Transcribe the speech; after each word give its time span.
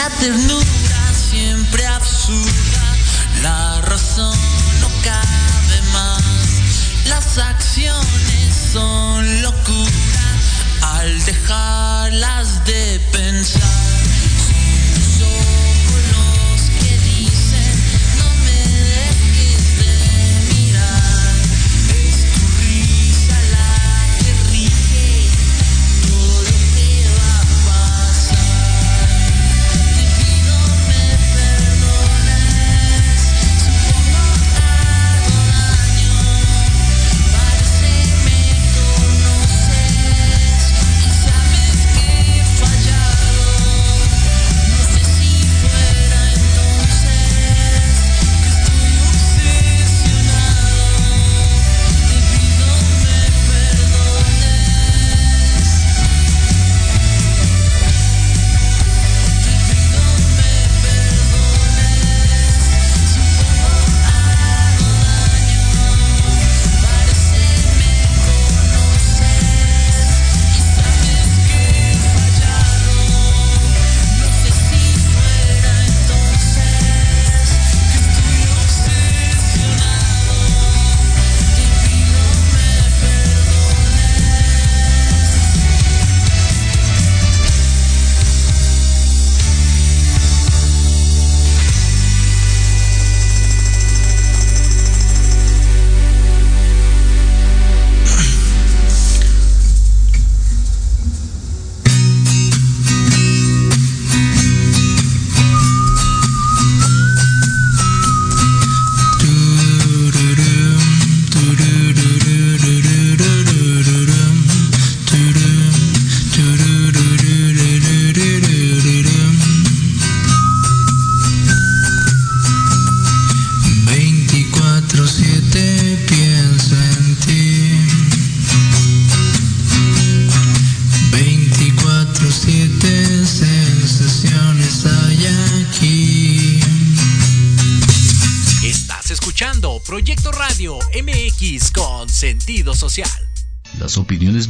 La 0.00 0.08
ternura 0.08 0.64
siempre 0.64 0.79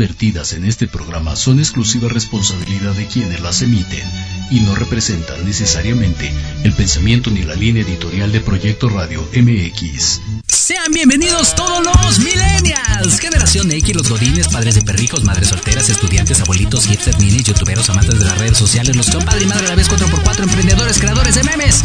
en 0.00 0.64
este 0.64 0.88
programa 0.88 1.36
son 1.36 1.58
exclusiva 1.58 2.08
responsabilidad 2.08 2.94
de 2.94 3.06
quienes 3.06 3.38
las 3.40 3.60
emiten 3.60 4.02
y 4.50 4.60
no 4.60 4.74
representan 4.74 5.44
necesariamente 5.44 6.32
el 6.64 6.72
pensamiento 6.72 7.30
ni 7.30 7.42
la 7.42 7.54
línea 7.54 7.82
editorial 7.82 8.32
de 8.32 8.40
Proyecto 8.40 8.88
Radio 8.88 9.28
MX. 9.36 10.22
Sean 10.48 10.90
bienvenidos 10.94 11.54
todos 11.54 11.84
los 11.84 12.18
millennials, 12.18 13.20
generación 13.20 13.70
X, 13.70 13.94
los 13.94 14.08
godines, 14.08 14.48
padres 14.48 14.76
de 14.76 14.80
perrijos, 14.80 15.22
madres 15.22 15.48
solteras, 15.48 15.90
estudiantes, 15.90 16.40
abuelitos, 16.40 16.86
hipster, 16.86 17.18
minis, 17.18 17.44
youtuberos, 17.44 17.90
amantes 17.90 18.18
de 18.18 18.24
las 18.24 18.38
redes 18.38 18.56
sociales, 18.56 18.96
los 18.96 19.10
compadre 19.10 19.42
y 19.42 19.46
madre 19.48 19.66
a 19.66 19.68
la 19.68 19.74
vez 19.74 19.90
4x4, 19.90 20.44
emprendedores, 20.44 20.98
creadores 20.98 21.34
de 21.34 21.42
memes 21.42 21.84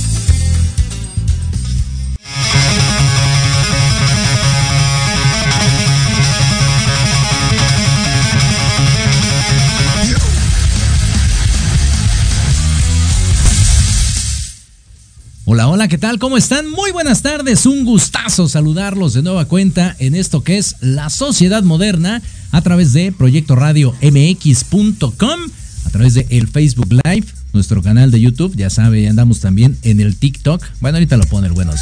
Hola, 15.53 15.67
hola, 15.67 15.89
¿qué 15.89 15.97
tal? 15.97 16.17
¿Cómo 16.17 16.37
están? 16.37 16.69
Muy 16.69 16.91
buenas 16.91 17.23
tardes, 17.23 17.65
un 17.65 17.83
gustazo 17.83 18.47
saludarlos 18.47 19.13
de 19.13 19.21
nueva 19.21 19.43
cuenta 19.43 19.97
en 19.99 20.15
esto 20.15 20.45
que 20.45 20.57
es 20.57 20.77
la 20.79 21.09
sociedad 21.09 21.61
moderna 21.61 22.21
a 22.51 22.61
través 22.61 22.93
de 22.93 23.11
Proyecto 23.11 23.57
Radio 23.57 23.93
MX.com, 24.01 25.39
a 25.85 25.89
través 25.89 26.13
de 26.13 26.25
el 26.29 26.47
Facebook 26.47 26.87
Live, 27.03 27.27
nuestro 27.51 27.83
canal 27.83 28.11
de 28.11 28.21
YouTube, 28.21 28.55
ya 28.55 28.69
sabe, 28.69 29.09
andamos 29.09 29.41
también 29.41 29.77
en 29.81 29.99
el 29.99 30.15
TikTok. 30.15 30.63
Bueno, 30.79 30.95
ahorita 30.95 31.17
lo 31.17 31.25
pone 31.25 31.47
el 31.47 31.53
buenos. 31.53 31.81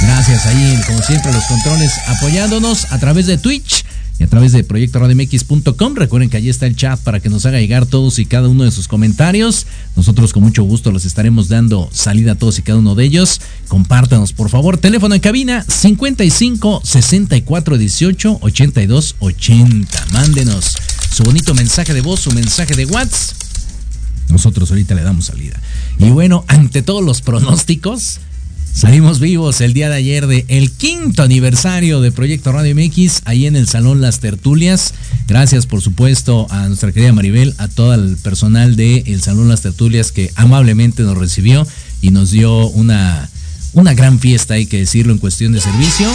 Gracias 0.00 0.46
ahí, 0.46 0.80
como 0.86 1.02
siempre, 1.02 1.34
los 1.34 1.44
controles 1.44 1.92
apoyándonos 2.06 2.90
a 2.92 2.98
través 2.98 3.26
de 3.26 3.36
Twitch 3.36 3.84
a 4.22 4.26
través 4.26 4.52
de 4.52 4.64
proyectoradmx.com. 4.64 5.94
Recuerden 5.94 6.30
que 6.30 6.36
allí 6.36 6.48
está 6.48 6.66
el 6.66 6.76
chat 6.76 7.00
para 7.00 7.20
que 7.20 7.28
nos 7.28 7.46
haga 7.46 7.60
llegar 7.60 7.86
todos 7.86 8.18
y 8.18 8.26
cada 8.26 8.48
uno 8.48 8.64
de 8.64 8.70
sus 8.70 8.88
comentarios. 8.88 9.66
Nosotros 9.96 10.32
con 10.32 10.42
mucho 10.42 10.62
gusto 10.64 10.90
los 10.92 11.04
estaremos 11.04 11.48
dando 11.48 11.88
salida 11.92 12.32
a 12.32 12.34
todos 12.34 12.58
y 12.58 12.62
cada 12.62 12.78
uno 12.78 12.94
de 12.94 13.04
ellos. 13.04 13.40
Compártanos, 13.68 14.32
por 14.32 14.48
favor. 14.48 14.78
Teléfono 14.78 15.14
en 15.14 15.20
cabina 15.20 15.64
55 15.68 16.82
64 16.84 17.78
18 17.78 18.38
82 18.40 19.16
80. 19.18 20.06
Mándenos 20.12 20.74
su 21.12 21.22
bonito 21.24 21.54
mensaje 21.54 21.92
de 21.92 22.00
voz, 22.00 22.20
su 22.20 22.32
mensaje 22.32 22.74
de 22.74 22.86
WhatsApp. 22.86 23.36
Nosotros 24.28 24.70
ahorita 24.70 24.94
le 24.94 25.02
damos 25.02 25.26
salida. 25.26 25.60
Y 25.98 26.08
bueno, 26.08 26.44
ante 26.48 26.82
todos 26.82 27.04
los 27.04 27.20
pronósticos, 27.20 28.20
Salimos 28.74 29.20
vivos 29.20 29.60
el 29.60 29.74
día 29.74 29.90
de 29.90 29.96
ayer 29.96 30.26
de 30.26 30.46
el 30.48 30.70
quinto 30.70 31.22
aniversario 31.22 32.00
de 32.00 32.10
Proyecto 32.10 32.52
Radio 32.52 32.74
MX, 32.74 33.20
ahí 33.26 33.46
en 33.46 33.54
el 33.54 33.68
Salón 33.68 34.00
Las 34.00 34.18
Tertulias. 34.20 34.94
Gracias, 35.28 35.66
por 35.66 35.82
supuesto, 35.82 36.46
a 36.50 36.66
nuestra 36.68 36.90
querida 36.90 37.12
Maribel, 37.12 37.54
a 37.58 37.68
todo 37.68 37.92
el 37.92 38.16
personal 38.16 38.74
del 38.74 39.04
el 39.06 39.20
Salón 39.20 39.48
Las 39.50 39.60
Tertulias 39.60 40.10
que 40.10 40.32
amablemente 40.36 41.02
nos 41.02 41.18
recibió 41.18 41.66
y 42.00 42.10
nos 42.10 42.30
dio 42.30 42.66
una, 42.68 43.28
una 43.74 43.92
gran 43.92 44.18
fiesta, 44.18 44.54
hay 44.54 44.64
que 44.64 44.78
decirlo, 44.78 45.12
en 45.12 45.18
cuestión 45.18 45.52
de 45.52 45.60
servicio. 45.60 46.08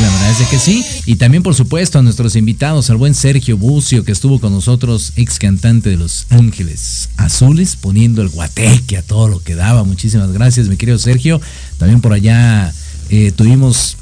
La 0.00 0.10
verdad 0.10 0.40
es 0.40 0.48
que 0.48 0.58
sí. 0.58 0.84
Y 1.06 1.16
también, 1.16 1.42
por 1.42 1.54
supuesto, 1.54 1.98
a 1.98 2.02
nuestros 2.02 2.36
invitados, 2.36 2.90
al 2.90 2.96
buen 2.96 3.14
Sergio 3.14 3.56
Bucio, 3.56 4.04
que 4.04 4.12
estuvo 4.12 4.40
con 4.40 4.52
nosotros, 4.52 5.12
ex 5.16 5.38
cantante 5.38 5.90
de 5.90 5.96
Los 5.96 6.26
Ángeles 6.30 7.08
Azules, 7.16 7.76
poniendo 7.76 8.22
el 8.22 8.28
guateque 8.28 8.96
a 8.96 9.02
todo 9.02 9.28
lo 9.28 9.42
que 9.42 9.54
daba. 9.54 9.84
Muchísimas 9.84 10.32
gracias, 10.32 10.68
mi 10.68 10.76
querido 10.76 10.98
Sergio. 10.98 11.40
También 11.78 12.00
por 12.00 12.12
allá 12.12 12.72
eh, 13.10 13.32
tuvimos, 13.34 13.96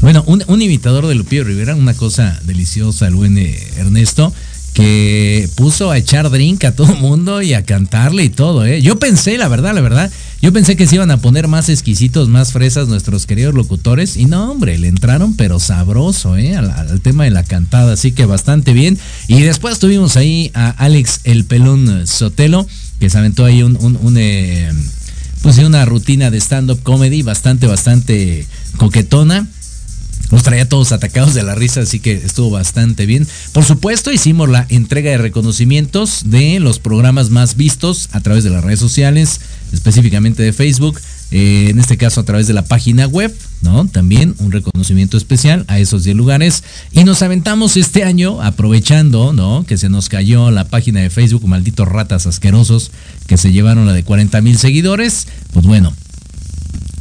bueno, 0.00 0.24
un, 0.26 0.62
imitador 0.62 1.06
de 1.06 1.14
Lupillo 1.14 1.44
Rivera, 1.44 1.74
una 1.74 1.94
cosa 1.94 2.40
deliciosa, 2.44 3.06
el 3.06 3.14
buen 3.14 3.38
eh, 3.38 3.58
Ernesto 3.76 4.32
que 4.74 5.48
puso 5.56 5.90
a 5.90 5.98
echar 5.98 6.30
drink 6.30 6.64
a 6.64 6.74
todo 6.74 6.94
mundo 6.96 7.42
y 7.42 7.54
a 7.54 7.64
cantarle 7.64 8.24
y 8.24 8.28
todo, 8.28 8.64
¿eh? 8.64 8.80
Yo 8.82 8.98
pensé, 8.98 9.36
la 9.36 9.48
verdad, 9.48 9.74
la 9.74 9.80
verdad, 9.80 10.10
yo 10.40 10.52
pensé 10.52 10.76
que 10.76 10.86
se 10.86 10.94
iban 10.94 11.10
a 11.10 11.16
poner 11.16 11.48
más 11.48 11.68
exquisitos, 11.68 12.28
más 12.28 12.52
fresas 12.52 12.88
nuestros 12.88 13.26
queridos 13.26 13.54
locutores 13.54 14.16
y 14.16 14.26
no, 14.26 14.50
hombre, 14.50 14.78
le 14.78 14.88
entraron 14.88 15.34
pero 15.34 15.58
sabroso, 15.58 16.36
¿eh? 16.36 16.56
Al, 16.56 17.00
tema 17.00 17.24
de 17.24 17.30
la 17.30 17.42
cantada, 17.42 17.94
así 17.94 18.12
que 18.12 18.26
bastante 18.26 18.72
bien. 18.72 18.98
Y 19.26 19.40
después 19.42 19.78
tuvimos 19.78 20.16
ahí 20.16 20.50
a 20.54 20.70
Alex 20.70 21.20
el 21.24 21.44
Pelón 21.44 22.06
Sotelo, 22.06 22.66
que 23.00 23.10
se 23.10 23.18
aventó 23.18 23.44
ahí 23.44 23.62
un, 23.62 23.76
un, 23.76 24.16
eh, 24.18 24.70
pues 25.42 25.58
una 25.58 25.84
rutina 25.84 26.30
de 26.30 26.38
stand-up 26.38 26.82
comedy 26.82 27.22
bastante, 27.22 27.66
bastante 27.66 28.46
coquetona 28.76 29.48
nos 30.30 30.42
traía 30.42 30.68
todos 30.68 30.92
atacados 30.92 31.34
de 31.34 31.42
la 31.42 31.54
risa, 31.54 31.80
así 31.80 32.00
que 32.00 32.12
estuvo 32.12 32.50
bastante 32.50 33.06
bien. 33.06 33.26
Por 33.52 33.64
supuesto, 33.64 34.12
hicimos 34.12 34.48
la 34.48 34.66
entrega 34.68 35.10
de 35.10 35.18
reconocimientos 35.18 36.22
de 36.26 36.60
los 36.60 36.78
programas 36.78 37.30
más 37.30 37.56
vistos 37.56 38.08
a 38.12 38.20
través 38.20 38.44
de 38.44 38.50
las 38.50 38.62
redes 38.62 38.80
sociales, 38.80 39.40
específicamente 39.72 40.42
de 40.42 40.52
Facebook. 40.52 41.00
Eh, 41.32 41.68
en 41.70 41.78
este 41.78 41.96
caso 41.96 42.20
a 42.20 42.24
través 42.24 42.48
de 42.48 42.54
la 42.54 42.64
página 42.64 43.06
web, 43.06 43.32
¿no? 43.62 43.86
También 43.86 44.34
un 44.38 44.50
reconocimiento 44.50 45.16
especial 45.16 45.64
a 45.68 45.78
esos 45.78 46.02
10 46.02 46.16
lugares. 46.16 46.64
Y 46.90 47.04
nos 47.04 47.22
aventamos 47.22 47.76
este 47.76 48.02
año, 48.02 48.42
aprovechando, 48.42 49.32
¿no? 49.32 49.64
Que 49.64 49.76
se 49.76 49.88
nos 49.88 50.08
cayó 50.08 50.50
la 50.50 50.64
página 50.64 51.00
de 51.00 51.10
Facebook, 51.10 51.46
malditos 51.46 51.86
ratas 51.86 52.26
asquerosos, 52.26 52.90
que 53.28 53.36
se 53.36 53.52
llevaron 53.52 53.86
la 53.86 53.92
de 53.92 54.02
40 54.02 54.40
mil 54.40 54.58
seguidores. 54.58 55.28
Pues 55.52 55.66
bueno, 55.66 55.94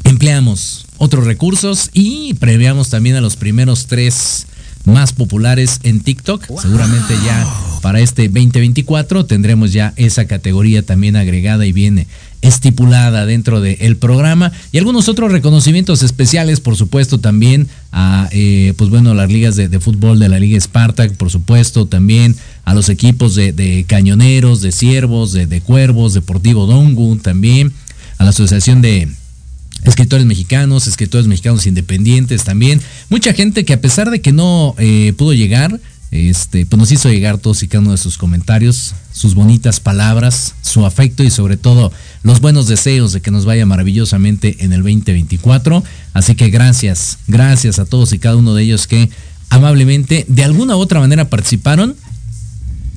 empleamos 0.04 0.86
otros 1.00 1.26
recursos 1.26 1.90
y 1.94 2.36
previamos 2.36 2.90
también 2.90 3.16
a 3.16 3.22
los 3.22 3.36
primeros 3.36 3.88
tres 3.88 4.46
más 4.86 5.14
populares 5.14 5.80
en 5.84 6.02
TikTok. 6.02 6.46
Seguramente 6.62 7.14
ya 7.26 7.48
para 7.82 8.00
este 8.00 8.28
2024 8.28 9.26
tendremos 9.26 9.74
ya 9.74 9.94
esa 9.96 10.26
categoría 10.26 10.84
también 10.84 11.16
agregada 11.16 11.66
y 11.66 11.72
viene 11.72 12.08
estipulada 12.42 13.26
dentro 13.26 13.60
del 13.60 13.98
programa 13.98 14.52
y 14.72 14.78
algunos 14.78 15.10
otros 15.10 15.32
reconocimientos 15.32 16.04
especiales, 16.04 16.62
por 16.62 16.76
supuesto, 16.78 17.20
también 17.20 17.68
a, 17.92 18.30
eh, 18.32 18.74
pues 18.78 18.90
bueno, 18.90 19.14
las 19.14 19.30
ligas 19.30 19.56
de, 19.56 19.80
fútbol 19.80 20.20
de 20.20 20.30
la 20.30 20.40
Liga 20.40 20.60
Spartak, 20.60 21.16
por 21.16 21.30
supuesto, 21.30 21.86
también 21.86 22.36
a 22.64 22.74
los 22.74 22.90
equipos 22.90 23.36
de, 23.36 23.86
cañoneros, 23.88 24.62
de 24.62 24.72
ciervos, 24.72 25.34
de, 25.34 25.48
de 25.48 25.62
cuervos, 25.62 26.14
Deportivo 26.14 26.66
Dongu, 26.66 27.18
también 27.18 27.74
a 28.18 28.24
la 28.24 28.30
Asociación 28.30 28.82
de, 28.82 29.10
escritores 29.84 30.26
mexicanos, 30.26 30.88
escritores 30.88 31.28
mexicanos 31.28 31.66
independientes 31.66 32.44
también. 32.44 32.82
Mucha 33.10 33.34
gente 33.34 33.66
que 33.66 33.74
a 33.74 33.82
pesar 33.82 34.10
de 34.10 34.22
que 34.22 34.32
no 34.32 34.76
eh, 34.78 35.14
pudo 35.18 35.34
llegar, 35.34 35.80
este, 36.12 36.66
pues 36.66 36.80
nos 36.80 36.92
hizo 36.92 37.10
llegar 37.10 37.38
todos 37.38 37.62
y 37.62 37.68
cada 37.68 37.82
uno 37.82 37.92
de 37.92 37.98
sus 37.98 38.18
comentarios, 38.18 38.96
sus 39.14 39.36
bonitas 39.36 39.80
palabras, 39.80 40.56
su 40.62 40.86
afecto 40.86 41.24
y 41.24 41.30
sobre 41.30 41.56
todo 41.56 41.92
los 42.24 42.42
buenos 42.42 42.68
deseos 42.68 43.14
de 43.14 43.22
que 43.22 43.30
nos 43.30 43.46
vaya 43.46 43.66
maravillosamente 43.66 44.58
en 44.64 44.74
el 44.74 44.82
2024. 44.82 45.84
Así 46.14 46.36
que 46.36 46.50
gracias, 46.50 47.20
gracias 47.28 47.78
a 47.78 47.86
todos 47.86 48.12
y 48.14 48.20
cada 48.20 48.38
uno 48.38 48.56
de 48.56 48.64
ellos 48.64 48.88
que 48.88 49.10
amablemente 49.50 50.26
de 50.28 50.44
alguna 50.44 50.76
u 50.76 50.80
otra 50.80 51.00
manera 51.00 51.30
participaron. 51.30 51.96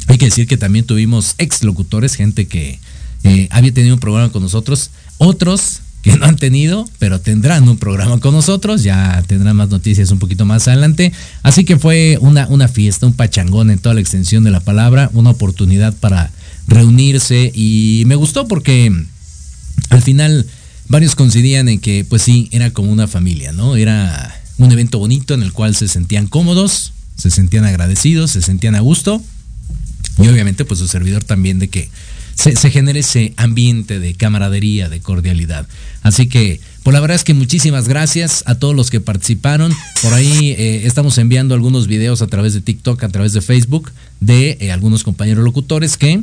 Hay 0.09 0.19
que 0.19 0.27
decir 0.27 0.47
que 0.47 0.57
también 0.57 0.87
tuvimos 0.87 1.35
ex 1.39 1.63
locutores, 1.63 2.15
gente 2.15 2.47
que 2.47 2.81
eh, 3.25 3.47
había 3.51 3.73
tenido 3.73 3.95
un 3.95 4.01
programa 4.01 4.33
con 4.33 4.43
nosotros, 4.43 4.91
otros 5.19 5.81
que 6.03 6.17
no 6.17 6.27
han 6.27 6.37
tenido, 6.37 6.89
pero 6.99 7.21
tendrán 7.21 7.69
un 7.69 7.79
programa 7.79 8.19
con 8.19 8.35
nosotros, 8.35 8.83
ya 8.83 9.23
tendrán 9.29 9.57
más 9.57 9.71
noticias 9.71 10.11
un 10.11 10.19
poquito 10.19 10.45
más 10.45 10.67
adelante. 10.67 11.13
Así 11.45 11.65
que 11.65 11.79
fue 11.79 12.19
una, 12.21 12.49
una 12.49 12.67
fiesta, 12.67 13.07
un 13.07 13.15
pachangón 13.15 13.71
en 13.71 13.79
toda 13.79 13.95
la 13.95 14.01
extensión 14.01 14.43
de 14.43 14.51
la 14.51 14.61
palabra, 14.61 15.11
una 15.15 15.31
oportunidad 15.31 15.95
para 15.95 16.33
reunirse 16.67 17.53
y 17.55 18.03
me 18.07 18.17
gustó 18.17 18.49
porque 18.49 18.93
al 19.91 20.03
final 20.03 20.47
varios 20.89 21.15
coincidían 21.15 21.69
en 21.69 21.79
que 21.79 22.05
pues 22.05 22.23
sí, 22.23 22.49
era 22.51 22.73
como 22.73 22.91
una 22.91 23.07
familia, 23.07 23.53
¿no? 23.53 23.77
Era 23.77 24.43
un 24.59 24.73
evento 24.73 24.99
bonito 24.99 25.35
en 25.35 25.43
el 25.43 25.53
cual 25.53 25.77
se 25.77 25.87
sentían 25.87 26.27
cómodos, 26.27 26.93
se 27.17 27.31
sentían 27.31 27.65
agradecidos, 27.65 28.33
se 28.33 28.43
sentían 28.43 28.75
a 28.75 28.81
gusto 28.81 29.23
y 30.19 30.27
obviamente 30.27 30.65
pues 30.65 30.81
su 30.81 30.89
servidor 30.89 31.23
también 31.23 31.61
de 31.61 31.69
que 31.69 31.89
se, 32.35 32.57
se 32.57 32.71
genere 32.71 33.01
ese 33.01 33.35
ambiente 33.37 33.99
de 33.99 34.15
camaradería, 34.15 34.89
de 34.89 35.01
cordialidad. 35.01 35.67
Así 36.03 36.29
que, 36.29 36.61
pues 36.83 36.93
la 36.93 37.01
verdad 37.01 37.15
es 37.15 37.25
que 37.25 37.35
muchísimas 37.35 37.89
gracias 37.89 38.43
a 38.47 38.57
todos 38.57 38.75
los 38.75 38.91
que 38.91 39.01
participaron. 39.01 39.73
Por 40.03 40.15
ahí 40.15 40.55
eh, 40.59 40.83
estamos 40.85 41.17
enviando 41.19 41.55
algunos 41.55 41.87
videos 41.87 42.23
a 42.23 42.27
través 42.27 42.55
de 42.55 42.61
TikTok, 42.61 43.03
a 43.05 43.09
través 43.09 43.33
de 43.33 43.41
Facebook, 43.41 43.93
de 44.21 44.59
eh, 44.61 44.73
algunos 44.73 45.05
compañeros 45.05 45.45
locutores 45.45 45.97
que 45.97 46.23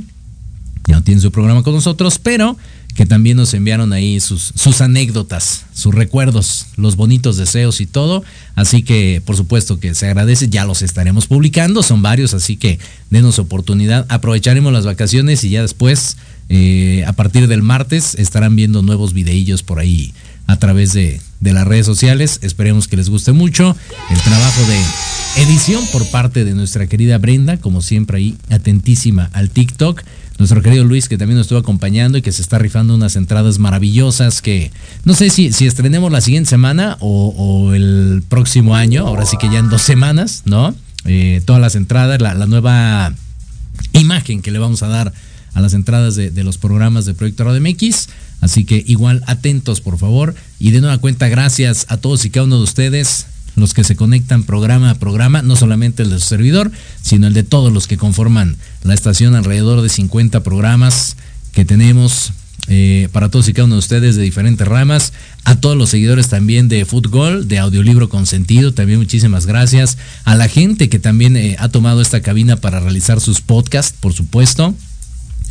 ya 0.90 0.96
no 0.96 1.04
tienen 1.04 1.22
su 1.22 1.32
programa 1.32 1.62
con 1.62 1.76
nosotros, 1.76 2.18
pero 2.18 2.58
que 2.96 3.06
también 3.06 3.38
nos 3.38 3.54
enviaron 3.54 3.94
ahí 3.94 4.20
sus, 4.20 4.82
anécdotas, 4.82 5.66
sus 5.72 5.94
recuerdos, 5.94 6.66
los 6.78 6.96
bonitos 6.96 7.38
deseos 7.38 7.80
y 7.80 7.86
todo. 7.86 8.24
Así 8.56 8.82
que 8.82 9.22
por 9.24 9.38
supuesto 9.38 9.80
que 9.80 9.94
se 9.94 10.08
agradece, 10.08 10.50
ya 10.50 10.66
los 10.66 10.82
estaremos 10.82 11.28
publicando, 11.28 11.84
son 11.84 12.02
varios, 12.02 12.34
así 12.34 12.58
que 12.58 12.80
denos 13.12 13.38
oportunidad, 13.38 14.08
aprovecharemos 14.10 14.74
las 14.74 14.86
vacaciones 14.86 15.44
y 15.44 15.52
ya 15.52 15.62
después, 15.62 16.18
eh, 16.50 17.04
a 17.06 17.14
partir 17.14 17.48
del 17.48 17.62
martes, 17.62 18.16
estarán 18.16 18.56
viendo 18.56 18.82
nuevos 18.82 19.14
videillos 19.14 19.62
por 19.62 19.78
ahí 19.78 20.12
a 20.48 20.58
través 20.58 20.94
de, 20.94 21.22
de 21.40 21.54
las 21.54 21.68
redes 21.68 21.86
sociales. 21.86 22.40
Esperemos 22.42 22.88
que 22.88 22.98
les 22.98 23.10
guste 23.10 23.32
mucho 23.32 23.76
el 24.10 24.22
trabajo 24.22 24.62
de 24.64 25.44
edición 25.44 25.86
por 25.92 26.10
parte 26.10 26.46
de 26.46 26.56
nuestra 26.56 26.88
querida 26.88 27.20
Brenda, 27.20 27.58
como 27.58 27.84
siempre 27.84 28.18
ahí 28.18 28.38
atentísima 28.50 29.30
al 29.34 29.52
TikTok 29.52 30.04
nuestro 30.40 30.62
querido 30.62 30.86
Luis 30.86 31.10
que 31.10 31.18
también 31.18 31.38
nos 31.38 31.46
estuvo 31.46 31.60
acompañando 31.60 32.18
y 32.18 32.22
que 32.22 32.32
se 32.32 32.42
está 32.42 32.58
rifando 32.58 32.96
unas 32.96 33.16
entradas 33.18 33.60
maravillosas 33.60 34.42
que 34.42 34.72
no 35.04 35.14
sé 35.14 35.30
si, 35.30 35.52
si 35.52 35.68
estrenemos 35.68 36.12
la 36.12 36.22
siguiente 36.22 36.50
semana 36.50 36.98
o, 37.02 37.74
el 37.74 38.24
próximo 38.28 38.76
año, 38.76 39.06
ahora 39.06 39.26
sí 39.26 39.38
que 39.38 39.50
ya 39.50 39.60
en 39.60 39.70
dos 39.70 39.82
semanas, 39.82 40.44
¿no? 40.46 40.74
Eh, 41.06 41.42
todas 41.46 41.62
las 41.62 41.76
entradas, 41.76 42.22
la, 42.22 42.34
nueva 42.48 43.14
imagen 43.94 44.42
que 44.42 44.52
le 44.52 44.60
vamos 44.60 44.82
a 44.82 44.88
dar 44.88 45.14
a 45.54 45.62
las 45.62 45.74
entradas 45.74 46.16
de, 46.16 46.32
de 46.32 46.44
los 46.44 46.58
programas 46.58 47.06
de 47.06 47.14
Proyecto 47.14 47.44
Radio 47.44 47.62
MX. 47.62 48.08
Así 48.42 48.64
que 48.64 48.84
igual 48.88 49.22
atentos 49.28 49.82
por 49.82 49.98
favor 49.98 50.34
y 50.60 50.72
de 50.72 50.80
nueva 50.80 50.98
cuenta 51.00 51.28
gracias 51.28 51.86
a 51.90 51.98
todos 51.98 52.24
y 52.24 52.30
cada 52.30 52.46
uno 52.46 52.58
de 52.58 52.64
ustedes 52.64 53.26
los 53.60 53.74
que 53.74 53.84
se 53.84 53.96
conectan 53.96 54.44
programa 54.44 54.92
a 54.92 54.96
programa, 54.96 55.42
no 55.42 55.56
solamente 55.56 56.04
el 56.04 56.10
de 56.10 56.20
su 56.20 56.28
servidor, 56.28 56.72
sino 57.02 57.28
el 57.28 57.34
de 57.34 57.44
todos 57.44 57.72
los 57.72 57.88
que 57.88 57.98
conforman 57.98 58.58
la 58.84 58.94
estación, 58.94 59.36
alrededor 59.36 59.82
de 59.82 59.90
50 59.90 60.44
programas 60.44 61.18
que 61.52 61.66
tenemos 61.66 62.34
eh, 62.68 63.10
para 63.12 63.30
todos 63.30 63.48
y 63.48 63.54
cada 63.54 63.66
uno 63.66 63.76
de 63.76 63.80
ustedes 63.80 64.16
de 64.16 64.22
diferentes 64.22 64.68
ramas, 64.68 65.14
a 65.44 65.56
todos 65.56 65.76
los 65.76 65.90
seguidores 65.90 66.28
también 66.28 66.70
de 66.70 66.86
Fútbol, 66.86 67.48
de 67.48 67.58
Audiolibro 67.58 68.10
Consentido, 68.10 68.74
también 68.74 69.00
muchísimas 69.00 69.48
gracias, 69.48 69.98
a 70.24 70.36
la 70.36 70.48
gente 70.48 70.88
que 70.88 71.00
también 71.00 71.36
eh, 71.36 71.56
ha 71.58 71.70
tomado 71.70 72.02
esta 72.02 72.22
cabina 72.22 72.58
para 72.58 72.80
realizar 72.80 73.22
sus 73.22 73.42
podcasts, 73.42 73.96
por 74.00 74.14
supuesto, 74.14 74.76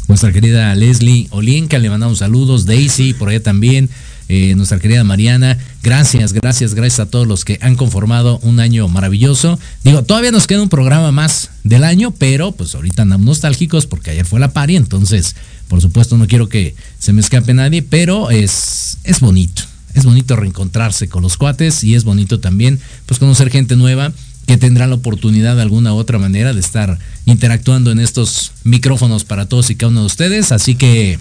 nuestra 0.07 0.33
querida 0.33 0.75
Leslie 0.75 1.27
Olinka, 1.31 1.79
le 1.79 1.91
mandamos 1.91 2.19
saludos, 2.19 2.67
Daisy, 2.67 3.15
por 3.15 3.29
allá 3.29 3.43
también, 3.43 3.91
eh, 4.29 4.55
nuestra 4.55 4.79
querida 4.79 5.05
Mariana. 5.05 5.59
Gracias, 5.83 6.33
gracias, 6.33 6.75
gracias 6.75 7.01
a 7.01 7.11
todos 7.11 7.27
los 7.27 7.45
que 7.45 7.59
han 7.63 7.77
conformado 7.77 8.39
un 8.43 8.61
año 8.61 8.89
maravilloso. 8.89 9.59
Digo, 9.85 10.03
todavía 10.03 10.31
nos 10.31 10.47
queda 10.47 10.63
un 10.63 10.69
programa 10.69 11.13
más 11.13 11.51
del 11.65 11.85
año, 11.85 12.13
pero 12.13 12.53
pues 12.53 12.75
ahorita 12.75 13.03
andamos 13.03 13.27
nostálgicos 13.27 13.87
porque 13.87 14.11
ayer 14.11 14.27
fue 14.27 14.41
la 14.41 14.53
pari, 14.53 14.77
entonces, 14.77 15.37
por 15.69 15.81
supuesto, 15.81 16.19
no 16.19 16.27
quiero 16.27 16.49
que 16.49 16.75
se 16.99 17.13
me 17.13 17.21
escape 17.21 17.55
nadie, 17.55 17.83
pero 17.83 18.31
es, 18.31 18.99
es 19.05 19.21
bonito. 19.21 19.63
Es 19.95 20.05
bonito 20.05 20.37
reencontrarse 20.37 21.09
con 21.09 21.23
los 21.23 21.37
cuates 21.37 21.83
y 21.83 21.95
es 21.95 22.05
bonito 22.05 22.39
también 22.39 22.79
pues 23.07 23.19
conocer 23.19 23.51
gente 23.51 23.75
nueva 23.75 24.13
que 24.47 24.57
tendrá 24.57 24.87
la 24.87 24.95
oportunidad 24.95 25.57
de 25.57 25.63
alguna 25.63 25.93
u 25.93 25.97
otra 25.97 26.19
manera 26.19 26.55
de 26.55 26.61
estar 26.61 26.99
interactuando 27.27 27.91
en 27.91 27.99
estos 27.99 28.53
micrófonos 28.65 29.25
para 29.25 29.47
todos 29.47 29.71
y 29.71 29.75
cada 29.75 29.91
uno 29.91 30.01
de 30.01 30.07
ustedes. 30.07 30.53
Así 30.53 30.75
que 30.75 31.19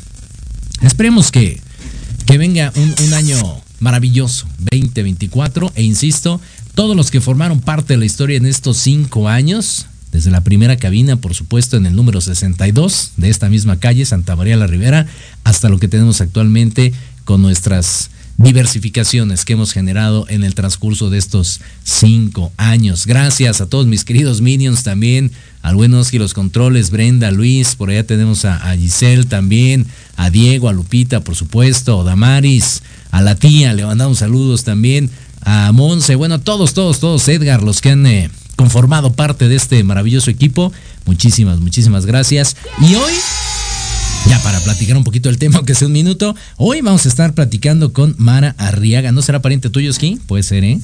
esperemos 0.82 1.32
que 1.32 1.60
que 2.28 2.38
venga 2.38 2.74
un, 2.76 3.14
año 3.14 3.38
maravilloso, 3.80 4.48
2024, 4.72 5.72
e 5.76 5.84
insisto, 5.84 6.42
todos 6.76 6.96
los 6.96 7.10
que 7.10 7.22
formaron 7.22 7.62
parte 7.62 7.94
de 7.94 7.98
la 7.98 8.06
historia 8.06 8.36
en 8.36 8.46
estos 8.46 8.78
cinco 8.78 9.30
años, 9.30 9.88
desde 10.12 10.30
la 10.30 10.42
primera 10.42 10.76
cabina, 10.76 11.16
por 11.16 11.34
supuesto, 11.34 11.78
en 11.78 11.86
el 11.86 11.96
número 11.96 12.20
62 12.20 13.14
de 13.16 13.30
esta 13.30 13.48
misma 13.48 13.80
calle, 13.80 14.06
Santa 14.06 14.36
María 14.36 14.58
la 14.58 14.68
Ribera, 14.68 15.08
hasta 15.46 15.70
lo 15.70 15.80
que 15.80 15.88
tenemos 15.88 16.20
actualmente 16.20 16.94
con 17.24 17.42
nuestras 17.42 18.10
diversificaciones 18.38 19.46
que 19.46 19.54
hemos 19.54 19.74
generado 19.74 20.26
en 20.30 20.44
el 20.44 20.54
transcurso 20.54 21.10
de 21.10 21.18
estos 21.18 21.60
cinco 21.84 22.52
años. 22.58 23.08
Gracias 23.08 23.62
a 23.62 23.66
todos 23.68 23.88
mis 23.88 24.04
queridos 24.04 24.42
minions 24.42 24.84
también, 24.84 25.32
al 25.64 25.76
buen 25.76 25.94
Oski 25.96 26.20
los 26.20 26.34
controles, 26.34 26.92
Brenda, 26.92 27.32
Luis, 27.32 27.76
por 27.76 27.90
allá 27.90 28.06
tenemos 28.06 28.46
a, 28.46 28.60
Giselle 28.78 29.26
también, 29.26 29.88
a 30.16 30.30
Diego, 30.30 30.70
a 30.70 30.74
Lupita, 30.74 31.22
por 31.22 31.36
supuesto, 31.36 32.02
a 32.02 32.04
Damaris, 32.04 32.84
a 33.12 33.22
la 33.22 33.36
tía, 33.36 33.74
le 33.74 33.86
mandamos 33.86 34.20
saludos 34.20 34.64
también, 34.64 35.10
a 35.42 35.72
Monse, 35.72 36.16
bueno, 36.16 36.40
todos, 36.40 36.74
todos, 36.74 37.00
todos, 37.00 37.28
Edgar, 37.28 37.64
los 37.64 37.82
que 37.82 37.90
han 37.90 38.06
eh, 38.06 38.30
conformado 38.56 39.14
parte 39.14 39.48
de 39.48 39.56
este 39.56 39.84
maravilloso 39.84 40.30
equipo. 40.30 40.72
Muchísimas, 41.06 41.60
muchísimas 41.60 42.06
gracias. 42.06 42.56
Y 42.82 42.96
hoy 42.96 43.14
ya 44.26 44.40
para 44.42 44.60
platicar 44.60 44.98
un 44.98 45.04
poquito 45.04 45.30
del 45.30 45.38
tema, 45.38 45.58
aunque 45.58 45.76
sea 45.76 45.88
un 45.88 45.94
minuto, 45.94 46.36
hoy 46.58 46.82
vamos 46.82 47.06
a 47.06 47.10
estar 47.10 47.34
platicando 47.34 47.94
con 47.94 48.16
Mara 48.18 48.56
Arriaga. 48.58 49.12
¿No 49.12 49.22
será 49.22 49.42
pariente 49.42 49.70
tuyo, 49.70 49.92
Ski? 49.94 50.20
Puede 50.28 50.44
ser, 50.44 50.64
¿eh? 50.64 50.80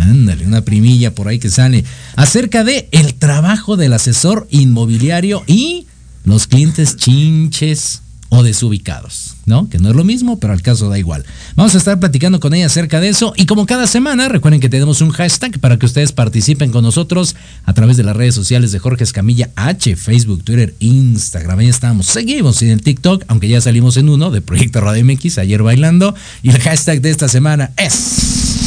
Ándale, 0.00 0.46
una 0.46 0.62
primilla 0.62 1.14
por 1.14 1.28
ahí 1.28 1.38
que 1.38 1.50
sale. 1.50 1.84
Acerca 2.16 2.64
de 2.64 2.88
el 2.92 3.14
trabajo 3.14 3.76
del 3.76 3.92
asesor 3.92 4.46
inmobiliario 4.50 5.42
y 5.46 5.86
los 6.24 6.46
clientes 6.46 6.96
chinches 6.96 8.02
o 8.28 8.42
desubicados, 8.42 9.31
¿no? 9.46 9.68
Que 9.68 9.78
no 9.78 9.90
es 9.90 9.96
lo 9.96 10.04
mismo, 10.04 10.38
pero 10.38 10.52
al 10.52 10.62
caso 10.62 10.88
da 10.88 10.98
igual. 10.98 11.24
Vamos 11.56 11.74
a 11.74 11.78
estar 11.78 11.98
platicando 11.98 12.40
con 12.40 12.54
ella 12.54 12.66
acerca 12.66 13.00
de 13.00 13.08
eso 13.08 13.32
y 13.36 13.46
como 13.46 13.66
cada 13.66 13.86
semana, 13.86 14.28
recuerden 14.28 14.60
que 14.60 14.68
tenemos 14.68 15.00
un 15.00 15.10
hashtag 15.10 15.58
para 15.58 15.78
que 15.78 15.86
ustedes 15.86 16.12
participen 16.12 16.70
con 16.70 16.82
nosotros 16.82 17.36
a 17.64 17.72
través 17.74 17.96
de 17.96 18.04
las 18.04 18.16
redes 18.16 18.34
sociales 18.34 18.72
de 18.72 18.78
Jorge 18.78 19.04
Escamilla 19.04 19.50
H, 19.56 19.96
Facebook, 19.96 20.44
Twitter, 20.44 20.74
Instagram. 20.78 21.58
Ahí 21.58 21.68
estamos. 21.68 22.06
Seguimos 22.06 22.62
en 22.62 22.70
el 22.70 22.82
TikTok, 22.82 23.24
aunque 23.28 23.48
ya 23.48 23.60
salimos 23.60 23.96
en 23.96 24.08
uno 24.08 24.30
de 24.30 24.40
Proyecto 24.40 24.80
Radio 24.80 25.04
MX 25.04 25.38
ayer 25.38 25.62
bailando 25.62 26.14
y 26.42 26.50
el 26.50 26.58
hashtag 26.58 27.00
de 27.00 27.10
esta 27.10 27.28
semana 27.28 27.70
es 27.76 28.62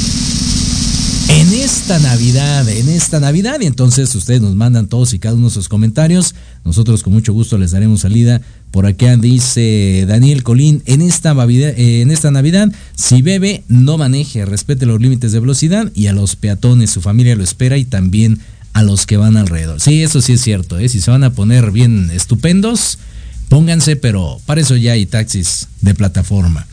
en 1.28 1.54
esta 1.54 2.00
Navidad, 2.00 2.68
en 2.70 2.90
esta 2.90 3.20
Navidad. 3.20 3.60
Y 3.60 3.66
entonces 3.66 4.14
ustedes 4.16 4.42
nos 4.42 4.56
mandan 4.56 4.88
todos 4.88 5.14
y 5.14 5.20
cada 5.20 5.36
uno 5.36 5.50
sus 5.50 5.68
comentarios. 5.68 6.36
Nosotros 6.64 7.04
con 7.04 7.14
mucho 7.14 7.34
gusto 7.34 7.58
les 7.58 7.72
daremos 7.72 8.02
salida. 8.02 8.42
Por 8.72 8.86
acá 8.86 9.16
dice 9.16 10.06
Daniel 10.08 10.44
Colín, 10.44 10.84
en 10.86 11.02
esta, 11.02 11.34
Navidad, 11.34 11.74
eh, 11.78 12.02
en 12.02 12.12
esta 12.12 12.32
Navidad, 12.32 12.72
si 12.96 13.22
bebe, 13.22 13.64
no 13.70 13.98
maneje, 13.98 14.46
respete 14.46 14.86
los 14.86 15.00
límites 15.00 15.32
de 15.32 15.40
velocidad 15.40 15.92
y 15.96 16.08
a 16.08 16.14
los 16.14 16.36
peatones, 16.36 16.92
su 16.92 17.02
familia 17.02 17.36
lo 17.36 17.44
espera 17.44 17.78
y 17.78 17.86
también 17.86 18.40
a 18.74 18.84
los 18.84 19.06
que 19.06 19.16
van 19.16 19.38
alrededor. 19.38 19.80
Sí, 19.80 20.04
eso 20.04 20.22
sí 20.22 20.34
es 20.34 20.42
cierto, 20.42 20.78
¿eh? 20.78 20.90
si 20.90 21.00
se 21.00 21.10
van 21.10 21.24
a 21.24 21.30
poner 21.30 21.72
bien 21.72 22.12
estupendos, 22.14 23.00
pónganse, 23.48 23.96
pero 23.96 24.42
para 24.46 24.60
eso 24.60 24.76
ya 24.76 24.92
hay 24.92 25.06
taxis 25.06 25.68
de 25.80 25.96
plataforma. 25.96 26.68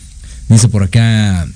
Dice 0.49 0.69
por 0.69 0.83
acá 0.83 1.47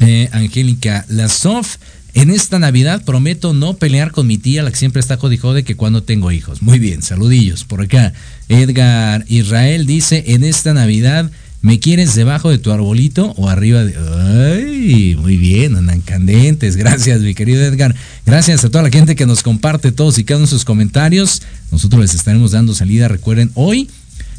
eh, 0.00 0.28
Angélica 0.32 1.04
Lasoff. 1.08 1.76
En 2.18 2.32
esta 2.32 2.58
Navidad 2.58 3.04
prometo 3.04 3.54
no 3.54 3.74
pelear 3.74 4.10
con 4.10 4.26
mi 4.26 4.38
tía, 4.38 4.64
la 4.64 4.72
que 4.72 4.76
siempre 4.76 4.98
está 4.98 5.16
jodido 5.18 5.54
de 5.54 5.62
que 5.62 5.76
cuando 5.76 6.02
tengo 6.02 6.32
hijos. 6.32 6.62
Muy 6.62 6.80
bien, 6.80 7.00
saludillos. 7.00 7.62
Por 7.62 7.80
acá, 7.80 8.12
Edgar 8.48 9.24
Israel 9.28 9.86
dice, 9.86 10.24
en 10.26 10.42
esta 10.42 10.74
Navidad, 10.74 11.30
¿me 11.62 11.78
quieres 11.78 12.16
debajo 12.16 12.50
de 12.50 12.58
tu 12.58 12.72
arbolito 12.72 13.34
o 13.36 13.48
arriba 13.48 13.84
de... 13.84 13.94
Ay, 13.96 15.14
muy 15.14 15.36
bien, 15.36 15.76
andan 15.76 16.00
candentes. 16.00 16.74
Gracias, 16.74 17.20
mi 17.20 17.36
querido 17.36 17.62
Edgar. 17.62 17.94
Gracias 18.26 18.64
a 18.64 18.68
toda 18.68 18.82
la 18.82 18.90
gente 18.90 19.14
que 19.14 19.24
nos 19.24 19.44
comparte 19.44 19.92
todos 19.92 20.18
y 20.18 20.24
cada 20.24 20.38
uno 20.38 20.46
de 20.46 20.50
sus 20.50 20.64
comentarios. 20.64 21.42
Nosotros 21.70 22.02
les 22.02 22.14
estaremos 22.14 22.50
dando 22.50 22.74
salida, 22.74 23.06
recuerden, 23.06 23.52
hoy. 23.54 23.88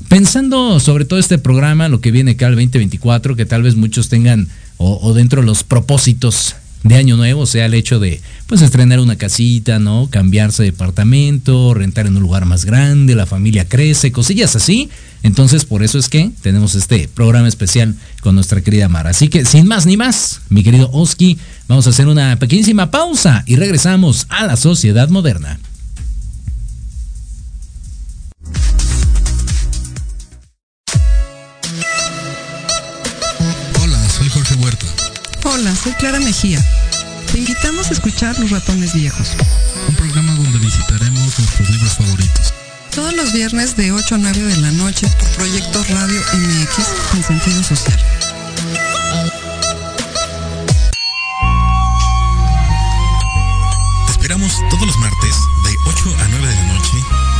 Pensando 0.09 0.81
sobre 0.81 1.05
todo 1.05 1.17
este 1.17 1.37
programa, 1.37 1.87
lo 1.87 2.01
que 2.01 2.11
viene 2.11 2.31
acá 2.31 2.47
el 2.47 2.55
2024, 2.55 3.37
que 3.37 3.45
tal 3.45 3.63
vez 3.63 3.75
muchos 3.75 4.09
tengan, 4.09 4.49
o, 4.75 4.99
o 5.01 5.13
dentro 5.13 5.39
de 5.39 5.47
los 5.47 5.63
propósitos 5.63 6.57
de 6.83 6.95
año 6.95 7.17
nuevo, 7.17 7.45
sea, 7.45 7.65
el 7.65 7.73
hecho 7.73 7.99
de 7.99 8.21
pues 8.47 8.61
estrenar 8.61 8.99
una 8.99 9.17
casita, 9.17 9.79
¿no? 9.79 10.07
Cambiarse 10.09 10.63
de 10.63 10.71
departamento, 10.71 11.73
rentar 11.73 12.07
en 12.07 12.15
un 12.15 12.21
lugar 12.21 12.45
más 12.45 12.65
grande, 12.65 13.15
la 13.15 13.25
familia 13.25 13.67
crece, 13.67 14.11
cosillas 14.11 14.55
así. 14.55 14.89
Entonces, 15.21 15.65
por 15.65 15.83
eso 15.83 15.99
es 15.99 16.07
que 16.07 16.31
tenemos 16.41 16.75
este 16.75 17.07
programa 17.07 17.47
especial 17.47 17.95
con 18.21 18.35
nuestra 18.35 18.61
querida 18.61 18.87
Mara. 18.87 19.09
Así 19.09 19.27
que, 19.27 19.45
sin 19.45 19.67
más 19.67 19.85
ni 19.85 19.97
más, 19.97 20.41
mi 20.49 20.63
querido 20.63 20.89
Oski, 20.93 21.37
vamos 21.67 21.85
a 21.87 21.89
hacer 21.89 22.07
una 22.07 22.37
pequeñísima 22.37 22.89
pausa 22.89 23.43
y 23.45 23.57
regresamos 23.57 24.25
a 24.29 24.45
la 24.45 24.55
sociedad 24.55 25.09
moderna. 25.09 25.59
Hola, 35.59 35.75
soy 35.75 35.91
Clara 35.91 36.21
Mejía. 36.21 36.63
Te 37.33 37.37
invitamos 37.37 37.89
a 37.89 37.93
escuchar 37.93 38.39
Los 38.39 38.49
Ratones 38.49 38.93
Viejos. 38.93 39.35
Un 39.89 39.95
programa 39.95 40.33
donde 40.35 40.57
visitaremos 40.57 41.37
nuestros 41.37 41.69
libros 41.69 41.97
favoritos. 41.97 42.53
Todos 42.95 43.13
los 43.13 43.33
viernes 43.33 43.75
de 43.75 43.91
8 43.91 44.15
a 44.15 44.17
9 44.19 44.41
de 44.41 44.55
la 44.55 44.71
noche 44.71 45.05
por 45.19 45.27
Proyecto 45.31 45.83
Radio 45.89 46.21
MX 46.31 46.87
con 47.11 47.23
sentido 47.23 47.61
social. 47.61 47.99
Te 54.05 54.11
esperamos 54.13 54.53
todos 54.69 54.87
los 54.87 54.97
martes 54.99 55.35
de 55.65 55.77
8 55.87 56.15
a 56.23 56.27
9 56.29 56.47
de 56.47 56.55
la 56.55 56.73
noche 56.73 56.97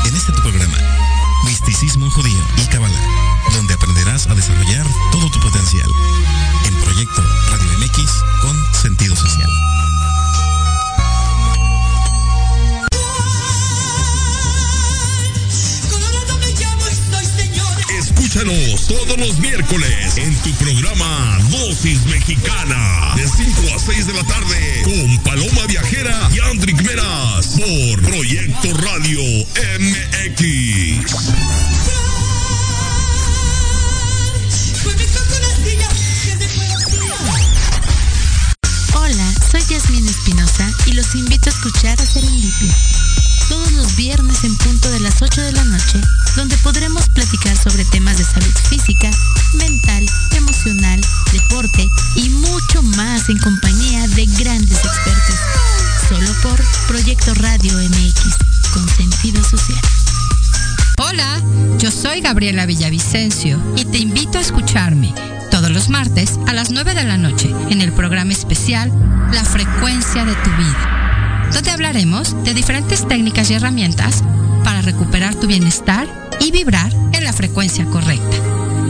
en 0.08 0.16
este 0.18 0.34
tu 0.34 0.42
programa, 0.42 0.78
Misticismo 1.46 2.10
Judío 2.10 2.44
y 2.58 2.66
Kabbalah, 2.66 3.02
donde 3.54 3.76
aprenderás 3.76 4.28
a 4.28 4.36
desarrollar 4.36 4.86
todo 5.14 5.32
tu 5.32 5.40
potencial 5.40 5.90
todos 18.90 19.20
los 19.20 19.38
miércoles 19.38 20.18
en 20.18 20.36
tu 20.38 20.52
programa 20.56 21.38
Dosis 21.52 22.04
Mexicana 22.08 23.14
de 23.16 23.28
5 23.28 23.76
a 23.76 23.78
6 23.78 24.08
de 24.08 24.14
la 24.14 24.24
tarde 24.24 24.82
con 24.84 25.24
Paloma 25.24 25.68
Viajera 25.68 26.28
y 26.34 26.40
Andrick 26.40 26.82
Meras 26.82 27.56
por 27.56 28.02
Proyecto 28.02 28.74
Radio 28.74 29.22
MX. 29.80 31.08
Hola, 38.96 39.34
soy 39.52 39.62
Yasmin 39.70 40.08
Espinosa 40.08 40.74
y 40.88 40.94
los 40.94 41.14
invito 41.14 41.52
a 41.52 41.54
escuchar 41.54 41.98
Serendipia. 42.08 42.76
Todos 43.48 43.72
los 43.72 43.96
viernes 43.96 44.44
en 44.44 44.56
punto 44.58 44.90
de 44.92 45.00
las 45.00 45.22
8 45.22 45.42
de 45.42 45.52
la 45.54 45.64
noche, 45.64 46.02
donde 46.36 46.58
podremos 46.58 47.08
platicar 47.10 47.56
sobre 47.58 47.86
temas 47.86 48.18
de 48.18 48.24
salud 48.24 48.54
física, 48.70 49.10
mental, 49.54 50.06
emocional, 50.36 51.02
deporte 51.32 51.88
y 52.16 52.30
mucho 52.30 52.82
más 52.84 53.30
en 53.30 53.38
compañía 53.38 54.08
de 54.10 54.26
grandes 54.26 54.78
expertos. 54.78 55.36
Solo 56.10 56.32
por 56.42 56.64
Proyecto 56.88 57.34
Radio 57.36 57.74
MX, 57.78 58.38
con 58.74 58.88
sentido 58.90 59.44
social. 59.44 59.82
Hola, 60.98 61.42
yo 61.78 61.92
soy 61.92 62.22
Gabriela 62.22 62.66
Villavicencio 62.66 63.62
y 63.78 63.86
te 63.86 64.00
invito 64.00 64.38
a 64.38 64.42
escucharme 64.42 65.14
todos 65.50 65.70
los 65.72 65.90
martes 65.90 66.40
a 66.48 66.54
las 66.54 66.72
9 66.72 66.94
de 66.94 67.04
la 67.04 67.18
noche 67.18 67.50
en 67.70 67.82
el 67.82 67.92
programa 67.92 68.32
especial 68.32 68.92
La 69.34 69.44
frecuencia 69.44 70.26
de 70.26 70.34
tu 70.36 70.50
vida, 70.52 70.99
donde 71.54 71.72
hablaremos 71.72 72.44
de 72.44 72.54
diferentes 72.54 73.08
técnicas 73.08 73.50
y 73.50 73.56
herramientas 73.56 74.24
para 74.64 74.82
recuperar 74.82 75.36
tu 75.36 75.48
bienestar 75.48 76.30
y 76.40 76.52
vibrar 76.52 76.92
en 77.14 77.24
la 77.24 77.34
frecuencia 77.34 77.86
correcta. 77.86 78.38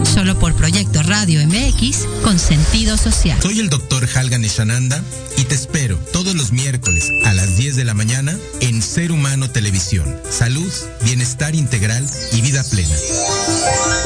Solo 0.04 0.40
por 0.40 0.54
Proyecto 0.56 1.04
Radio 1.04 1.46
MX 1.46 2.06
con 2.24 2.40
sentido 2.40 2.98
social. 2.98 3.38
Soy 3.42 3.60
el 3.60 3.70
doctor 3.70 4.08
Halgan 4.14 4.44
Eshananda 4.46 5.04
y 5.38 5.44
te 5.44 5.56
espero 5.56 5.98
todos 6.12 6.36
los 6.36 6.52
miércoles 6.52 7.10
a 7.26 7.34
las 7.34 7.58
10 7.58 7.76
de 7.76 7.86
la 7.86 7.94
mañana 7.94 8.38
en 8.62 8.82
Ser 8.82 9.12
Humano 9.12 9.50
Televisión. 9.50 10.20
Salud, 10.30 10.72
bienestar 11.04 11.56
integral 11.56 12.06
y 12.34 12.42
vida 12.42 12.64
plena. 12.64 12.96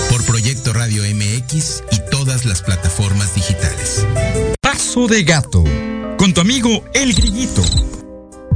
Por 0.09 0.23
Proyecto 0.25 0.73
Radio 0.73 1.03
MX 1.03 1.83
y 1.91 1.99
todas 2.11 2.45
las 2.45 2.61
plataformas 2.61 3.33
digitales. 3.35 4.05
Paso 4.61 5.07
de 5.07 5.23
gato, 5.23 5.63
con 6.17 6.33
tu 6.33 6.41
amigo 6.41 6.83
El 6.93 7.13
Grillito. 7.13 8.02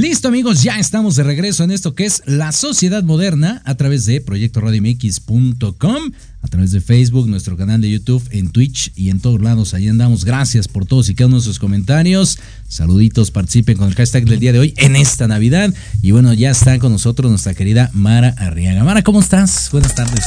Listo 0.00 0.28
amigos, 0.28 0.62
ya 0.62 0.78
estamos 0.78 1.16
de 1.16 1.24
regreso 1.24 1.62
en 1.62 1.70
esto 1.70 1.94
que 1.94 2.06
es 2.06 2.22
la 2.24 2.52
sociedad 2.52 3.02
moderna 3.02 3.60
a 3.66 3.74
través 3.74 4.06
de 4.06 4.22
proyectoradiomx.com, 4.22 6.12
a 6.40 6.48
través 6.48 6.72
de 6.72 6.80
Facebook, 6.80 7.28
nuestro 7.28 7.54
canal 7.58 7.82
de 7.82 7.90
YouTube, 7.90 8.26
en 8.30 8.48
Twitch 8.48 8.92
y 8.96 9.10
en 9.10 9.20
todos 9.20 9.42
lados. 9.42 9.74
Ahí 9.74 9.88
andamos. 9.88 10.24
Gracias 10.24 10.68
por 10.68 10.86
todos 10.86 11.10
y 11.10 11.14
cada 11.14 11.26
uno 11.28 11.36
de 11.36 11.42
sus 11.42 11.58
comentarios. 11.58 12.38
Saluditos, 12.66 13.30
participen 13.30 13.76
con 13.76 13.88
el 13.88 13.94
hashtag 13.94 14.24
del 14.24 14.40
día 14.40 14.54
de 14.54 14.60
hoy 14.60 14.74
en 14.78 14.96
esta 14.96 15.28
Navidad. 15.28 15.70
Y 16.00 16.12
bueno, 16.12 16.32
ya 16.32 16.50
está 16.50 16.78
con 16.78 16.92
nosotros 16.92 17.30
nuestra 17.30 17.52
querida 17.52 17.90
Mara 17.92 18.34
Arriaga. 18.38 18.82
Mara, 18.84 19.02
¿cómo 19.02 19.20
estás? 19.20 19.68
Buenas 19.70 19.94
tardes. 19.94 20.24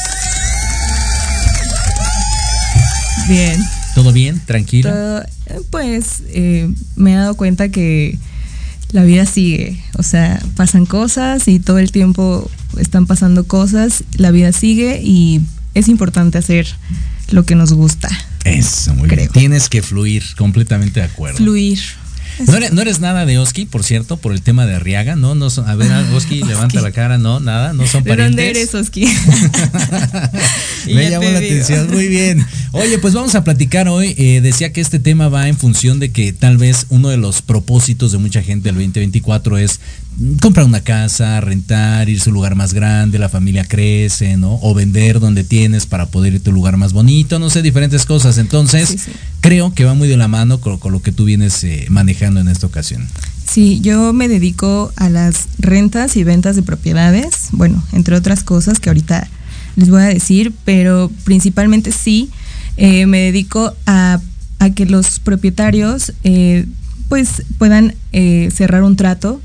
Bien. 3.27 3.59
¿Todo 3.95 4.13
bien? 4.13 4.39
¿Tranquilo? 4.45 4.91
pues 5.71 6.21
eh, 6.27 6.71
me 6.95 7.13
he 7.13 7.15
dado 7.15 7.35
cuenta 7.35 7.69
que 7.69 8.19
la 8.93 9.03
vida 9.03 9.25
sigue, 9.25 9.83
o 9.97 10.03
sea, 10.03 10.41
pasan 10.55 10.85
cosas 10.85 11.47
y 11.47 11.59
todo 11.59 11.79
el 11.79 11.91
tiempo 11.91 12.49
están 12.77 13.07
pasando 13.07 13.45
cosas, 13.45 14.03
la 14.15 14.31
vida 14.31 14.51
sigue 14.51 15.01
y 15.03 15.41
es 15.73 15.89
importante 15.89 16.37
hacer 16.37 16.67
lo 17.31 17.43
que 17.43 17.55
nos 17.55 17.73
gusta. 17.73 18.07
Eso, 18.45 18.93
muy 18.93 19.09
bien. 19.09 19.29
Tienes 19.29 19.67
que 19.67 19.81
fluir, 19.81 20.23
completamente 20.37 20.99
de 20.99 21.07
acuerdo. 21.07 21.37
Fluir. 21.37 21.79
No 22.71 22.81
eres, 22.81 22.99
nada 22.99 23.25
de 23.25 23.37
Oski, 23.37 23.65
por 23.65 23.83
cierto, 23.83 24.17
por 24.17 24.33
el 24.33 24.41
tema 24.41 24.65
de 24.65 24.75
Arriaga, 24.75 25.15
¿no? 25.15 25.35
no 25.35 25.47
a 25.47 25.75
ver, 25.75 25.91
ah, 25.91 26.03
Oski, 26.15 26.43
levanta 26.43 26.81
la 26.81 26.91
cara, 26.91 27.17
no, 27.17 27.39
nada, 27.39 27.73
no 27.73 27.85
son 27.87 28.03
parientes. 28.03 28.35
¿De 28.35 28.43
dónde 28.45 28.49
eres, 28.49 28.75
Oski? 28.75 29.05
Me 30.85 31.09
llamó 31.09 31.29
la 31.29 31.37
atención, 31.37 31.89
muy 31.91 32.07
bien. 32.07 32.45
Oye, 32.71 32.97
pues 32.97 33.13
vamos 33.13 33.35
a 33.35 33.43
platicar 33.43 33.87
hoy. 33.87 34.15
Eh, 34.17 34.41
decía 34.41 34.73
que 34.73 34.81
este 34.81 34.99
tema 34.99 35.29
va 35.29 35.47
en 35.47 35.57
función 35.57 35.99
de 35.99 36.11
que 36.11 36.33
tal 36.33 36.57
vez 36.57 36.87
uno 36.89 37.09
de 37.09 37.17
los 37.17 37.41
propósitos 37.41 38.11
de 38.11 38.17
mucha 38.17 38.41
gente 38.41 38.69
del 38.69 38.75
2024 38.75 39.57
es 39.57 39.79
comprar 40.41 40.65
una 40.65 40.81
casa, 40.81 41.41
rentar, 41.41 42.09
irse 42.09 42.29
a 42.29 42.31
un 42.31 42.35
lugar 42.35 42.55
más 42.55 42.73
grande, 42.73 43.19
la 43.19 43.29
familia 43.29 43.65
crece, 43.65 44.37
¿no? 44.37 44.59
O 44.61 44.73
vender 44.73 45.19
donde 45.19 45.43
tienes 45.43 45.85
para 45.85 46.07
poder 46.07 46.33
irte 46.33 46.49
a 46.49 46.51
un 46.51 46.55
lugar 46.55 46.77
más 46.77 46.93
bonito, 46.93 47.39
no 47.39 47.49
sé, 47.49 47.61
diferentes 47.61 48.05
cosas. 48.05 48.37
Entonces, 48.37 49.07
creo 49.41 49.73
que 49.73 49.85
va 49.85 49.93
muy 49.93 50.07
de 50.07 50.17
la 50.17 50.27
mano 50.27 50.59
con, 50.59 50.79
lo 50.91 51.01
que 51.01 51.11
tú 51.11 51.25
vienes 51.25 51.63
eh, 51.63 51.87
manejando 51.89 52.39
en 52.39 52.47
esta 52.47 52.67
ocasión. 52.67 53.07
Sí, 53.45 53.81
yo 53.81 54.13
me 54.13 54.27
dedico 54.27 54.91
a 54.95 55.09
las 55.09 55.47
rentas 55.59 56.15
y 56.15 56.23
ventas 56.23 56.55
de 56.55 56.63
propiedades, 56.63 57.49
bueno, 57.51 57.83
entre 57.91 58.15
otras 58.15 58.43
cosas 58.43 58.79
que 58.79 58.89
ahorita 58.89 59.27
les 59.75 59.89
voy 59.89 60.01
a 60.01 60.05
decir, 60.05 60.53
pero 60.65 61.11
principalmente 61.23 61.91
sí, 61.91 62.29
eh, 62.77 63.05
me 63.05 63.19
dedico 63.19 63.73
a, 63.85 64.19
que 64.75 64.85
los 64.85 65.19
propietarios 65.19 66.13
eh, 66.23 66.65
pues 67.09 67.43
puedan 67.57 67.95
eh, 68.13 68.49
cerrar 68.55 68.83
un 68.83 68.95
trato 68.95 69.41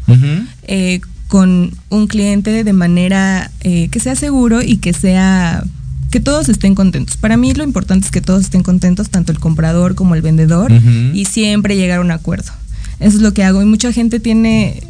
eh, 0.68 1.00
con 1.28 1.72
un 1.88 2.06
cliente 2.06 2.62
de 2.62 2.72
manera 2.72 3.50
eh, 3.60 3.88
que 3.88 4.00
sea 4.00 4.14
seguro 4.14 4.62
y 4.62 4.76
que 4.76 4.92
sea 4.92 5.64
que 6.10 6.20
todos 6.20 6.48
estén 6.48 6.74
contentos. 6.74 7.16
Para 7.16 7.36
mí 7.36 7.52
lo 7.52 7.64
importante 7.64 8.06
es 8.06 8.10
que 8.10 8.20
todos 8.20 8.42
estén 8.42 8.62
contentos, 8.62 9.10
tanto 9.10 9.32
el 9.32 9.38
comprador 9.38 9.94
como 9.94 10.14
el 10.14 10.22
vendedor, 10.22 10.72
y 10.72 11.24
siempre 11.26 11.76
llegar 11.76 11.98
a 11.98 12.00
un 12.00 12.10
acuerdo. 12.10 12.52
Eso 13.00 13.16
es 13.16 13.22
lo 13.22 13.34
que 13.34 13.44
hago. 13.44 13.60
Y 13.60 13.66
mucha 13.66 13.92
gente 13.92 14.20
tiene, 14.20 14.82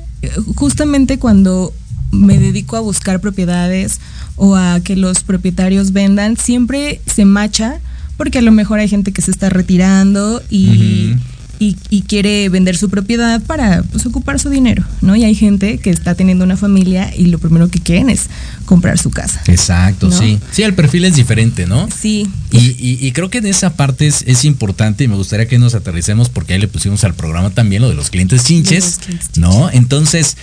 justamente 0.55 1.19
cuando 1.19 1.73
me 2.12 2.38
dedico 2.38 2.77
a 2.77 2.81
buscar 2.81 3.21
propiedades 3.21 4.01
o 4.37 4.55
a 4.55 4.81
que 4.81 4.97
los 4.97 5.25
propietarios 5.25 5.93
vendan, 5.93 6.37
siempre 6.37 7.01
se 7.07 7.25
macha, 7.25 7.81
porque 8.17 8.38
a 8.38 8.43
lo 8.43 8.53
mejor 8.53 8.79
hay 8.79 8.88
gente 8.88 9.12
que 9.12 9.23
se 9.23 9.31
está 9.31 9.49
retirando 9.49 10.43
y 10.51 11.14
y, 11.59 12.03
quiere 12.03 12.49
vender 12.49 12.77
su 12.77 12.88
propiedad 12.88 13.42
para 13.42 13.83
pues, 13.83 14.07
ocupar 14.07 14.38
su 14.38 14.49
dinero, 14.49 14.85
¿no? 15.03 15.16
Y 15.16 15.25
hay 15.25 15.35
gente 15.35 15.79
que 15.79 15.90
está 15.90 16.14
teniendo 16.14 16.44
una 16.44 16.57
familia 16.57 17.12
y 17.14 17.27
lo 17.27 17.38
primero 17.38 17.68
que 17.68 17.81
quieren 17.81 18.09
es 18.09 18.27
comprar 18.64 18.99
su 18.99 19.11
casa. 19.11 19.42
Exacto, 19.47 20.11
sí. 20.11 20.38
Sí, 20.53 20.62
el 20.62 20.75
perfil 20.75 21.05
es 21.05 21.16
diferente, 21.16 21.66
¿no? 21.66 21.88
Sí. 21.90 22.29
Y, 22.51 23.11
creo 23.12 23.31
que 23.31 23.38
en 23.38 23.47
esa 23.47 23.75
parte 23.75 24.07
es, 24.07 24.44
importante 24.44 25.05
y 25.05 25.09
me 25.09 25.16
gustaría 25.16 25.49
que 25.49 25.59
nos 25.59 25.75
aterricemos 25.75 26.29
porque 26.29 26.55
ahí 26.55 26.61
le 26.61 26.68
pusimos 26.68 27.03
al 27.05 27.14
programa 27.14 27.51
también 27.51 27.83
lo 27.83 27.88
de 27.88 27.94
los 27.94 28.11
clientes 28.11 28.44
chinches, 28.44 29.01
¿no? 29.37 29.71
Entonces, 29.71 30.37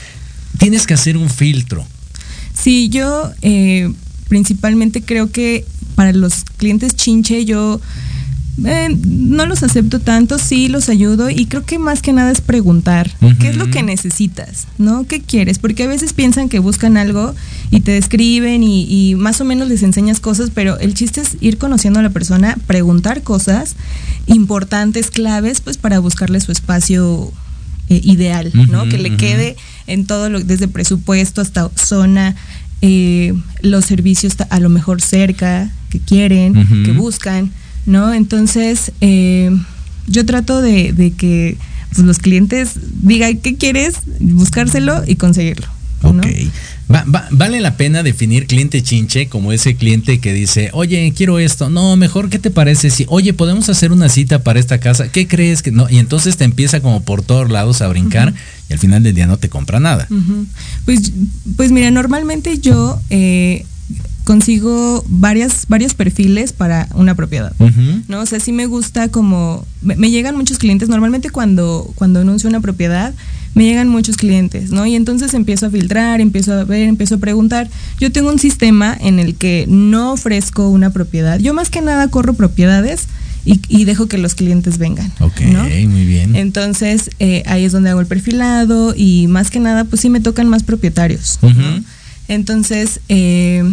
tienes 0.57 0.85
que 0.85 0.93
hacer 0.93 1.17
un 1.17 1.29
filtro. 1.29 1.85
Sí, 2.53 2.89
yo 2.89 3.31
eh, 3.41 3.91
principalmente 4.27 5.01
creo 5.01 5.31
que 5.31 5.65
para 5.95 6.11
los 6.11 6.43
clientes 6.57 6.95
chinche 6.95 7.45
yo 7.45 7.79
eh, 8.63 8.97
no 9.05 9.45
los 9.45 9.63
acepto 9.63 9.99
tanto, 9.99 10.37
sí 10.39 10.69
los 10.69 10.87
ayudo 10.87 11.29
y 11.29 11.45
creo 11.47 11.65
que 11.65 11.77
más 11.77 12.01
que 12.01 12.13
nada 12.13 12.31
es 12.31 12.39
preguntar 12.39 13.11
qué 13.39 13.49
es 13.49 13.57
lo 13.57 13.69
que 13.69 13.83
necesitas, 13.83 14.67
¿no? 14.77 15.05
¿Qué 15.05 15.21
quieres? 15.21 15.59
Porque 15.59 15.83
a 15.83 15.87
veces 15.87 16.13
piensan 16.13 16.47
que 16.47 16.59
buscan 16.59 16.95
algo 16.95 17.35
y 17.69 17.81
te 17.81 17.91
describen 17.91 18.63
y, 18.63 19.15
más 19.15 19.41
o 19.41 19.45
menos 19.45 19.67
les 19.67 19.83
enseñas 19.83 20.21
cosas, 20.21 20.51
pero 20.53 20.79
el 20.79 20.93
chiste 20.93 21.21
es 21.21 21.35
ir 21.41 21.57
conociendo 21.57 21.99
a 21.99 22.03
la 22.03 22.11
persona, 22.11 22.57
preguntar 22.65 23.23
cosas 23.23 23.75
importantes, 24.25 25.11
claves, 25.11 25.59
pues 25.59 25.77
para 25.77 25.99
buscarle 25.99 26.39
su 26.39 26.53
espacio 26.53 27.33
eh, 27.89 27.99
ideal, 28.03 28.51
¿no? 28.69 28.87
que 28.87 28.97
le 28.97 29.17
quede 29.17 29.57
en 29.85 30.05
todo 30.05 30.29
lo, 30.29 30.39
desde 30.39 30.69
presupuesto 30.69 31.41
hasta 31.41 31.69
zona, 31.75 32.35
eh, 32.81 33.33
los 33.61 33.83
servicios 33.83 34.35
a 34.49 34.59
lo 34.61 34.69
mejor 34.69 35.01
cerca, 35.01 35.69
que 35.89 35.99
quieren, 35.99 36.83
que 36.85 36.93
buscan. 36.93 37.51
¿No? 37.85 38.13
Entonces, 38.13 38.91
eh, 39.01 39.51
yo 40.07 40.25
trato 40.25 40.61
de, 40.61 41.13
que 41.17 41.57
pues, 41.93 42.05
los 42.05 42.19
clientes 42.19 42.71
digan 43.01 43.37
qué 43.37 43.55
quieres, 43.55 43.95
buscárselo 44.19 45.03
y 45.05 45.15
conseguirlo. 45.15 45.67
Ok. 46.03 46.27
vale 47.31 47.61
la 47.61 47.77
pena 47.77 48.03
definir 48.03 48.45
cliente 48.45 48.83
chinche 48.83 49.27
como 49.27 49.51
ese 49.51 49.75
cliente 49.75 50.19
que 50.19 50.33
dice, 50.33 50.69
oye, 50.73 51.11
quiero 51.15 51.39
esto. 51.39 51.69
No, 51.69 51.95
mejor, 51.95 52.29
¿qué 52.29 52.37
te 52.37 52.51
parece 52.51 52.91
si, 52.91 53.05
oye, 53.09 53.33
podemos 53.33 53.69
hacer 53.69 53.91
una 53.91 54.07
cita 54.09 54.43
para 54.43 54.59
esta 54.59 54.79
casa? 54.79 55.11
¿Qué 55.11 55.27
crees 55.27 55.63
que 55.63 55.71
no? 55.71 55.89
Y 55.89 55.97
entonces 55.97 56.37
te 56.37 56.43
empieza 56.43 56.81
como 56.81 57.01
por 57.01 57.23
todos 57.23 57.49
lados 57.49 57.81
a 57.81 57.87
brincar 57.87 58.33
y 58.69 58.73
al 58.73 58.79
final 58.79 59.01
del 59.01 59.15
día 59.15 59.25
no 59.25 59.37
te 59.37 59.49
compra 59.49 59.79
nada. 59.79 60.07
Pues, 60.85 61.11
pues 61.55 61.71
mira, 61.71 61.89
normalmente 61.89 62.59
yo 62.59 63.01
eh, 63.09 63.65
consigo 64.25 65.05
varias, 65.07 65.67
varios 65.69 65.93
perfiles 65.93 66.51
para 66.51 66.89
una 66.95 67.15
propiedad, 67.15 67.53
¿no? 68.07 68.19
O 68.19 68.25
sea, 68.25 68.39
sí 68.39 68.51
me 68.51 68.65
gusta 68.65 69.07
como, 69.07 69.65
me, 69.81 70.09
llegan 70.09 70.35
muchos 70.35 70.57
clientes, 70.57 70.89
normalmente 70.89 71.29
cuando, 71.29 71.93
cuando 71.95 72.19
anuncio 72.19 72.49
una 72.49 72.59
propiedad, 72.59 73.13
me 73.53 73.63
llegan 73.63 73.87
muchos 73.87 74.17
clientes, 74.17 74.71
¿no? 74.71 74.85
Y 74.85 74.95
entonces 74.95 75.33
empiezo 75.35 75.67
a 75.67 75.69
filtrar, 75.69 76.21
empiezo 76.21 76.53
a 76.53 76.63
ver, 76.65 76.89
empiezo 76.89 77.15
a 77.15 77.17
preguntar. 77.19 77.69
Yo 77.99 78.11
tengo 78.11 78.29
un 78.29 78.39
sistema 78.39 78.97
en 78.99 79.19
el 79.19 79.35
que 79.35 79.65
no 79.69 80.11
ofrezco 80.13 80.69
una 80.69 80.89
propiedad. 80.89 81.39
Yo 81.39 81.53
más 81.53 81.69
que 81.69 81.81
nada 81.81 82.09
corro 82.09 82.33
propiedades 82.33 83.07
y, 83.45 83.85
dejo 83.85 84.07
que 84.07 84.17
los 84.17 84.33
clientes 84.33 84.79
vengan. 84.79 85.13
Ok, 85.19 85.39
muy 85.87 86.05
bien. 86.05 86.35
Entonces 86.35 87.11
eh, 87.19 87.43
ahí 87.45 87.63
es 87.63 87.71
donde 87.71 87.91
hago 87.91 88.01
el 88.01 88.07
perfilado 88.07 88.95
y 88.97 89.27
más 89.27 89.51
que 89.51 89.59
nada, 89.59 89.83
pues 89.83 90.01
sí 90.01 90.09
me 90.09 90.19
tocan 90.19 90.49
más 90.49 90.63
propietarios. 90.63 91.39
Entonces, 92.27 93.01
eh, 93.07 93.63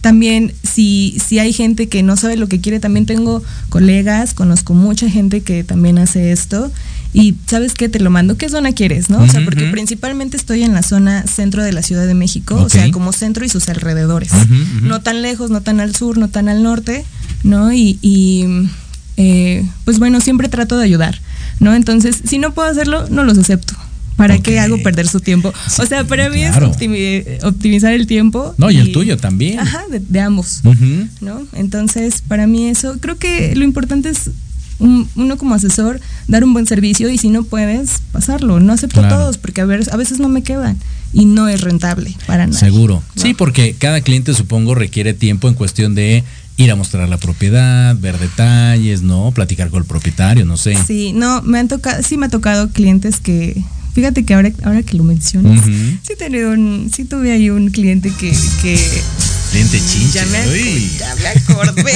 también 0.00 0.52
si, 0.62 1.18
si 1.24 1.38
hay 1.38 1.52
gente 1.52 1.88
que 1.88 2.02
no 2.02 2.16
sabe 2.16 2.36
lo 2.36 2.46
que 2.46 2.60
quiere, 2.60 2.80
también 2.80 3.06
tengo 3.06 3.42
colegas, 3.68 4.32
conozco 4.34 4.74
mucha 4.74 5.10
gente 5.10 5.40
que 5.40 5.64
también 5.64 5.98
hace 5.98 6.32
esto. 6.32 6.70
Y 7.14 7.36
sabes 7.46 7.72
qué, 7.74 7.88
te 7.88 8.00
lo 8.00 8.10
mando, 8.10 8.36
¿qué 8.36 8.48
zona 8.48 8.72
quieres? 8.72 9.08
¿no? 9.08 9.20
o 9.20 9.26
sea, 9.26 9.42
porque 9.42 9.64
principalmente 9.68 10.36
estoy 10.36 10.62
en 10.62 10.74
la 10.74 10.82
zona 10.82 11.26
centro 11.26 11.62
de 11.62 11.72
la 11.72 11.82
Ciudad 11.82 12.06
de 12.06 12.14
México, 12.14 12.56
o 12.56 12.68
sea, 12.68 12.90
como 12.90 13.12
centro 13.12 13.44
y 13.44 13.48
sus 13.48 13.68
alrededores. 13.68 14.30
No 14.82 15.00
tan 15.00 15.22
lejos, 15.22 15.50
no 15.50 15.62
tan 15.62 15.80
al 15.80 15.96
sur, 15.96 16.18
no 16.18 16.28
tan 16.28 16.48
al 16.48 16.62
norte, 16.62 17.04
¿no? 17.44 17.72
Y, 17.72 17.98
y 18.02 18.44
eh, 19.16 19.66
pues 19.84 19.98
bueno, 19.98 20.20
siempre 20.20 20.48
trato 20.48 20.76
de 20.76 20.84
ayudar, 20.84 21.20
¿no? 21.60 21.74
Entonces, 21.74 22.20
si 22.24 22.38
no 22.38 22.52
puedo 22.52 22.68
hacerlo, 22.68 23.06
no 23.08 23.24
los 23.24 23.38
acepto. 23.38 23.74
¿Para 24.18 24.38
qué 24.38 24.58
hago 24.58 24.82
perder 24.82 25.06
su 25.06 25.20
tiempo? 25.20 25.54
o 25.78 25.86
sea, 25.86 26.04
para 26.04 26.28
mí 26.28 26.42
es 26.42 26.56
optimizar 27.44 27.92
el 27.92 28.06
tiempo. 28.08 28.54
No, 28.58 28.70
y, 28.70 28.76
el 28.76 28.92
tuyo 28.92 29.16
también. 29.16 29.60
Ajá, 29.60 29.84
de, 29.88 30.20
ambos. 30.20 30.60
¿No? 31.20 31.46
Entonces, 31.52 32.22
para 32.26 32.46
mí 32.48 32.66
eso, 32.66 32.98
creo 33.00 33.16
que 33.16 33.54
lo 33.54 33.64
importante 33.64 34.10
es 34.10 34.30
uno 34.80 35.36
como 35.38 35.54
asesor 35.54 36.00
dar 36.26 36.44
un 36.44 36.52
buen 36.52 36.66
servicio 36.66 37.08
y 37.10 37.18
si 37.18 37.28
no 37.28 37.44
puedes, 37.44 38.02
pasarlo. 38.12 38.60
No 38.60 38.72
acepto 38.72 39.06
todos 39.08 39.38
porque 39.38 39.60
a, 39.60 39.64
ver, 39.64 39.88
a 39.90 39.96
veces 39.96 40.18
no 40.18 40.28
me 40.28 40.42
quedan 40.42 40.78
y 41.12 41.24
no 41.24 41.48
es 41.48 41.60
rentable 41.60 42.14
para 42.26 42.46
nada. 42.46 42.58
Seguro. 42.58 43.02
Sí, 43.14 43.34
porque 43.34 43.76
cada 43.78 44.00
cliente 44.00 44.34
supongo 44.34 44.74
requiere 44.74 45.14
tiempo 45.14 45.48
en 45.48 45.54
cuestión 45.54 45.94
de 45.94 46.24
ir 46.56 46.72
a 46.72 46.76
mostrar 46.76 47.08
la 47.08 47.18
propiedad, 47.18 47.96
ver 47.96 48.18
detalles, 48.18 49.02
¿no? 49.02 49.30
Platicar 49.30 49.70
con 49.70 49.82
el 49.82 49.86
propietario, 49.86 50.44
no 50.44 50.56
sé. 50.56 50.76
Sí, 50.86 51.12
no, 51.12 51.40
me 51.42 51.60
han 51.60 51.68
tocado, 51.68 52.02
sí 52.02 52.16
me 52.16 52.26
ha 52.26 52.30
tocado 52.30 52.70
clientes 52.70 53.20
que 53.20 53.62
Fíjate 53.98 54.24
que 54.24 54.32
ahora, 54.32 54.52
ahora 54.62 54.84
que 54.84 54.96
lo 54.96 55.02
mencionas, 55.02 55.64
sí, 55.64 56.14
un, 56.44 56.88
sí 56.94 57.04
tuve 57.04 57.32
ahí 57.32 57.50
un 57.50 57.68
cliente 57.70 58.12
que... 58.12 58.30
que 58.62 58.78
cliente 59.50 59.80
chinche. 59.90 60.20
Ya 60.20 60.26
me, 60.26 60.88
ya 60.96 61.16
me 61.16 61.28
acordé. 61.30 61.92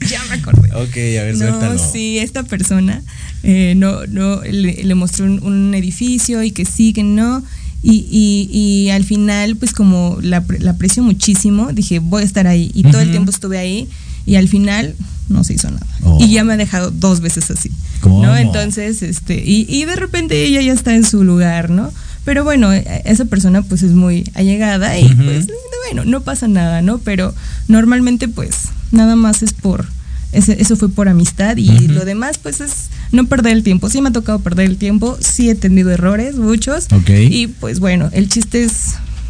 ya 0.10 0.24
me 0.28 0.34
acordé. 0.34 0.70
Ok, 0.74 0.96
a 1.20 1.22
ver, 1.22 1.36
no, 1.36 1.78
Sí, 1.78 2.18
esta 2.18 2.42
persona 2.42 3.00
eh, 3.44 3.74
no, 3.76 4.08
no, 4.08 4.42
le, 4.42 4.82
le 4.82 4.94
mostré 4.96 5.24
un, 5.24 5.40
un 5.44 5.72
edificio 5.72 6.42
y 6.42 6.50
que 6.50 6.64
sí, 6.64 6.92
que 6.92 7.04
no. 7.04 7.44
Y, 7.80 8.04
y, 8.10 8.50
y 8.52 8.90
al 8.90 9.04
final, 9.04 9.54
pues 9.54 9.74
como 9.74 10.18
la, 10.20 10.44
la, 10.58 10.72
aprecio 10.72 11.04
muchísimo, 11.04 11.72
dije, 11.72 12.00
voy 12.00 12.22
a 12.22 12.24
estar 12.24 12.48
ahí. 12.48 12.72
Y 12.74 12.82
todo 12.82 13.02
el 13.02 13.12
tiempo 13.12 13.30
estuve 13.30 13.58
ahí 13.58 13.88
y 14.26 14.36
al 14.36 14.48
final 14.48 14.94
no 15.28 15.44
se 15.44 15.54
hizo 15.54 15.70
nada. 15.70 15.86
Oh. 16.02 16.18
Y 16.20 16.32
ya 16.32 16.44
me 16.44 16.52
ha 16.54 16.56
dejado 16.56 16.90
dos 16.90 17.20
veces 17.20 17.50
así. 17.50 17.70
¿Cómo? 18.00 18.24
¿No? 18.24 18.36
Entonces, 18.36 19.02
este, 19.02 19.42
y, 19.44 19.66
y 19.68 19.84
de 19.84 19.96
repente 19.96 20.44
ella 20.44 20.60
ya 20.60 20.72
está 20.72 20.94
en 20.94 21.04
su 21.04 21.24
lugar, 21.24 21.70
¿no? 21.70 21.92
Pero 22.24 22.44
bueno, 22.44 22.72
e, 22.72 23.02
esa 23.04 23.24
persona 23.24 23.62
pues 23.62 23.82
es 23.82 23.92
muy 23.92 24.30
allegada 24.34 24.98
y 24.98 25.04
uh 25.04 25.08
-huh. 25.08 25.24
pues 25.24 25.46
bueno, 25.86 26.04
no 26.04 26.20
pasa 26.22 26.48
nada, 26.48 26.82
¿no? 26.82 26.98
Pero 26.98 27.34
normalmente 27.68 28.28
pues 28.28 28.68
nada 28.90 29.16
más 29.16 29.42
es 29.42 29.52
por, 29.52 29.86
ese, 30.32 30.60
eso 30.60 30.76
fue 30.76 30.88
por 30.88 31.08
amistad 31.08 31.56
y 31.56 31.68
uh 31.68 31.72
-huh. 31.72 31.88
lo 31.88 32.04
demás 32.04 32.38
pues 32.38 32.60
es 32.60 32.72
no 33.10 33.26
perder 33.26 33.52
el 33.52 33.62
tiempo. 33.62 33.88
Sí 33.90 34.00
me 34.00 34.08
ha 34.08 34.12
tocado 34.12 34.38
perder 34.40 34.66
el 34.66 34.76
tiempo, 34.76 35.18
sí 35.20 35.50
he 35.50 35.54
tenido 35.54 35.90
errores, 35.90 36.36
muchos. 36.36 36.86
Okay. 36.92 37.28
Y 37.32 37.46
pues 37.48 37.80
bueno, 37.80 38.08
el 38.12 38.28
chiste 38.28 38.64
es 38.64 38.72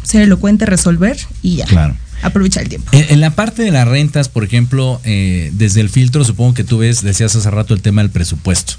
ser 0.03 0.21
elocuente, 0.21 0.65
resolver 0.65 1.17
y 1.41 1.57
ya. 1.57 1.65
Claro. 1.65 1.95
Aprovechar 2.23 2.63
el 2.63 2.69
tiempo. 2.69 2.89
En, 2.93 3.05
en, 3.09 3.19
la 3.19 3.31
parte 3.31 3.61
de 3.61 3.71
las 3.71 3.87
rentas, 3.87 4.29
por 4.29 4.43
ejemplo, 4.43 4.99
eh, 5.03 5.51
desde 5.53 5.81
el 5.81 5.89
filtro, 5.89 6.23
supongo 6.23 6.53
que 6.53 6.63
tú 6.63 6.79
ves, 6.79 7.01
decías 7.01 7.35
hace 7.35 7.51
rato 7.51 7.73
el 7.73 7.81
tema 7.81 8.01
del 8.01 8.11
presupuesto, 8.11 8.75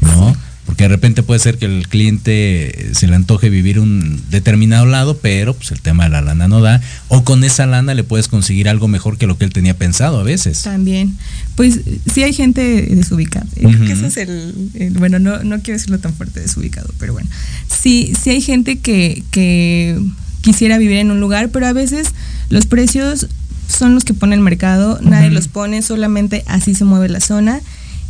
¿no? 0.00 0.36
Porque 0.66 0.84
de 0.84 0.88
repente 0.88 1.24
puede 1.24 1.40
ser 1.40 1.58
que 1.58 1.66
el 1.66 1.88
cliente 1.88 2.90
se 2.94 3.08
le 3.08 3.16
antoje 3.16 3.50
vivir 3.50 3.80
un 3.80 4.22
determinado 4.30 4.86
lado, 4.86 5.18
pero 5.18 5.54
pues 5.54 5.72
el 5.72 5.80
tema 5.80 6.04
de 6.04 6.10
la 6.10 6.20
lana 6.20 6.46
no 6.46 6.60
da. 6.60 6.80
O 7.08 7.24
con 7.24 7.42
esa 7.42 7.66
lana 7.66 7.94
le 7.94 8.04
puedes 8.04 8.28
conseguir 8.28 8.68
algo 8.68 8.86
mejor 8.86 9.18
que 9.18 9.26
lo 9.26 9.36
que 9.36 9.44
él 9.44 9.52
tenía 9.52 9.76
pensado 9.76 10.20
a 10.20 10.22
veces. 10.22 10.62
También. 10.62 11.18
Pues 11.56 11.80
sí 12.12 12.22
hay 12.22 12.32
gente 12.32 12.62
desubicada. 12.94 13.46
Uh 13.60 13.70
-huh. 13.70 13.90
ese 13.90 14.06
es 14.06 14.16
el, 14.18 14.70
el, 14.74 14.92
bueno, 14.98 15.18
no, 15.18 15.42
no 15.42 15.60
quiero 15.62 15.78
decirlo 15.78 15.98
tan 15.98 16.14
fuerte 16.14 16.40
desubicado, 16.40 16.88
pero 16.98 17.12
bueno. 17.12 17.28
Sí, 17.68 18.12
sí 18.22 18.30
hay 18.30 18.40
gente 18.40 18.78
que, 18.78 19.24
que 19.32 19.98
quisiera 20.42 20.76
vivir 20.76 20.98
en 20.98 21.10
un 21.10 21.20
lugar, 21.20 21.48
pero 21.48 21.66
a 21.66 21.72
veces 21.72 22.08
los 22.50 22.66
precios 22.66 23.28
son 23.68 23.94
los 23.94 24.04
que 24.04 24.12
pone 24.12 24.34
el 24.34 24.42
mercado, 24.42 24.98
uh 25.00 25.04
-huh. 25.04 25.08
nadie 25.08 25.30
los 25.30 25.48
pone, 25.48 25.80
solamente 25.80 26.44
así 26.46 26.74
se 26.74 26.84
mueve 26.84 27.08
la 27.08 27.20
zona. 27.20 27.60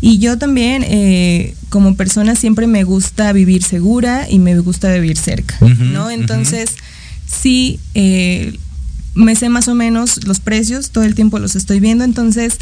Y 0.00 0.18
yo 0.18 0.36
también, 0.36 0.82
eh, 0.84 1.54
como 1.68 1.94
persona, 1.94 2.34
siempre 2.34 2.66
me 2.66 2.82
gusta 2.82 3.32
vivir 3.32 3.62
segura 3.62 4.26
y 4.28 4.40
me 4.40 4.58
gusta 4.58 4.92
vivir 4.92 5.16
cerca, 5.16 5.54
uh 5.60 5.68
-huh, 5.68 5.92
¿no? 5.92 6.10
Entonces, 6.10 6.70
uh 6.70 6.74
-huh. 6.74 7.42
sí, 7.42 7.78
eh, 7.94 8.58
me 9.14 9.36
sé 9.36 9.48
más 9.48 9.68
o 9.68 9.74
menos 9.74 10.24
los 10.24 10.40
precios, 10.40 10.90
todo 10.90 11.04
el 11.04 11.14
tiempo 11.14 11.38
los 11.38 11.54
estoy 11.54 11.80
viendo, 11.80 12.02
entonces, 12.02 12.56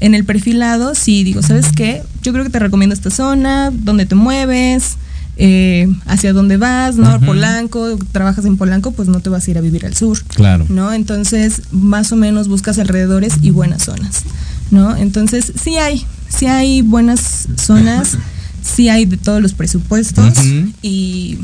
en 0.00 0.14
el 0.14 0.24
perfilado, 0.24 0.94
sí 0.94 1.24
digo, 1.24 1.42
¿sabes 1.42 1.66
qué? 1.74 2.02
Yo 2.22 2.32
creo 2.32 2.44
que 2.44 2.50
te 2.50 2.58
recomiendo 2.58 2.94
esta 2.94 3.10
zona, 3.10 3.70
donde 3.70 4.06
te 4.06 4.14
mueves, 4.14 4.96
eh, 5.40 5.88
hacia 6.06 6.32
dónde 6.32 6.56
vas, 6.56 6.96
¿no? 6.96 7.18
-huh. 7.18 7.24
Polanco, 7.24 7.96
trabajas 8.10 8.44
en 8.44 8.56
Polanco, 8.56 8.90
pues 8.90 9.08
no 9.08 9.20
te 9.20 9.30
vas 9.30 9.46
a 9.46 9.50
ir 9.50 9.58
a 9.58 9.60
vivir 9.60 9.86
al 9.86 9.94
sur. 9.94 10.20
Claro. 10.24 10.66
¿No? 10.68 10.92
Entonces, 10.92 11.62
más 11.70 12.10
o 12.10 12.16
menos 12.16 12.48
buscas 12.48 12.78
alrededores 12.78 13.34
y 13.40 13.50
buenas 13.50 13.84
zonas, 13.84 14.24
¿no? 14.72 14.96
Entonces, 14.96 15.52
sí 15.62 15.76
hay, 15.76 16.04
sí 16.28 16.46
hay 16.46 16.82
buenas 16.82 17.48
zonas, 17.56 18.18
sí 18.62 18.88
hay 18.88 19.06
de 19.06 19.16
todos 19.16 19.40
los 19.40 19.54
presupuestos 19.54 20.34
y 20.82 21.38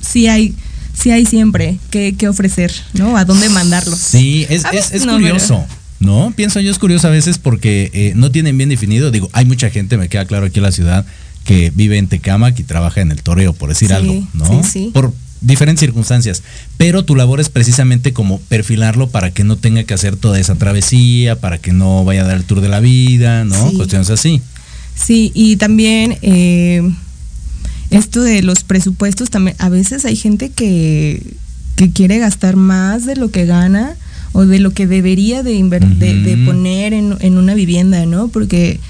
sí 0.00 0.26
hay 0.26 0.54
sí 0.92 1.12
hay 1.12 1.24
siempre 1.24 1.78
que, 1.90 2.16
que, 2.16 2.26
ofrecer, 2.26 2.72
¿no? 2.94 3.16
A 3.16 3.24
dónde 3.24 3.48
mandarlos. 3.50 4.00
Sí, 4.00 4.44
es, 4.48 4.64
es, 4.72 4.92
es 4.92 5.06
no, 5.06 5.12
curioso. 5.12 5.64
¿no? 6.00 6.32
Pienso 6.34 6.60
yo 6.60 6.70
es 6.70 6.78
curioso 6.78 7.08
a 7.08 7.10
veces 7.10 7.38
porque 7.38 7.90
eh, 7.92 8.12
no 8.16 8.30
tienen 8.30 8.56
bien 8.56 8.68
definido. 8.68 9.10
Digo, 9.10 9.28
hay 9.32 9.44
mucha 9.44 9.70
gente, 9.70 9.96
me 9.96 10.08
queda 10.08 10.24
claro 10.24 10.46
aquí 10.46 10.58
en 10.58 10.64
la 10.64 10.72
ciudad, 10.72 11.06
que 11.48 11.72
vive 11.74 11.96
en 11.96 12.08
Tecamac 12.08 12.58
y 12.58 12.62
trabaja 12.62 13.00
en 13.00 13.10
el 13.10 13.22
toreo, 13.22 13.54
por 13.54 13.70
decir 13.70 13.88
sí, 13.88 13.94
algo, 13.94 14.22
¿no? 14.34 14.62
Sí, 14.62 14.68
sí. 14.70 14.90
Por 14.92 15.14
diferentes 15.40 15.80
circunstancias. 15.80 16.42
Pero 16.76 17.06
tu 17.06 17.16
labor 17.16 17.40
es 17.40 17.48
precisamente 17.48 18.12
como 18.12 18.38
perfilarlo 18.38 19.08
para 19.08 19.30
que 19.30 19.44
no 19.44 19.56
tenga 19.56 19.82
que 19.84 19.94
hacer 19.94 20.16
toda 20.16 20.38
esa 20.38 20.56
travesía, 20.56 21.40
para 21.40 21.56
que 21.56 21.72
no 21.72 22.04
vaya 22.04 22.20
a 22.20 22.26
dar 22.26 22.36
el 22.36 22.44
tour 22.44 22.60
de 22.60 22.68
la 22.68 22.80
vida, 22.80 23.46
¿no? 23.46 23.72
Cuestiones 23.72 24.10
así. 24.10 24.42
Sí, 24.94 25.32
y 25.34 25.56
también 25.56 26.18
eh, 26.20 26.82
esto 27.88 28.20
de 28.20 28.42
los 28.42 28.62
presupuestos, 28.62 29.30
también 29.30 29.56
a 29.58 29.70
veces 29.70 30.04
hay 30.04 30.16
gente 30.16 30.50
que, 30.50 31.22
que 31.76 31.90
quiere 31.92 32.18
gastar 32.18 32.56
más 32.56 33.06
de 33.06 33.16
lo 33.16 33.30
que 33.30 33.46
gana 33.46 33.96
o 34.32 34.44
de 34.44 34.58
lo 34.58 34.72
que 34.72 34.86
debería 34.86 35.42
de, 35.42 35.64
uh 35.64 35.66
-huh. 35.66 35.96
de, 35.96 36.14
de 36.14 36.44
poner 36.44 36.92
en, 36.92 37.16
en, 37.20 37.38
una 37.38 37.54
vivienda, 37.54 38.04
¿no? 38.04 38.28
Porque 38.28 38.80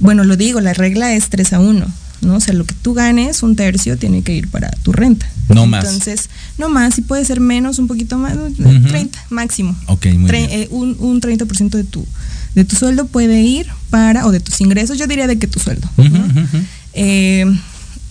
bueno, 0.00 0.24
lo 0.24 0.36
digo, 0.36 0.60
la 0.60 0.72
regla 0.72 1.14
es 1.14 1.28
3 1.28 1.52
a 1.52 1.60
1, 1.60 1.86
¿no? 2.22 2.34
O 2.34 2.40
sea, 2.40 2.54
lo 2.54 2.64
que 2.64 2.74
tú 2.74 2.94
ganes, 2.94 3.42
un 3.42 3.56
tercio, 3.56 3.96
tiene 3.96 4.22
que 4.22 4.34
ir 4.34 4.48
para 4.48 4.70
tu 4.82 4.92
renta. 4.92 5.30
No 5.48 5.66
más. 5.66 5.84
Entonces, 5.84 6.28
no 6.58 6.68
más, 6.68 6.94
si 6.94 7.02
puede 7.02 7.24
ser 7.24 7.40
menos, 7.40 7.78
un 7.78 7.86
poquito 7.86 8.18
más, 8.18 8.34
uh 8.36 8.48
-huh. 8.48 8.88
30 8.88 9.18
máximo. 9.30 9.76
Ok, 9.86 10.06
muy 10.16 10.26
Tre 10.26 10.46
bien. 10.46 10.60
Eh, 10.62 10.68
un, 10.70 10.96
un 10.98 11.20
30% 11.20 11.70
de 11.70 11.84
tu, 11.84 12.06
de 12.54 12.64
tu 12.64 12.76
sueldo 12.76 13.06
puede 13.06 13.42
ir 13.42 13.66
para, 13.90 14.26
o 14.26 14.32
de 14.32 14.40
tus 14.40 14.60
ingresos, 14.60 14.98
yo 14.98 15.06
diría 15.06 15.26
de 15.26 15.38
que 15.38 15.46
tu 15.46 15.60
sueldo, 15.60 15.88
uh 15.96 16.04
-huh, 16.04 16.10
¿no? 16.10 16.18
uh 16.18 16.46
-huh. 16.46 16.62
eh, 16.94 17.44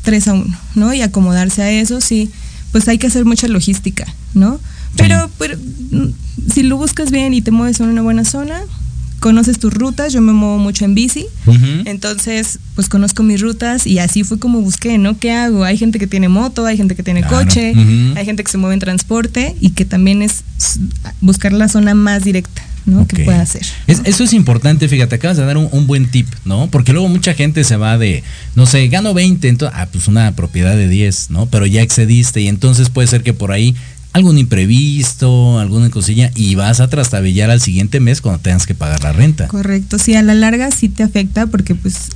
3 0.04 0.28
a 0.28 0.34
1, 0.34 0.58
¿no? 0.76 0.94
Y 0.94 1.02
acomodarse 1.02 1.62
a 1.62 1.72
eso, 1.72 2.02
sí, 2.02 2.30
pues 2.72 2.88
hay 2.88 2.98
que 2.98 3.08
hacer 3.08 3.26
mucha 3.26 3.48
logística, 3.48 4.06
¿no? 4.34 4.60
Pero, 4.96 5.26
sí. 5.26 5.32
pero 5.38 5.58
mm, 5.58 6.08
si 6.54 6.64
lo 6.64 6.78
buscas 6.78 7.12
bien 7.12 7.34
y 7.34 7.42
te 7.42 7.52
mueves 7.52 7.80
en 7.80 7.88
una 7.90 8.02
buena 8.02 8.26
zona, 8.26 8.62
conoces 9.20 9.60
tus 9.60 9.74
rutas, 9.74 10.14
yo 10.14 10.22
me 10.22 10.34
muevo 10.34 10.58
mucho 10.58 10.86
en 10.86 10.96
bici, 10.96 11.26
uh 11.46 11.54
-huh. 11.54 11.84
entonces 11.86 12.60
pues 12.76 12.90
conozco 12.90 13.24
mis 13.24 13.42
rutas 13.42 13.86
y 13.86 14.00
así 14.00 14.24
fue 14.24 14.40
como 14.40 14.62
busqué, 14.62 14.98
¿no? 14.98 15.18
¿Qué 15.20 15.32
hago? 15.32 15.64
Hay 15.64 15.78
gente 15.78 16.00
que 16.00 16.08
tiene 16.08 16.30
moto, 16.30 16.66
hay 16.66 16.78
gente 16.78 16.96
que 16.96 17.04
tiene 17.04 17.22
claro. 17.22 17.46
coche, 17.46 17.74
uh 17.76 17.80
-huh. 17.80 18.18
hay 18.18 18.26
gente 18.26 18.44
que 18.44 18.52
se 18.52 18.58
mueve 18.58 18.74
en 18.76 18.80
transporte 18.80 19.56
y 19.60 19.72
que 19.72 19.86
también 19.86 20.22
es 20.22 20.44
buscar 21.22 21.54
la 21.54 21.68
zona 21.68 21.94
más 21.94 22.24
directa. 22.24 22.64
¿no? 22.86 23.02
Okay. 23.02 23.20
que 23.20 23.26
pueda 23.26 23.42
hacer. 23.42 23.62
¿no? 23.88 23.94
Es, 23.94 24.02
eso 24.06 24.24
es 24.24 24.34
importante, 24.34 24.88
fíjate, 24.88 25.16
acabas 25.16 25.38
de 25.38 25.46
dar 25.46 25.58
un, 25.58 25.70
un, 25.72 25.86
buen 25.86 26.10
tip, 26.10 26.28
¿no? 26.46 26.70
Porque 26.72 26.92
luego 26.92 27.08
mucha 27.08 27.36
gente 27.36 27.64
se 27.64 27.78
va 27.78 28.00
de, 28.00 28.24
no 28.56 28.66
sé, 28.66 28.88
gano 28.88 29.14
20, 29.14 29.48
entonces, 29.48 29.78
ah, 29.80 29.88
pues 29.92 30.08
una 30.08 30.32
propiedad 30.32 30.76
de 30.76 30.88
10, 30.88 31.30
¿no? 31.30 31.46
Pero 31.46 31.68
ya 31.68 31.84
excediste 31.84 32.42
y 32.42 32.48
entonces 32.48 32.90
puede 32.90 33.08
ser 33.08 33.22
que 33.22 33.34
por 33.34 33.52
ahí 33.52 33.76
algún 34.14 34.38
imprevisto, 34.38 35.60
alguna 35.60 35.90
cosilla 35.90 36.32
y 36.36 36.56
vas 36.56 36.80
a 36.80 36.90
trastabillar 36.90 37.50
al 37.50 37.62
siguiente 37.62 38.00
mes 38.00 38.22
cuando 38.22 38.42
tengas 38.42 38.66
que 38.66 38.76
pagar 38.76 39.04
la 39.04 39.14
renta. 39.14 39.48
Correcto, 39.48 40.00
sí, 40.00 40.16
a 40.16 40.24
la 40.24 40.36
larga 40.36 40.72
sí 40.72 40.90
te 40.90 41.04
afecta 41.04 41.48
porque 41.48 41.76
pues 41.76 42.10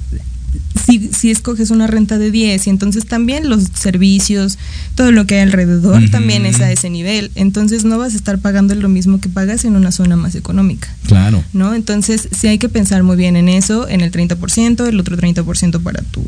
si, 0.86 1.10
si 1.14 1.32
escoges 1.32 1.72
una 1.72 1.88
renta 1.88 2.18
de 2.18 2.32
10 2.32 2.68
y 2.68 2.70
entonces 2.70 3.06
también 3.06 3.50
los 3.50 3.64
servicios, 3.74 4.58
todo 4.96 5.12
lo 5.12 5.26
que 5.26 5.36
hay 5.36 5.42
alrededor 5.42 6.02
uh 6.02 6.06
-huh. 6.06 6.12
también 6.12 6.46
es 6.46 6.62
a 6.62 6.72
ese 6.72 6.90
nivel, 6.90 7.32
entonces 7.36 7.86
no 7.86 7.98
vas 7.98 8.14
a 8.14 8.18
estar 8.18 8.40
pagando 8.40 8.76
lo 8.76 8.90
mismo 8.90 9.20
que 9.20 9.30
pagas 9.30 9.66
en 9.66 9.76
una 9.76 9.92
zona 9.92 10.16
más 10.16 10.36
económica. 10.36 10.94
Claro. 11.08 11.44
¿No? 11.54 11.74
Entonces 11.74 12.28
sí 12.32 12.48
hay 12.48 12.58
que 12.58 12.70
pensar 12.70 13.04
muy 13.04 13.16
bien 13.16 13.36
en 13.36 13.50
eso, 13.50 13.88
en 13.88 14.02
el 14.02 14.12
30%, 14.12 14.88
el 14.88 15.00
otro 15.00 15.18
30% 15.18 15.82
para 15.82 16.02
tu 16.02 16.26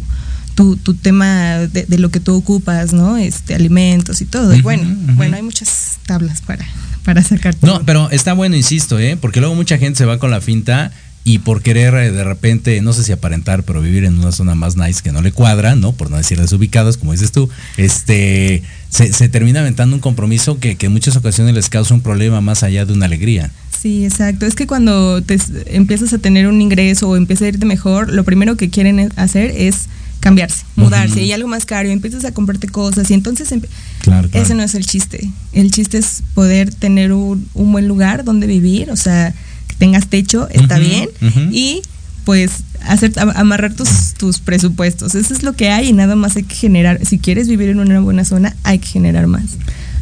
tu, 0.56 0.78
tu 0.78 0.94
tema 0.94 1.60
de, 1.68 1.86
de, 1.86 1.98
lo 1.98 2.10
que 2.10 2.20
tú 2.20 2.36
ocupas, 2.36 2.94
¿no? 2.94 3.18
Este, 3.18 3.54
alimentos 3.54 4.22
y 4.22 4.26
todo. 4.26 4.50
Uh 4.50 4.54
-huh, 4.54 4.60
y 4.60 4.62
bueno, 4.62 4.84
uh 4.84 4.86
-huh. 5.12 5.16
bueno, 5.16 5.36
hay 5.36 5.44
muchas 5.44 6.00
tablas 6.06 6.42
para, 6.42 6.66
para 7.04 7.22
sacar 7.22 7.54
todo. 7.54 7.80
No, 7.80 7.86
pero 7.86 8.10
está 8.10 8.34
bueno, 8.34 8.56
insisto, 8.56 8.98
¿eh? 8.98 9.18
Porque 9.20 9.40
luego 9.42 9.54
mucha 9.54 9.78
gente 9.78 9.98
se 9.98 10.06
va 10.06 10.18
con 10.18 10.32
la 10.32 10.42
finta 10.42 10.92
y 11.28 11.40
por 11.40 11.62
querer 11.62 11.94
eh, 11.96 12.12
de 12.12 12.24
repente, 12.24 12.80
no 12.82 12.94
sé 12.94 13.04
si 13.04 13.12
aparentar, 13.12 13.64
pero 13.64 13.82
vivir 13.82 14.06
en 14.06 14.18
una 14.20 14.32
zona 14.32 14.56
más 14.56 14.78
nice 14.78 15.02
que 15.04 15.12
no 15.12 15.22
le 15.22 15.32
cuadra, 15.32 15.76
¿no? 15.76 15.92
Por 15.92 16.10
no 16.10 16.18
decir 16.18 16.40
desubicados, 16.40 16.98
como 16.98 17.12
dices 17.12 17.32
tú, 17.32 17.50
este, 17.78 18.62
se, 18.90 19.12
se 19.12 19.28
termina 19.28 19.62
aventando 19.62 19.96
un 19.96 20.02
compromiso 20.02 20.60
que, 20.60 20.76
que 20.76 20.86
en 20.86 20.94
muchas 20.94 21.16
ocasiones 21.16 21.56
les 21.56 21.68
causa 21.68 21.94
un 21.96 22.02
problema 22.02 22.42
más 22.42 22.64
allá 22.64 22.86
de 22.86 22.94
una 22.94 23.08
alegría. 23.08 23.52
Sí, 23.82 24.06
exacto. 24.06 24.46
Es 24.46 24.56
que 24.56 24.68
cuando 24.68 25.22
te 25.22 25.38
empiezas 25.66 26.14
a 26.14 26.20
tener 26.20 26.48
un 26.48 26.62
ingreso 26.62 27.10
o 27.10 27.18
empieza 27.18 27.46
a 27.46 27.48
irte 27.50 27.66
mejor, 27.66 28.14
lo 28.14 28.24
primero 28.24 28.56
que 28.56 28.70
quieren 28.70 29.12
hacer 29.16 29.52
es 29.56 29.88
cambiarse, 30.20 30.66
mudarse 30.76 31.20
uh 31.20 31.24
-huh. 31.24 31.28
y 31.28 31.32
algo 31.32 31.48
más 31.48 31.66
caro 31.66 31.88
y 31.90 31.92
empiezas 31.92 32.26
a 32.26 32.32
comprarte 32.32 32.68
cosas 32.68 33.10
y 33.12 33.14
entonces 33.14 33.50
claro, 34.02 34.30
claro. 34.30 34.30
ese 34.46 34.56
no 34.56 34.64
es 34.64 34.74
el 34.76 34.86
chiste. 34.86 35.30
El 35.54 35.72
chiste 35.72 35.98
es 35.98 36.24
poder 36.34 36.74
tener 36.74 37.12
un, 37.12 37.48
un 37.54 37.72
buen 37.72 37.88
lugar 37.88 38.24
donde 38.24 38.48
vivir, 38.48 38.90
o 38.92 38.96
sea, 38.96 39.34
que 39.68 39.76
tengas 39.76 40.08
techo, 40.08 40.48
está 40.50 40.76
uh 40.76 40.80
-huh, 40.80 40.88
bien 40.88 41.10
uh 41.22 41.26
-huh. 41.26 41.50
y 41.52 41.82
pues 42.26 42.52
hacer 42.82 43.14
amarrar 43.36 43.74
tus, 43.74 44.16
tus 44.18 44.40
presupuestos. 44.40 45.14
Eso 45.16 45.34
es 45.34 45.44
lo 45.44 45.54
que 45.54 45.70
hay 45.70 45.90
y 45.90 45.94
nada 45.94 46.16
más 46.16 46.36
hay 46.36 46.44
que 46.44 46.56
generar. 46.56 47.00
Si 47.06 47.20
quieres 47.20 47.48
vivir 47.48 47.70
en 47.70 47.80
una 47.80 48.00
buena 48.00 48.26
zona, 48.26 48.56
hay 48.64 48.80
que 48.80 48.88
generar 48.88 49.28
más. 49.28 49.44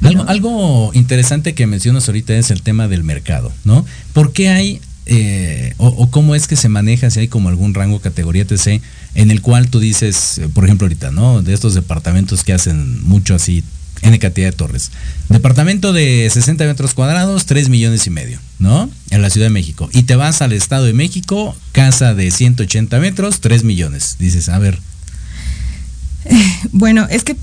Algo, 0.02 0.23
algo 0.28 0.91
interesante 0.93 1.54
que 1.54 1.65
mencionas 1.67 2.08
ahorita 2.08 2.34
es 2.34 2.52
el 2.52 2.62
tema 2.62 2.88
del 2.88 3.04
mercado, 3.04 3.52
¿no? 3.63 3.86
¿Por 4.13 4.34
qué 4.34 4.49
hay 4.49 4.82
eh, 5.05 5.73
o, 5.77 5.87
o, 5.87 6.09
cómo 6.09 6.35
es 6.35 6.47
que 6.47 6.55
se 6.55 6.69
maneja, 6.69 7.09
si 7.09 7.21
hay 7.21 7.27
como 7.27 7.49
algún 7.49 7.73
rango, 7.73 7.99
categoría, 7.99 8.43
etc., 8.43 8.81
en 9.15 9.31
el 9.31 9.41
cual 9.41 9.69
tú 9.69 9.79
dices, 9.79 10.37
eh, 10.37 10.49
por 10.53 10.65
ejemplo, 10.65 10.85
ahorita, 10.85 11.11
¿no? 11.11 11.41
De 11.41 11.53
estos 11.53 11.73
departamentos 11.73 12.43
que 12.43 12.53
hacen 12.53 13.03
mucho 13.03 13.35
así, 13.35 13.63
N 14.01 14.17
cantidad 14.19 14.47
de 14.47 14.53
torres. 14.53 14.91
Departamento 15.29 15.93
de 15.93 16.29
60 16.31 16.65
metros 16.65 16.93
cuadrados, 16.93 17.45
3 17.45 17.69
millones 17.69 18.07
y 18.07 18.09
medio, 18.09 18.39
¿no? 18.59 18.89
En 19.11 19.21
la 19.21 19.29
Ciudad 19.29 19.47
de 19.47 19.53
México. 19.53 19.89
Y 19.93 20.03
te 20.03 20.15
vas 20.15 20.41
al 20.41 20.53
Estado 20.53 20.85
de 20.85 20.93
México, 20.93 21.55
casa 21.71 22.13
de 22.13 22.31
180 22.31 22.99
metros, 22.99 23.39
3 23.39 23.63
millones. 23.63 24.17
Dices, 24.19 24.49
a 24.49 24.59
ver, 24.59 24.79
Bueno, 26.71 27.07
es 27.09 27.23
que 27.23 27.35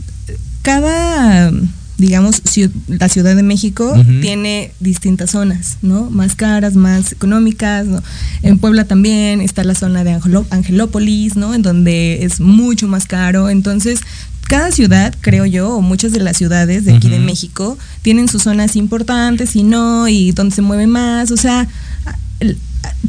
cada, 0.63 1.53
digamos, 2.01 2.43
la 2.89 3.11
Ciudad 3.11 3.37
de 3.37 3.43
México 3.43 3.95
tiene 4.23 4.73
distintas 4.81 5.33
zonas, 5.33 5.77
¿no? 5.83 6.09
Más 6.09 6.35
caras, 6.35 6.75
más 6.75 7.13
económicas, 7.13 7.87
¿no? 7.87 8.03
En 8.43 8.59
Puebla 8.59 8.85
también 8.85 9.43
está 9.43 9.65
la 9.65 9.75
zona 9.75 10.03
de 10.03 10.19
Angelópolis, 10.51 11.37
¿no? 11.37 11.55
En 11.55 11.61
donde 11.61 12.25
es 12.25 12.41
mucho 12.41 12.89
más 12.89 13.05
caro. 13.05 13.51
Entonces, 13.51 14.01
cada 14.49 14.73
ciudad, 14.73 15.15
creo 15.21 15.45
yo, 15.45 15.77
o 15.77 15.83
muchas 15.83 16.13
de 16.13 16.21
las 16.21 16.39
ciudades 16.39 16.87
de 16.87 16.95
aquí 16.95 17.11
de 17.11 17.19
México, 17.19 17.77
tienen 18.01 18.29
sus 18.29 18.45
zonas 18.45 18.77
importantes 18.77 19.55
y 19.55 19.63
no, 19.63 20.09
y 20.09 20.33
donde 20.33 20.55
se 20.55 20.63
mueve 20.63 20.87
más. 20.87 21.31
O 21.31 21.37
sea, 21.37 21.69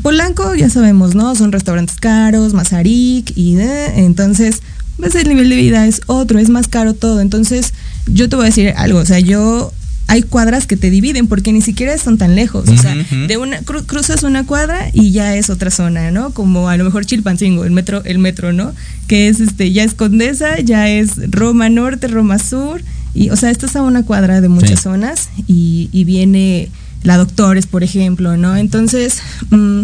Polanco, 0.01 0.53
ya 0.53 0.69
sabemos, 0.69 1.15
¿no? 1.15 1.33
Son 1.35 1.53
restaurantes 1.53 1.95
caros, 1.95 2.53
Mazarik, 2.53 3.31
y 3.37 3.55
de, 3.55 4.03
entonces 4.03 4.61
pues 5.01 5.15
el 5.15 5.27
nivel 5.27 5.49
de 5.49 5.55
vida 5.55 5.87
es 5.87 6.01
otro, 6.05 6.37
es 6.37 6.49
más 6.49 6.67
caro 6.67 6.93
todo. 6.93 7.21
Entonces, 7.21 7.73
yo 8.05 8.29
te 8.29 8.35
voy 8.35 8.45
a 8.45 8.49
decir 8.49 8.73
algo, 8.77 8.99
o 8.99 9.05
sea, 9.05 9.19
yo 9.19 9.73
hay 10.07 10.21
cuadras 10.21 10.67
que 10.67 10.77
te 10.77 10.89
dividen 10.89 11.27
porque 11.27 11.51
ni 11.53 11.61
siquiera 11.61 11.93
están 11.93 12.17
tan 12.17 12.35
lejos. 12.35 12.69
o 12.69 12.77
sea, 12.77 12.95
de 12.95 13.37
una 13.37 13.61
cruzas 13.61 14.23
una 14.23 14.45
cuadra 14.45 14.89
y 14.93 15.11
ya 15.11 15.35
es 15.35 15.49
otra 15.49 15.71
zona, 15.71 16.11
¿no? 16.11 16.31
Como 16.31 16.69
a 16.69 16.77
lo 16.77 16.83
mejor 16.83 17.05
Chilpancingo, 17.05 17.65
el 17.65 17.71
metro, 17.71 18.03
el 18.03 18.19
metro, 18.19 18.53
¿no? 18.53 18.73
Que 19.07 19.27
es 19.27 19.39
este, 19.39 19.71
ya 19.71 19.83
es 19.83 19.93
Condesa, 19.93 20.59
ya 20.59 20.87
es 20.89 21.31
Roma 21.31 21.69
Norte, 21.69 22.07
Roma 22.07 22.37
Sur. 22.37 22.83
Y, 23.13 23.29
o 23.31 23.35
sea, 23.35 23.49
estás 23.49 23.75
a 23.75 23.81
una 23.81 24.03
cuadra 24.03 24.39
de 24.39 24.49
muchas 24.49 24.81
zonas 24.81 25.29
y, 25.47 25.89
viene 26.03 26.69
la 27.03 27.17
Doctores, 27.17 27.65
por 27.65 27.83
ejemplo, 27.83 28.37
¿no? 28.37 28.55
Entonces, 28.55 29.19
mm, 29.49 29.83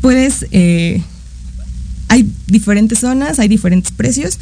puedes 0.00 0.46
eh, 0.52 1.02
hay 2.08 2.30
diferentes 2.46 3.00
zonas, 3.00 3.38
hay 3.38 3.48
diferentes 3.48 3.92
precios 3.92 4.38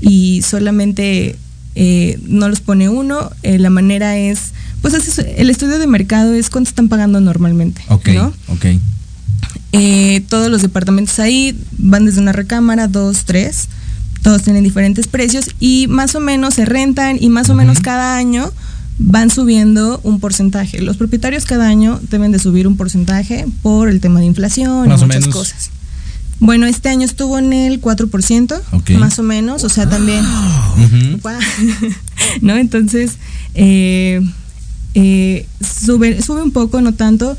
y 0.00 0.42
solamente 0.42 1.36
eh, 1.74 2.18
no 2.26 2.48
los 2.48 2.60
pone 2.60 2.88
uno. 2.88 3.30
Eh, 3.42 3.58
la 3.58 3.70
manera 3.70 4.16
es, 4.16 4.52
pues 4.82 4.94
el 5.36 5.50
estudio 5.50 5.78
de 5.78 5.86
mercado 5.86 6.34
es 6.34 6.50
cuánto 6.50 6.70
están 6.70 6.88
pagando 6.88 7.20
normalmente. 7.20 7.82
Ok, 7.88 8.08
¿no? 8.08 8.32
ok. 8.48 8.66
Eh, 9.72 10.22
todos 10.28 10.50
los 10.50 10.62
departamentos 10.62 11.18
ahí 11.20 11.56
van 11.78 12.06
desde 12.06 12.20
una 12.20 12.32
recámara, 12.32 12.88
dos, 12.88 13.24
tres. 13.24 13.68
Todos 14.22 14.42
tienen 14.42 14.64
diferentes 14.64 15.06
precios 15.06 15.46
y 15.60 15.86
más 15.88 16.14
o 16.14 16.20
menos 16.20 16.54
se 16.54 16.66
rentan 16.66 17.16
y 17.20 17.30
más 17.30 17.48
o 17.48 17.54
menos 17.54 17.80
cada 17.80 18.16
año 18.16 18.52
van 18.98 19.30
subiendo 19.30 19.98
un 20.02 20.20
porcentaje. 20.20 20.82
Los 20.82 20.98
propietarios 20.98 21.46
cada 21.46 21.66
año 21.66 21.98
deben 22.10 22.32
de 22.32 22.38
subir 22.38 22.66
un 22.66 22.76
porcentaje 22.76 23.46
por 23.62 23.88
el 23.88 24.00
tema 24.00 24.20
de 24.20 24.26
inflación 24.26 24.90
y 24.90 25.04
muchas 25.04 25.28
cosas. 25.28 25.70
Bueno, 26.40 26.66
este 26.66 26.88
año 26.88 27.04
estuvo 27.04 27.38
en 27.38 27.52
el 27.52 27.80
4%, 27.80 28.98
más 28.98 29.18
o 29.18 29.22
menos, 29.22 29.62
o 29.62 29.68
sea, 29.68 29.88
también... 29.88 30.24
¿No? 32.40 32.56
Entonces, 32.56 33.18
eh, 33.54 34.20
eh, 34.94 35.46
sube, 35.60 36.20
sube 36.22 36.42
un 36.42 36.50
poco, 36.50 36.80
no 36.80 36.94
tanto. 36.94 37.36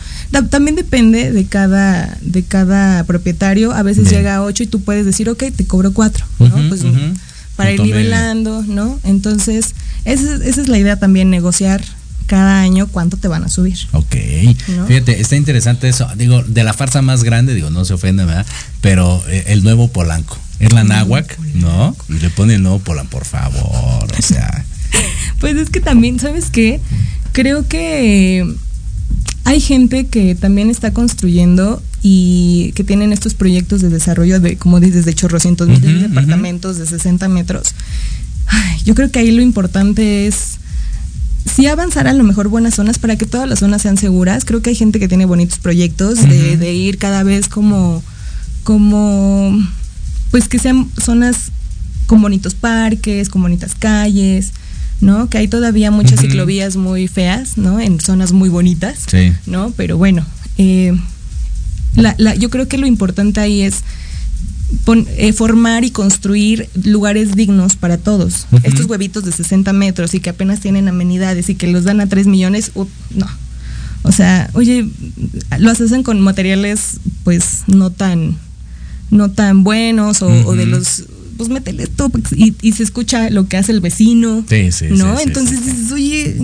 también 0.49 0.75
depende 0.75 1.31
de 1.31 1.45
cada, 1.45 2.17
de 2.21 2.43
cada 2.43 3.03
propietario. 3.03 3.73
A 3.73 3.83
veces 3.83 4.09
llega 4.09 4.35
a 4.35 4.43
8 4.43 4.63
y 4.63 4.67
tú 4.67 4.81
puedes 4.81 5.05
decir, 5.05 5.29
ok, 5.29 5.45
te 5.55 5.65
cobro 5.65 5.93
4, 5.93 6.25
¿no? 6.39 6.69
pues 6.69 6.83
para 7.55 7.71
ir 7.71 7.81
nivelando, 7.81 8.63
¿no? 8.65 8.99
Entonces, 9.03 9.75
esa, 10.05 10.35
esa 10.35 10.61
es 10.61 10.67
la 10.67 10.77
idea 10.77 10.97
también, 10.97 11.29
negociar 11.29 11.83
cada 12.27 12.61
año 12.61 12.87
cuánto 12.87 13.17
te 13.17 13.27
van 13.27 13.43
a 13.43 13.49
subir. 13.49 13.77
Ok. 13.91 14.15
Fíjate, 14.87 15.19
está 15.19 15.35
interesante 15.35 15.89
eso. 15.89 16.07
Digo, 16.15 16.43
de 16.43 16.63
la 16.63 16.73
farsa 16.73 17.01
más 17.01 17.23
grande, 17.23 17.53
digo, 17.53 17.69
no 17.69 17.85
se 17.85 17.93
ofende, 17.93 18.25
¿verdad? 18.25 18.45
Pero 18.81 19.23
eh, 19.27 19.45
el 19.47 19.63
nuevo 19.63 19.89
Polanco. 19.89 20.37
Es 20.59 20.73
la 20.73 20.83
náhuac, 20.83 21.39
¿no? 21.55 21.95
Y 22.07 22.19
le 22.19 22.29
pone 22.29 22.55
el 22.55 22.63
nuevo 22.63 22.79
Polanco, 22.79 23.09
por 23.09 23.25
favor. 23.25 24.07
O 24.17 24.21
sea. 24.21 24.65
pues 25.39 25.55
es 25.55 25.69
que 25.69 25.79
también, 25.79 26.19
¿sabes 26.19 26.49
qué? 26.51 26.79
Creo 27.31 27.67
que 27.67 28.45
hay 29.43 29.59
gente 29.59 30.07
que 30.07 30.35
también 30.35 30.69
está 30.69 30.93
construyendo 30.93 31.81
y 32.03 32.71
que 32.75 32.83
tienen 32.83 33.13
estos 33.13 33.33
proyectos 33.33 33.81
de 33.81 33.89
desarrollo 33.89 34.39
de, 34.39 34.57
como 34.57 34.79
dices, 34.79 35.05
de 35.05 35.13
chorrocientos 35.13 35.67
mil 35.67 36.01
departamentos 36.01 36.77
de 36.77 36.85
60 36.85 37.27
metros. 37.27 37.75
yo 38.85 38.95
creo 38.95 39.11
que 39.11 39.19
ahí 39.19 39.31
lo 39.31 39.41
importante 39.41 40.27
es 40.27 40.60
sí 41.45 41.67
avanzar 41.67 42.07
a 42.07 42.13
lo 42.13 42.23
mejor 42.23 42.47
buenas 42.47 42.75
zonas 42.75 42.99
para 42.99 43.15
que 43.15 43.25
todas 43.25 43.47
las 43.47 43.59
zonas 43.59 43.81
sean 43.81 43.97
seguras. 43.97 44.45
Creo 44.45 44.61
que 44.61 44.71
hay 44.71 44.75
gente 44.75 44.99
que 44.99 45.07
tiene 45.07 45.25
bonitos 45.25 45.59
proyectos 45.59 46.27
de, 46.27 46.73
ir 46.73 46.97
cada 46.97 47.23
vez 47.23 47.47
como, 47.47 48.03
como, 48.63 49.57
pues 50.31 50.47
que 50.47 50.59
sean 50.59 50.89
zonas 51.01 51.51
con 52.07 52.21
bonitos 52.21 52.55
parques, 52.55 53.29
con 53.29 53.41
bonitas 53.41 53.75
calles, 53.75 54.51
¿no? 54.99 55.29
Que 55.29 55.39
hay 55.39 55.47
todavía 55.47 55.91
muchas 55.91 56.19
ciclovías 56.19 56.75
muy 56.75 57.07
feas, 57.07 57.57
¿no? 57.57 57.79
En 57.79 57.99
zonas 57.99 58.31
muy 58.31 58.49
bonitas, 58.49 58.99
sí. 59.07 59.33
¿no? 59.45 59.71
Pero 59.75 59.97
bueno, 59.97 60.25
eh, 60.57 60.97
yo 62.37 62.49
creo 62.49 62.67
que 62.67 62.77
lo 62.77 62.85
importante 62.85 63.39
ahí 63.39 63.61
es 63.61 63.83
eh, 65.17 65.33
formar 65.33 65.83
y 65.83 65.91
construir 65.91 66.69
lugares 66.83 67.35
dignos 67.35 67.75
para 67.75 67.97
todos. 67.97 68.47
Estos 68.63 68.85
huevitos 68.87 69.23
de 69.23 69.31
60 69.31 69.73
metros 69.73 70.13
y 70.13 70.19
que 70.19 70.29
apenas 70.29 70.59
tienen 70.59 70.87
amenidades 70.87 71.49
y 71.49 71.55
que 71.55 71.67
los 71.67 71.83
dan 71.83 72.01
a 72.01 72.07
3 72.07 72.27
millones, 72.27 72.71
no. 72.75 73.27
O 74.03 74.11
sea, 74.11 74.49
oye, 74.53 74.87
los 75.59 75.79
hacen 75.79 76.03
con 76.03 76.19
materiales 76.19 76.99
pues 77.23 77.63
no 77.67 77.91
tan, 77.91 78.37
no 79.11 79.29
tan 79.29 79.63
buenos 79.63 80.21
o, 80.21 80.55
de 80.55 80.65
los 80.65 81.03
pues 81.37 81.49
métele 81.49 81.83
esto 81.83 82.09
pues, 82.09 82.25
y, 82.35 82.71
se 82.71 82.83
escucha 82.83 83.29
lo 83.29 83.47
que 83.47 83.57
hace 83.57 83.71
el 83.71 83.81
vecino, 83.81 84.43
sí, 84.47 84.71
sí, 84.71 84.85
¿no? 84.91 85.19
Entonces 85.19 85.65
dices, 85.65 85.91
oye, 85.91 86.37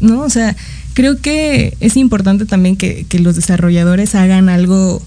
¿no? 0.00 0.20
O 0.20 0.30
sea, 0.30 0.56
creo 0.92 1.20
que 1.20 1.76
es 1.80 1.96
importante 1.96 2.46
también 2.46 2.76
que, 2.76 3.04
que 3.08 3.18
los 3.18 3.36
desarrolladores 3.36 4.14
hagan 4.14 4.48
algo 4.48 5.02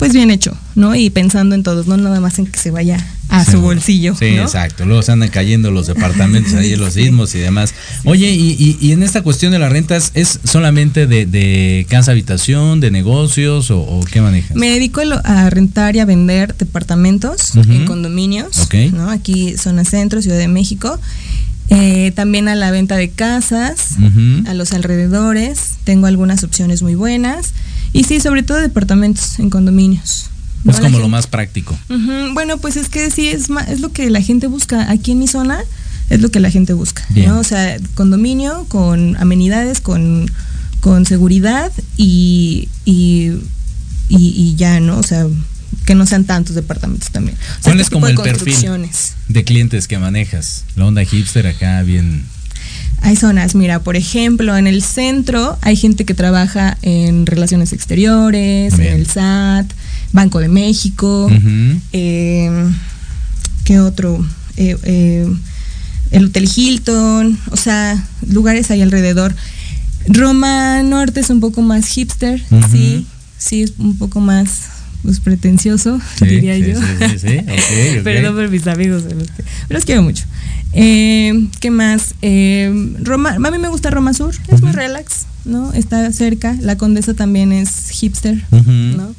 pues 0.00 0.14
bien 0.14 0.30
hecho, 0.30 0.56
¿no? 0.76 0.94
Y 0.94 1.10
pensando 1.10 1.54
en 1.54 1.62
todos, 1.62 1.86
no 1.86 1.98
nada 1.98 2.20
más 2.20 2.38
en 2.38 2.46
que 2.46 2.58
se 2.58 2.70
vaya 2.70 2.96
a 3.28 3.44
su 3.44 3.60
bolsillo. 3.60 4.14
Sí, 4.18 4.28
exacto. 4.28 4.86
Luego 4.86 5.02
se 5.02 5.12
andan 5.12 5.28
cayendo 5.28 5.70
los 5.70 5.88
departamentos 5.88 6.54
ahí, 6.54 6.74
los 6.74 6.94
sismos 6.94 7.34
y 7.34 7.38
demás. 7.38 7.74
Oye, 8.06 8.30
y, 8.30 8.92
en 8.92 9.02
esta 9.02 9.20
cuestión 9.20 9.52
de 9.52 9.58
las 9.58 9.70
rentas, 9.70 10.12
¿es 10.14 10.40
solamente 10.42 11.06
de, 11.06 11.86
casa 11.90 12.12
habitación, 12.12 12.80
de 12.80 12.90
negocios 12.90 13.70
o, 13.70 14.00
qué 14.10 14.22
manejas? 14.22 14.56
Me 14.56 14.70
dedico 14.70 15.02
a 15.22 15.50
rentar 15.50 15.94
y 15.96 15.98
a 15.98 16.06
vender 16.06 16.56
departamentos 16.56 17.54
en 17.56 17.84
condominios, 17.84 18.68
¿no? 18.92 19.10
Aquí 19.10 19.54
zona 19.58 19.84
centro, 19.84 20.22
Ciudad 20.22 20.38
de 20.38 20.48
México. 20.48 20.98
Eh, 21.68 22.10
también 22.16 22.48
a 22.48 22.54
la 22.54 22.70
venta 22.70 22.96
de 22.96 23.10
casas, 23.10 23.96
a 24.46 24.54
los 24.54 24.72
alrededores. 24.72 25.74
Tengo 25.84 26.06
algunas 26.06 26.42
opciones 26.42 26.82
muy 26.82 26.94
buenas. 26.94 27.52
Y 27.92 28.04
sí, 28.04 28.20
sobre 28.20 28.42
todo 28.42 28.58
departamentos 28.58 29.38
en 29.38 29.50
condominios. 29.50 30.30
Es 30.68 30.80
como 30.80 30.98
lo 30.98 31.08
más 31.08 31.26
práctico. 31.26 31.78
Bueno, 32.34 32.58
pues 32.58 32.76
es 32.76 32.88
que 32.88 33.10
sí, 33.10 33.28
es, 33.28 33.48
es 33.68 33.80
lo 33.80 33.92
que 33.92 34.10
la 34.10 34.20
gente 34.20 34.46
busca. 34.46 34.90
Aquí 34.90 35.12
en 35.12 35.18
mi 35.18 35.26
zona 35.26 35.60
es 36.10 36.20
lo 36.20 36.30
que 36.30 36.40
la 36.40 36.50
gente 36.50 36.72
busca. 36.72 37.04
¿no? 37.14 37.38
O 37.38 37.44
sea, 37.44 37.78
condominio 37.94 38.66
con 38.68 39.16
amenidades, 39.16 39.80
con, 39.80 40.30
con 40.80 41.06
seguridad 41.06 41.72
y, 41.96 42.68
y, 42.84 43.32
y, 44.08 44.54
ya, 44.56 44.80
¿no? 44.80 44.98
O 44.98 45.02
sea, 45.02 45.26
que 45.86 45.94
no 45.94 46.04
sean 46.04 46.24
tantos 46.24 46.56
departamentos 46.56 47.10
también. 47.10 47.38
¿Cuál 47.62 47.80
es 47.80 47.88
como 47.88 48.06
el 48.06 48.16
perfil 48.16 48.88
de 49.28 49.44
clientes 49.44 49.88
que 49.88 49.98
manejas? 49.98 50.64
La 50.76 50.84
onda 50.84 51.04
hipster 51.04 51.46
acá 51.46 51.82
bien 51.82 52.24
hay 53.02 53.16
zonas, 53.16 53.54
mira, 53.54 53.80
por 53.80 53.96
ejemplo, 53.96 54.56
en 54.56 54.66
el 54.66 54.82
centro 54.82 55.56
hay 55.62 55.76
gente 55.76 56.04
que 56.04 56.14
trabaja 56.14 56.76
en 56.82 57.26
relaciones 57.26 57.72
exteriores, 57.72 58.74
en 58.74 58.86
el 58.86 59.06
SAT, 59.06 59.72
Banco 60.12 60.38
de 60.40 60.48
México, 60.48 61.30
em, 61.92 62.74
¿qué 63.64 63.80
otro? 63.80 64.24
Eh, 64.56 64.76
eh, 64.82 65.26
el 66.10 66.24
Hotel 66.26 66.48
Hilton, 66.54 67.38
o 67.50 67.56
sea, 67.56 68.04
lugares 68.26 68.70
ahí 68.70 68.82
alrededor. 68.82 69.34
Roma 70.06 70.82
Norte 70.82 71.20
es 71.20 71.30
un 71.30 71.40
poco 71.40 71.62
más 71.62 71.86
hipster, 71.86 72.42
sí, 72.70 73.06
sí, 73.38 73.62
es 73.62 73.74
un 73.78 73.96
poco 73.96 74.20
más 74.20 74.79
pues, 75.02 75.20
pretencioso, 75.20 76.00
diría 76.20 76.58
yo. 76.58 76.78
Sí, 76.78 77.18
sí, 77.18 77.38
Perdón 78.04 78.34
por 78.34 78.50
mis 78.50 78.66
amigos, 78.66 79.04
pero 79.06 79.20
los 79.68 79.84
quiero 79.84 80.02
mucho. 80.02 80.24
Eh, 80.72 81.48
¿Qué 81.58 81.70
más? 81.70 82.14
Eh, 82.22 82.94
Roma, 83.02 83.30
a 83.34 83.50
mí 83.50 83.58
me 83.58 83.68
gusta 83.68 83.90
Roma 83.90 84.14
Sur, 84.14 84.34
es 84.48 84.62
muy 84.62 84.72
relax, 84.72 85.26
¿no? 85.44 85.72
Está 85.72 86.12
cerca. 86.12 86.56
La 86.60 86.76
Condesa 86.76 87.14
también 87.14 87.52
es 87.52 87.90
hipster, 87.90 88.44
¿no? 88.50 89.14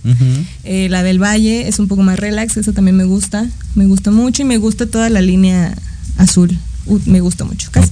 Eh, 0.63 0.87
la 0.89 1.03
del 1.03 1.21
Valle 1.21 1.67
es 1.67 1.79
un 1.79 1.87
poco 1.87 2.03
más 2.03 2.19
relax, 2.19 2.57
eso 2.57 2.73
también 2.73 2.95
me 2.95 3.03
gusta, 3.03 3.47
me 3.75 3.85
gusta 3.85 4.11
mucho 4.11 4.43
y 4.43 4.45
me 4.45 4.57
gusta 4.57 4.85
toda 4.85 5.09
la 5.09 5.21
línea 5.21 5.75
azul, 6.17 6.57
me 7.05 7.19
gusta 7.19 7.43
mucho. 7.43 7.69
Casi. 7.71 7.91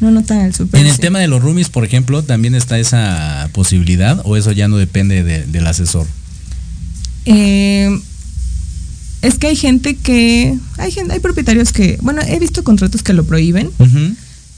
No, 0.00 0.10
no 0.10 0.24
tan 0.24 0.40
al 0.40 0.52
En 0.72 0.86
el 0.86 0.98
tema 0.98 1.20
de 1.20 1.28
los 1.28 1.40
roomies, 1.40 1.68
por 1.68 1.84
ejemplo, 1.84 2.24
¿también 2.24 2.56
está 2.56 2.76
esa 2.80 3.48
posibilidad 3.52 4.20
o 4.24 4.36
eso 4.36 4.50
ya 4.50 4.66
no 4.66 4.76
depende 4.76 5.22
del 5.22 5.66
asesor? 5.68 6.08
Eh, 7.24 7.98
Es 9.22 9.38
que 9.38 9.46
hay 9.46 9.56
gente 9.56 9.94
que, 9.94 10.58
hay 10.78 10.90
gente, 10.90 11.12
hay 11.14 11.20
propietarios 11.20 11.72
que, 11.72 11.96
bueno, 12.02 12.22
he 12.22 12.38
visto 12.40 12.64
contratos 12.64 13.02
que 13.04 13.12
lo 13.12 13.24
prohíben. 13.24 13.70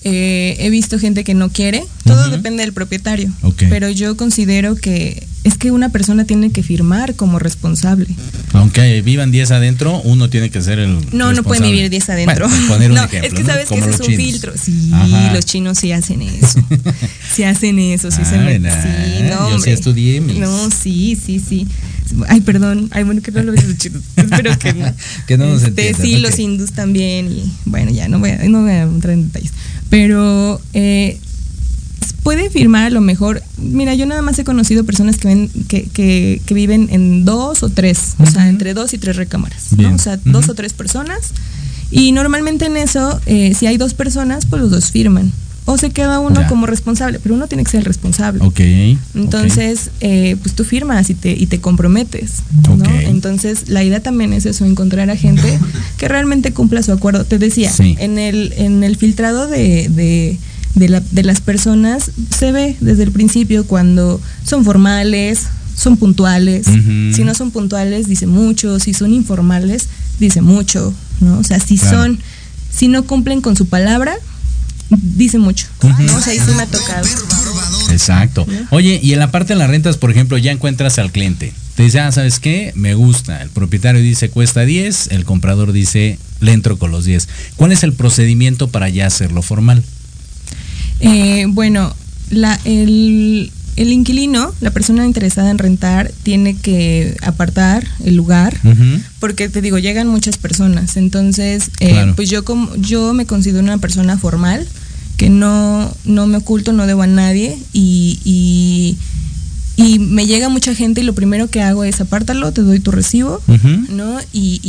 Eh, 0.07 0.57
he 0.59 0.69
visto 0.69 0.99
gente 0.99 1.25
que 1.25 1.33
no 1.33 1.49
quiere, 1.49 1.83
todo 2.05 2.29
depende 2.29 2.62
del 2.62 2.75
propietario. 2.75 3.31
Pero 3.57 3.88
yo 3.88 4.17
considero 4.17 4.77
que 4.77 5.27
es 5.45 5.59
que 5.59 5.71
una 5.71 5.90
persona 5.90 6.25
tiene 6.25 6.51
que 6.51 6.62
firmar 6.62 7.14
como 7.14 7.38
responsable. 7.38 8.07
Aunque 8.53 9.03
vivan 9.03 9.31
10 9.31 9.51
adentro, 9.51 10.01
uno 10.03 10.29
tiene 10.31 10.51
que 10.51 10.61
ser 10.62 10.79
el. 10.79 10.99
No, 11.12 11.33
no 11.33 11.43
puede 11.43 11.62
vivir 11.62 11.88
10 11.88 12.11
adentro. 12.11 12.49
no, 12.49 13.05
es 13.05 13.33
que 13.35 13.45
sabes 13.45 13.69
que 13.69 13.79
ese 13.79 13.90
es 13.90 14.01
un 14.01 14.14
filtro. 14.14 14.53
Sí, 14.62 14.90
los 15.33 15.45
chinos 15.47 15.79
sí 15.79 15.93
hacen 15.93 16.21
eso. 16.43 16.62
sí 17.35 17.45
hacen 17.45 17.79
eso, 17.79 18.11
sí 18.11 18.25
se 18.25 18.38
meten. 18.38 18.73
Sí, 18.73 19.23
no, 19.31 19.51
yo 19.51 19.59
sí 19.59 19.71
estudié 19.71 20.21
mis... 20.21 20.38
No, 20.38 20.71
sí, 20.71 21.19
sí, 21.23 21.40
sí. 21.40 21.67
Ay, 22.29 22.40
perdón. 22.40 22.88
Ay, 22.93 23.05
bueno, 23.05 23.23
que 23.23 23.31
no 23.31 23.43
lo 23.43 23.53
ves 23.53 23.67
de 23.67 23.77
chinos. 23.77 24.03
Espero 24.17 24.59
que 24.59 24.73
no. 24.73 24.95
que 25.27 25.38
no 25.38 25.47
nos 25.47 25.62
este, 25.62 25.95
Sí, 25.95 26.19
los 26.19 26.38
hindús 26.38 26.73
también. 26.73 27.31
Y 27.31 27.53
bueno, 27.64 27.90
ya 27.90 28.09
no 28.09 28.19
voy 28.19 28.31
a, 28.31 28.49
no 28.49 28.62
voy 28.62 28.71
a 28.71 28.83
entrar 28.83 29.14
en 29.14 29.27
detalles. 29.27 29.53
Pero 29.90 30.61
eh, 30.73 31.18
puede 32.23 32.51
firmar 32.51 32.87
a 32.87 32.90
lo 32.90 33.01
mejor. 33.01 33.42
Mira, 33.59 33.94
yo 33.94 34.07
nada 34.07 34.23
más 34.23 34.38
he 34.38 34.44
conocido 34.44 34.85
personas 34.85 35.18
que, 35.18 35.29
ven, 35.29 35.51
que, 35.68 35.85
que, 35.85 36.40
que 36.44 36.55
viven 36.55 36.88
en 36.90 37.25
dos 37.25 37.62
o 37.62 37.68
tres, 37.68 38.14
o 38.18 38.27
sea, 38.27 38.49
entre 38.49 38.75
dos 38.75 38.94
y 38.94 38.99
tres 38.99 39.16
recámaras, 39.16 39.73
¿no? 39.77 39.94
O 39.94 39.99
sea, 39.99 40.18
dos 40.25 40.49
o 40.49 40.55
tres 40.55 40.73
personas. 40.73 41.33
Y 41.90 42.12
normalmente 42.12 42.66
en 42.66 42.77
eso, 42.77 43.20
eh, 43.27 43.55
si 43.55 43.66
hay 43.66 43.77
dos 43.77 43.94
personas, 43.94 44.47
pues 44.47 44.62
los 44.62 44.70
dos 44.70 44.90
firman. 44.90 45.33
O 45.66 45.79
se 45.79 45.90
queda 45.90 46.20
uno 46.20 46.42
como 46.48 46.66
responsable, 46.66 47.18
pero 47.22 47.35
uno 47.35 47.46
tiene 47.46 47.64
que 47.64 47.70
ser 47.70 47.81
el 47.81 47.87
responsable. 47.87 48.44
Ok. 48.44 48.61
Entonces, 49.14 49.90
Eh, 50.00 50.37
pues 50.42 50.55
tú 50.55 50.64
firmas 50.64 51.09
y 51.09 51.14
te, 51.14 51.33
y 51.33 51.46
te 51.46 51.61
comprometes. 51.61 52.42
¿no? 52.77 52.85
Entonces, 53.09 53.68
la 53.68 53.83
idea 53.83 54.00
también 54.00 54.33
es 54.35 54.44
eso, 54.44 54.66
encontrar 54.66 55.09
a 55.11 55.16
gente 55.16 55.59
que 55.96 56.09
realmente 56.09 56.53
cumpla 56.53 56.83
su 56.83 56.92
acuerdo. 56.92 57.24
Te 57.24 57.38
decía, 57.38 57.72
en, 57.79 58.18
el, 58.18 58.53
en 58.59 58.85
el 58.85 58.96
filtrado 58.96 59.46
de, 59.46 59.88
de 59.88 60.38
de, 60.74 60.88
la, 60.88 61.00
de 61.00 61.22
las 61.22 61.40
personas 61.40 62.11
se 62.37 62.50
ve 62.50 62.77
desde 62.81 63.05
el 63.05 63.12
principio 63.12 63.64
cuando 63.64 64.20
son 64.44 64.64
formales, 64.64 65.44
son 65.77 65.96
puntuales. 65.96 66.66
Si 67.14 67.22
no 67.24 67.33
son 67.35 67.53
puntuales, 67.53 68.09
dice 68.09 68.27
mucho. 68.27 68.79
Si 68.81 68.92
son 68.92 69.12
informales, 69.14 69.88
dice 70.18 70.40
mucho. 70.42 70.92
¿no? 71.20 71.38
O 71.38 71.44
sea, 71.44 71.61
si 71.61 71.77
son, 71.77 72.18
si 72.70 72.88
no 72.88 73.05
cumplen 73.05 73.40
con 73.40 73.57
su 73.57 73.66
palabra, 73.66 74.14
dice 74.90 75.38
mucho. 75.38 75.66
¿no? 75.83 76.16
O 76.16 76.20
sea, 76.20 76.33
ahí 76.33 76.38
sí 76.38 76.53
me 76.57 76.62
ha 76.62 76.66
tocado. 76.66 77.07
Exacto. 77.90 78.47
Oye, 78.70 79.01
y 79.03 79.12
en 79.12 79.18
la 79.18 79.31
parte 79.31 79.55
de 79.55 79.59
las 79.59 79.70
rentas, 79.70 79.97
por 79.97 80.11
ejemplo, 80.11 80.38
ya 80.38 80.53
encuentras 80.53 80.99
al 80.99 81.12
cliente. 81.12 81.53
Te 81.77 81.83
dice, 81.83 82.01
ah, 82.01 82.12
¿sabes 82.12 82.38
qué? 82.38 82.73
Me 82.77 82.94
gusta. 82.94 83.42
El 83.42 83.51
propietario 83.51 84.01
dice 84.01 84.31
cuesta 84.31 84.64
10, 84.64 85.09
el 85.09 85.25
comprador 85.25 85.73
dice 85.73 86.18
le 86.40 86.53
entro 86.53 86.79
con 86.79 86.90
los 86.90 87.05
10. 87.05 87.29
¿Cuál 87.57 87.73
es 87.73 87.83
el 87.83 87.92
procedimiento 87.92 88.68
para 88.68 88.88
ya 88.88 89.07
hacerlo 89.07 89.42
formal? 89.42 89.83
Eh, 91.01 91.47
bueno, 91.49 91.94
la, 92.31 92.59
el, 92.64 93.51
inquilino, 93.77 94.55
la 94.61 94.71
persona 94.71 95.05
interesada 95.05 95.51
en 95.51 95.59
rentar, 95.59 96.13
tiene 96.23 96.57
que 96.57 97.17
apartar 97.23 97.87
el 98.05 98.15
lugar, 98.15 98.57
porque 99.19 99.49
te 99.49 99.61
digo, 99.61 99.79
llegan 99.79 100.07
muchas 100.07 100.39
personas. 100.39 100.97
Entonces, 100.97 101.71
eh, 101.81 102.13
pues 102.15 102.31
yo, 102.31 102.45
como, 102.45 102.75
yo 102.77 103.13
me 103.15 103.27
considero 103.27 103.65
una 103.65 103.79
persona 103.79 104.17
formal, 104.17 104.67
que 105.17 105.29
no, 105.29 105.93
no 106.05 106.27
me 106.27 106.39
oculto, 106.39 106.73
no 106.73 106.87
debo 106.87 107.03
a 107.03 107.07
nadie 107.07 107.57
y, 107.73 108.19
y, 108.25 108.97
me 109.99 110.27
llega 110.27 110.49
mucha 110.49 110.75
gente 110.75 111.01
y 111.01 111.05
lo 111.05 111.15
primero 111.15 111.49
que 111.49 111.61
hago 111.61 111.85
es 111.85 112.01
apártalo, 112.01 112.53
te 112.53 112.63
doy 112.63 112.81
tu 112.81 112.91
recibo, 112.91 113.43
¿no? 113.91 114.19
Y, 114.33 114.61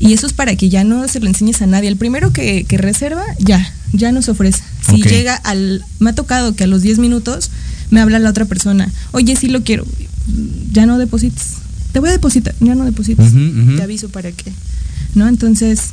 y, 0.00 0.12
eso 0.12 0.26
es 0.26 0.32
para 0.32 0.54
que 0.56 0.68
ya 0.68 0.84
no 0.84 1.06
se 1.08 1.20
lo 1.20 1.26
enseñes 1.28 1.62
a 1.62 1.66
nadie. 1.66 1.88
El 1.88 1.96
primero 1.96 2.32
que, 2.32 2.64
que 2.64 2.78
reserva, 2.78 3.24
ya, 3.38 3.72
ya 3.92 4.12
no 4.12 4.22
se 4.22 4.32
ofrece. 4.32 4.62
Si 4.90 5.02
llega 5.02 5.34
al, 5.34 5.84
me 5.98 6.10
ha 6.10 6.14
tocado 6.14 6.54
que 6.54 6.64
a 6.64 6.66
los 6.66 6.82
10 6.82 6.98
minutos 6.98 7.50
me 7.90 8.00
habla 8.00 8.18
la 8.18 8.30
otra 8.30 8.44
persona, 8.44 8.90
oye, 9.12 9.36
sí 9.36 9.48
lo 9.48 9.62
quiero, 9.62 9.86
ya 10.72 10.86
no 10.86 10.98
deposites, 10.98 11.54
te 11.92 12.00
voy 12.00 12.08
a 12.08 12.12
depositar, 12.12 12.54
ya 12.60 12.74
no 12.74 12.84
deposites, 12.84 13.32
te 13.76 13.82
aviso 13.82 14.08
para 14.08 14.32
qué, 14.32 14.52
¿no? 15.14 15.28
Entonces, 15.28 15.90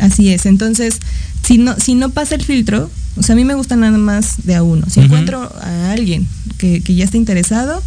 así 0.00 0.30
es, 0.30 0.46
entonces, 0.46 0.98
si 1.42 1.58
no, 1.58 1.76
si 1.78 1.94
no 1.94 2.10
pasa 2.10 2.34
el 2.34 2.42
filtro, 2.42 2.90
o 3.16 3.22
sea, 3.22 3.34
a 3.34 3.36
mí 3.36 3.44
me 3.44 3.54
gusta 3.54 3.76
nada 3.76 3.98
más 3.98 4.44
de 4.44 4.54
a 4.54 4.62
uno, 4.62 4.86
si 4.88 5.00
encuentro 5.00 5.52
a 5.60 5.92
alguien 5.92 6.26
que, 6.58 6.80
que 6.80 6.94
ya 6.94 7.04
está 7.04 7.16
interesado, 7.16 7.82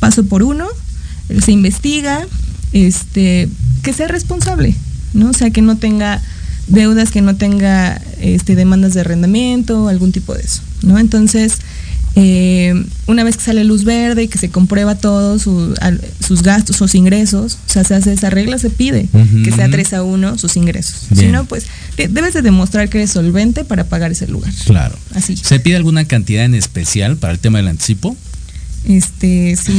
paso 0.00 0.24
por 0.24 0.42
uno, 0.42 0.66
se 1.44 1.52
investiga, 1.52 2.26
este, 2.72 3.48
que 3.82 3.92
sea 3.92 4.08
responsable, 4.08 4.74
¿no? 5.14 5.30
O 5.30 5.32
sea, 5.32 5.50
que 5.50 5.62
no 5.62 5.76
tenga 5.76 6.20
deudas 6.66 7.10
que 7.10 7.22
no 7.22 7.36
tenga 7.36 8.00
este, 8.20 8.54
demandas 8.54 8.94
de 8.94 9.00
arrendamiento, 9.00 9.88
algún 9.88 10.12
tipo 10.12 10.34
de 10.34 10.42
eso, 10.42 10.62
¿no? 10.82 10.98
Entonces, 10.98 11.58
eh, 12.14 12.74
una 13.06 13.24
vez 13.24 13.36
que 13.36 13.42
sale 13.42 13.64
luz 13.64 13.84
verde 13.84 14.24
y 14.24 14.28
que 14.28 14.38
se 14.38 14.50
comprueba 14.50 14.96
todo, 14.96 15.38
sus 15.38 16.42
gastos, 16.42 16.76
sus 16.76 16.94
ingresos, 16.94 17.58
o 17.66 17.72
sea, 17.72 17.84
se 17.84 17.94
hace 17.94 18.12
esa 18.12 18.30
regla, 18.30 18.58
se 18.58 18.70
pide 18.70 19.08
que 19.44 19.52
sea 19.52 19.70
3 19.70 19.94
a 19.94 20.02
1 20.02 20.38
sus 20.38 20.56
ingresos. 20.56 21.06
Si 21.14 21.26
no, 21.26 21.44
pues 21.44 21.66
debes 21.96 22.34
de 22.34 22.42
demostrar 22.42 22.88
que 22.88 22.98
eres 22.98 23.10
solvente 23.10 23.64
para 23.64 23.84
pagar 23.84 24.12
ese 24.12 24.26
lugar. 24.26 24.52
Claro. 24.66 24.96
Así. 25.14 25.36
¿Se 25.36 25.60
pide 25.60 25.76
alguna 25.76 26.04
cantidad 26.04 26.44
en 26.44 26.54
especial 26.54 27.16
para 27.16 27.32
el 27.32 27.38
tema 27.38 27.58
del 27.58 27.68
anticipo? 27.68 28.16
Este, 28.84 29.56
sí, 29.56 29.72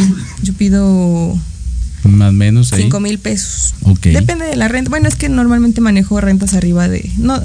yo 0.44 0.54
pido 0.54 1.38
más 2.04 2.30
o 2.30 2.34
menos 2.34 2.74
ahí. 2.74 2.84
5 2.84 3.00
mil 3.00 3.20
pesos. 3.20 3.74
Ok. 3.84 4.08
Depende 4.08 4.46
de 4.46 4.56
la 4.56 4.68
renta. 4.68 4.90
Bueno, 4.90 5.08
es 5.08 5.16
que 5.16 5.30
normalmente 5.30 5.82
manejo 5.82 6.20
rentas 6.20 6.54
arriba 6.54 6.88
de, 6.88 7.10
no, 7.18 7.42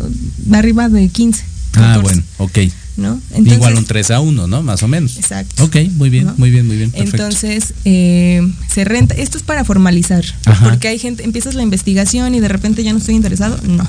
arriba 0.52 0.88
de 0.88 1.08
15. 1.08 1.44
Ah, 1.74 1.98
bueno, 2.02 2.22
ok. 2.38 2.58
¿No? 2.98 3.20
Igual 3.36 3.76
un 3.76 3.84
3 3.84 4.10
a 4.10 4.20
1, 4.20 4.48
¿no? 4.48 4.62
Más 4.62 4.82
o 4.82 4.88
menos. 4.88 5.16
Exacto. 5.18 5.64
Ok, 5.64 5.76
muy 5.94 6.10
bien, 6.10 6.32
muy 6.36 6.50
bien, 6.50 6.66
muy 6.66 6.76
bien. 6.76 6.90
Perfecto. 6.90 7.16
Entonces, 7.16 7.72
eh, 7.84 8.42
se 8.68 8.84
renta. 8.84 9.14
Esto 9.14 9.38
es 9.38 9.44
para 9.44 9.64
formalizar. 9.64 10.24
Porque 10.64 10.88
hay 10.88 10.98
gente, 10.98 11.22
empiezas 11.22 11.54
la 11.54 11.62
investigación 11.62 12.34
y 12.34 12.40
de 12.40 12.48
repente 12.48 12.82
ya 12.82 12.92
no 12.92 12.98
estoy 12.98 13.14
interesado. 13.14 13.56
No. 13.62 13.88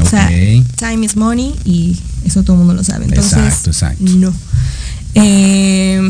O 0.00 0.08
sea, 0.08 0.28
time 0.76 1.04
is 1.04 1.16
money 1.16 1.54
y 1.64 1.96
eso 2.24 2.44
todo 2.44 2.54
el 2.54 2.58
mundo 2.58 2.74
lo 2.74 2.84
sabe. 2.84 3.06
Entonces, 3.06 3.32
exacto, 3.32 3.70
exacto. 3.70 4.04
No. 4.04 4.32
Eh, 5.14 6.00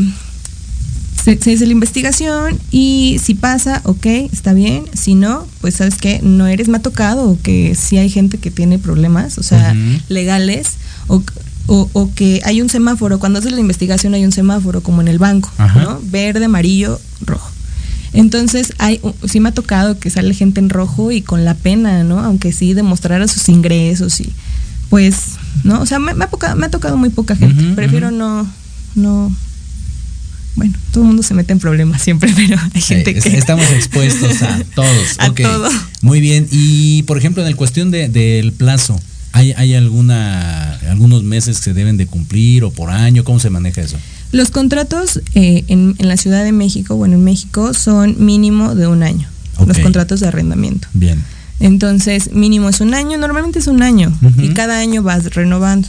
se, 1.35 1.53
hace 1.53 1.65
la 1.65 1.71
investigación 1.71 2.59
y 2.71 3.19
si 3.23 3.33
pasa, 3.33 3.81
ok, 3.83 4.05
está 4.31 4.53
bien. 4.53 4.85
Si 4.93 5.15
no, 5.15 5.47
pues 5.61 5.75
sabes 5.75 5.95
que 5.95 6.21
no 6.21 6.47
eres, 6.47 6.67
me 6.67 6.77
ha 6.77 6.81
tocado 6.81 7.37
que 7.41 7.75
si 7.75 7.97
hay 7.97 8.09
gente 8.09 8.37
que 8.37 8.51
tiene 8.51 8.79
problemas, 8.79 9.37
o 9.37 9.43
sea, 9.43 9.75
legales, 10.07 10.73
o, 11.07 11.21
o, 11.67 12.11
que 12.15 12.41
hay 12.45 12.61
un 12.61 12.69
semáforo, 12.69 13.19
cuando 13.19 13.39
haces 13.39 13.51
la 13.51 13.59
investigación 13.59 14.13
hay 14.13 14.25
un 14.25 14.31
semáforo 14.31 14.81
como 14.81 15.01
en 15.01 15.07
el 15.07 15.19
banco, 15.19 15.51
¿no? 15.75 15.99
Verde, 16.03 16.45
amarillo, 16.45 16.99
rojo. 17.21 17.51
Entonces, 18.13 18.73
hay, 18.77 19.01
sí 19.27 19.39
me 19.39 19.49
ha 19.49 19.51
tocado 19.51 19.99
que 19.99 20.09
sale 20.09 20.33
gente 20.33 20.59
en 20.59 20.69
rojo 20.69 21.11
y 21.11 21.21
con 21.21 21.45
la 21.45 21.55
pena, 21.55 22.03
¿no? 22.03 22.19
Aunque 22.19 22.51
sí 22.51 22.73
demostrara 22.73 23.27
sus 23.27 23.49
ingresos 23.49 24.21
y 24.21 24.31
pues, 24.89 25.33
¿no? 25.63 25.81
O 25.81 25.85
sea, 25.85 25.99
me, 25.99 26.11
ha, 26.11 26.27
tocado, 26.27 26.55
me 26.55 26.65
ha 26.65 26.69
tocado 26.69 26.97
muy 26.97 27.09
poca 27.09 27.35
gente. 27.35 27.75
Prefiero 27.75 28.09
no, 28.11 28.47
no, 28.95 29.31
bueno, 30.57 30.73
todo 30.91 31.03
el 31.03 31.07
mundo 31.09 31.21
se 31.21 31.35
mete 31.35 31.53
en 31.53 31.59
problemas 31.59 32.01
siempre, 32.01 32.33
pero 32.35 32.59
hay 32.73 32.81
gente 32.81 33.13
que... 33.13 33.37
Estamos 33.37 33.69
expuestos 33.75 34.41
a 34.41 34.63
todos. 34.73 35.15
a 35.19 35.31
todo. 35.31 35.69
Muy 36.01 36.19
bien. 36.19 36.47
Y, 36.51 37.03
por 37.03 37.17
ejemplo, 37.17 37.43
en 37.43 37.51
la 37.51 37.55
cuestión 37.55 37.91
de, 37.91 38.09
del 38.09 38.51
plazo, 38.53 38.99
¿hay, 39.37 39.53
¿hay 39.53 39.75
alguna 39.75 40.73
algunos 40.89 41.23
meses 41.23 41.57
que 41.57 41.63
se 41.65 41.73
deben 41.73 41.97
de 41.97 42.07
cumplir 42.07 42.63
o 42.63 42.71
por 42.71 42.89
año? 42.89 43.23
¿Cómo 43.23 43.39
se 43.39 43.49
maneja 43.49 43.81
eso? 43.81 43.97
Los 44.31 44.51
contratos 44.51 45.21
eh, 45.35 45.63
en, 45.67 45.95
en, 45.97 46.07
la 46.07 46.17
Ciudad 46.17 46.43
de 46.43 46.51
México, 46.51 46.95
bueno, 46.95 47.15
en 47.15 47.23
México, 47.23 47.73
son 47.73 48.15
mínimo 48.19 48.75
de 48.75 48.87
un 48.87 49.03
año. 49.03 49.27
Los 49.65 49.79
contratos 49.79 50.19
de 50.19 50.27
arrendamiento. 50.27 50.87
Bien. 50.93 51.23
Entonces, 51.59 52.31
mínimo 52.33 52.69
es 52.69 52.81
un 52.81 52.93
año, 52.93 53.17
normalmente 53.17 53.57
es 53.59 53.67
un 53.67 53.81
año, 53.81 54.15
y 54.37 54.49
cada 54.49 54.79
año 54.79 55.01
vas 55.01 55.33
renovando. 55.33 55.87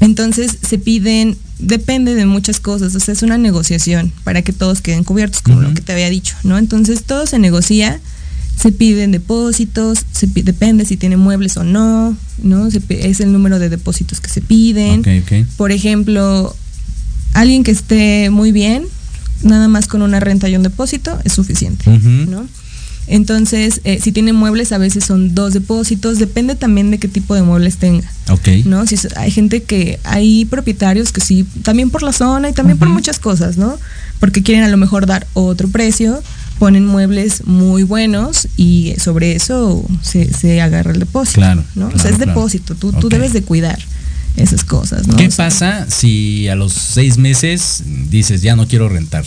Entonces, 0.00 0.58
se 0.60 0.78
piden 0.78 1.38
depende 1.62 2.14
de 2.14 2.26
muchas 2.26 2.60
cosas, 2.60 2.94
o 2.94 3.00
sea, 3.00 3.14
es 3.14 3.22
una 3.22 3.38
negociación 3.38 4.12
para 4.24 4.42
que 4.42 4.52
todos 4.52 4.80
queden 4.80 5.04
cubiertos, 5.04 5.42
como 5.42 5.62
lo 5.62 5.72
que 5.72 5.80
te 5.80 5.92
había 5.92 6.10
dicho, 6.10 6.36
¿no? 6.42 6.58
Entonces 6.58 7.04
todo 7.04 7.26
se 7.26 7.38
negocia, 7.38 8.00
se 8.62 8.70
piden 8.70 9.10
depósitos, 9.10 10.06
se 10.12 10.28
depende 10.28 10.84
si 10.84 10.96
tiene 10.96 11.16
muebles 11.16 11.56
o 11.56 11.64
no, 11.64 12.16
¿no? 12.40 12.68
es 12.68 13.20
el 13.20 13.32
número 13.32 13.58
de 13.58 13.68
depósitos 13.68 14.20
que 14.20 14.28
se 14.28 14.40
piden. 14.40 15.02
Por 15.56 15.72
ejemplo, 15.72 16.54
alguien 17.32 17.64
que 17.64 17.72
esté 17.72 18.30
muy 18.30 18.52
bien, 18.52 18.84
nada 19.42 19.66
más 19.66 19.88
con 19.88 20.00
una 20.00 20.20
renta 20.20 20.48
y 20.48 20.54
un 20.54 20.62
depósito 20.62 21.18
es 21.24 21.32
suficiente, 21.32 21.90
¿no? 21.90 22.46
Entonces, 23.08 23.80
eh, 23.82 23.98
si 24.00 24.12
tiene 24.12 24.32
muebles, 24.32 24.70
a 24.70 24.78
veces 24.78 25.04
son 25.04 25.34
dos 25.34 25.52
depósitos, 25.52 26.20
depende 26.20 26.54
también 26.54 26.92
de 26.92 26.98
qué 26.98 27.08
tipo 27.08 27.34
de 27.34 27.42
muebles 27.42 27.78
tenga. 27.78 28.08
Ok. 28.30 28.48
¿No? 28.64 28.86
Si 28.86 28.96
hay 29.16 29.32
gente 29.32 29.64
que, 29.64 29.98
hay 30.04 30.44
propietarios 30.44 31.10
que 31.10 31.20
sí, 31.20 31.44
también 31.64 31.90
por 31.90 32.04
la 32.04 32.12
zona 32.12 32.48
y 32.48 32.52
también 32.52 32.78
por 32.78 32.88
muchas 32.88 33.18
cosas, 33.18 33.56
¿no? 33.56 33.76
Porque 34.20 34.44
quieren 34.44 34.62
a 34.62 34.68
lo 34.68 34.76
mejor 34.76 35.06
dar 35.06 35.26
otro 35.32 35.66
precio, 35.66 36.22
ponen 36.62 36.86
muebles 36.86 37.44
muy 37.44 37.82
buenos 37.82 38.46
y 38.56 38.94
sobre 38.96 39.34
eso 39.34 39.84
se, 40.00 40.32
se 40.32 40.60
agarra 40.60 40.92
el 40.92 41.00
depósito. 41.00 41.40
Claro, 41.40 41.64
¿no? 41.74 41.88
o 41.88 41.98
sea, 41.98 42.10
es 42.10 42.16
claro. 42.18 42.30
depósito, 42.32 42.76
tú, 42.76 42.92
debes 43.08 43.32
de 43.32 43.42
cuidar 43.42 43.80
esas 44.36 44.62
cosas, 44.62 45.08
¿no? 45.08 45.16
¿Qué 45.16 45.26
O 45.26 45.30
sea, 45.32 45.46
pasa 45.46 45.86
si 45.90 46.46
a 46.46 46.54
los 46.54 46.72
seis 46.72 47.18
meses 47.18 47.82
dices 48.10 48.42
ya 48.42 48.54
no 48.54 48.68
quiero 48.68 48.88
rentar? 48.88 49.24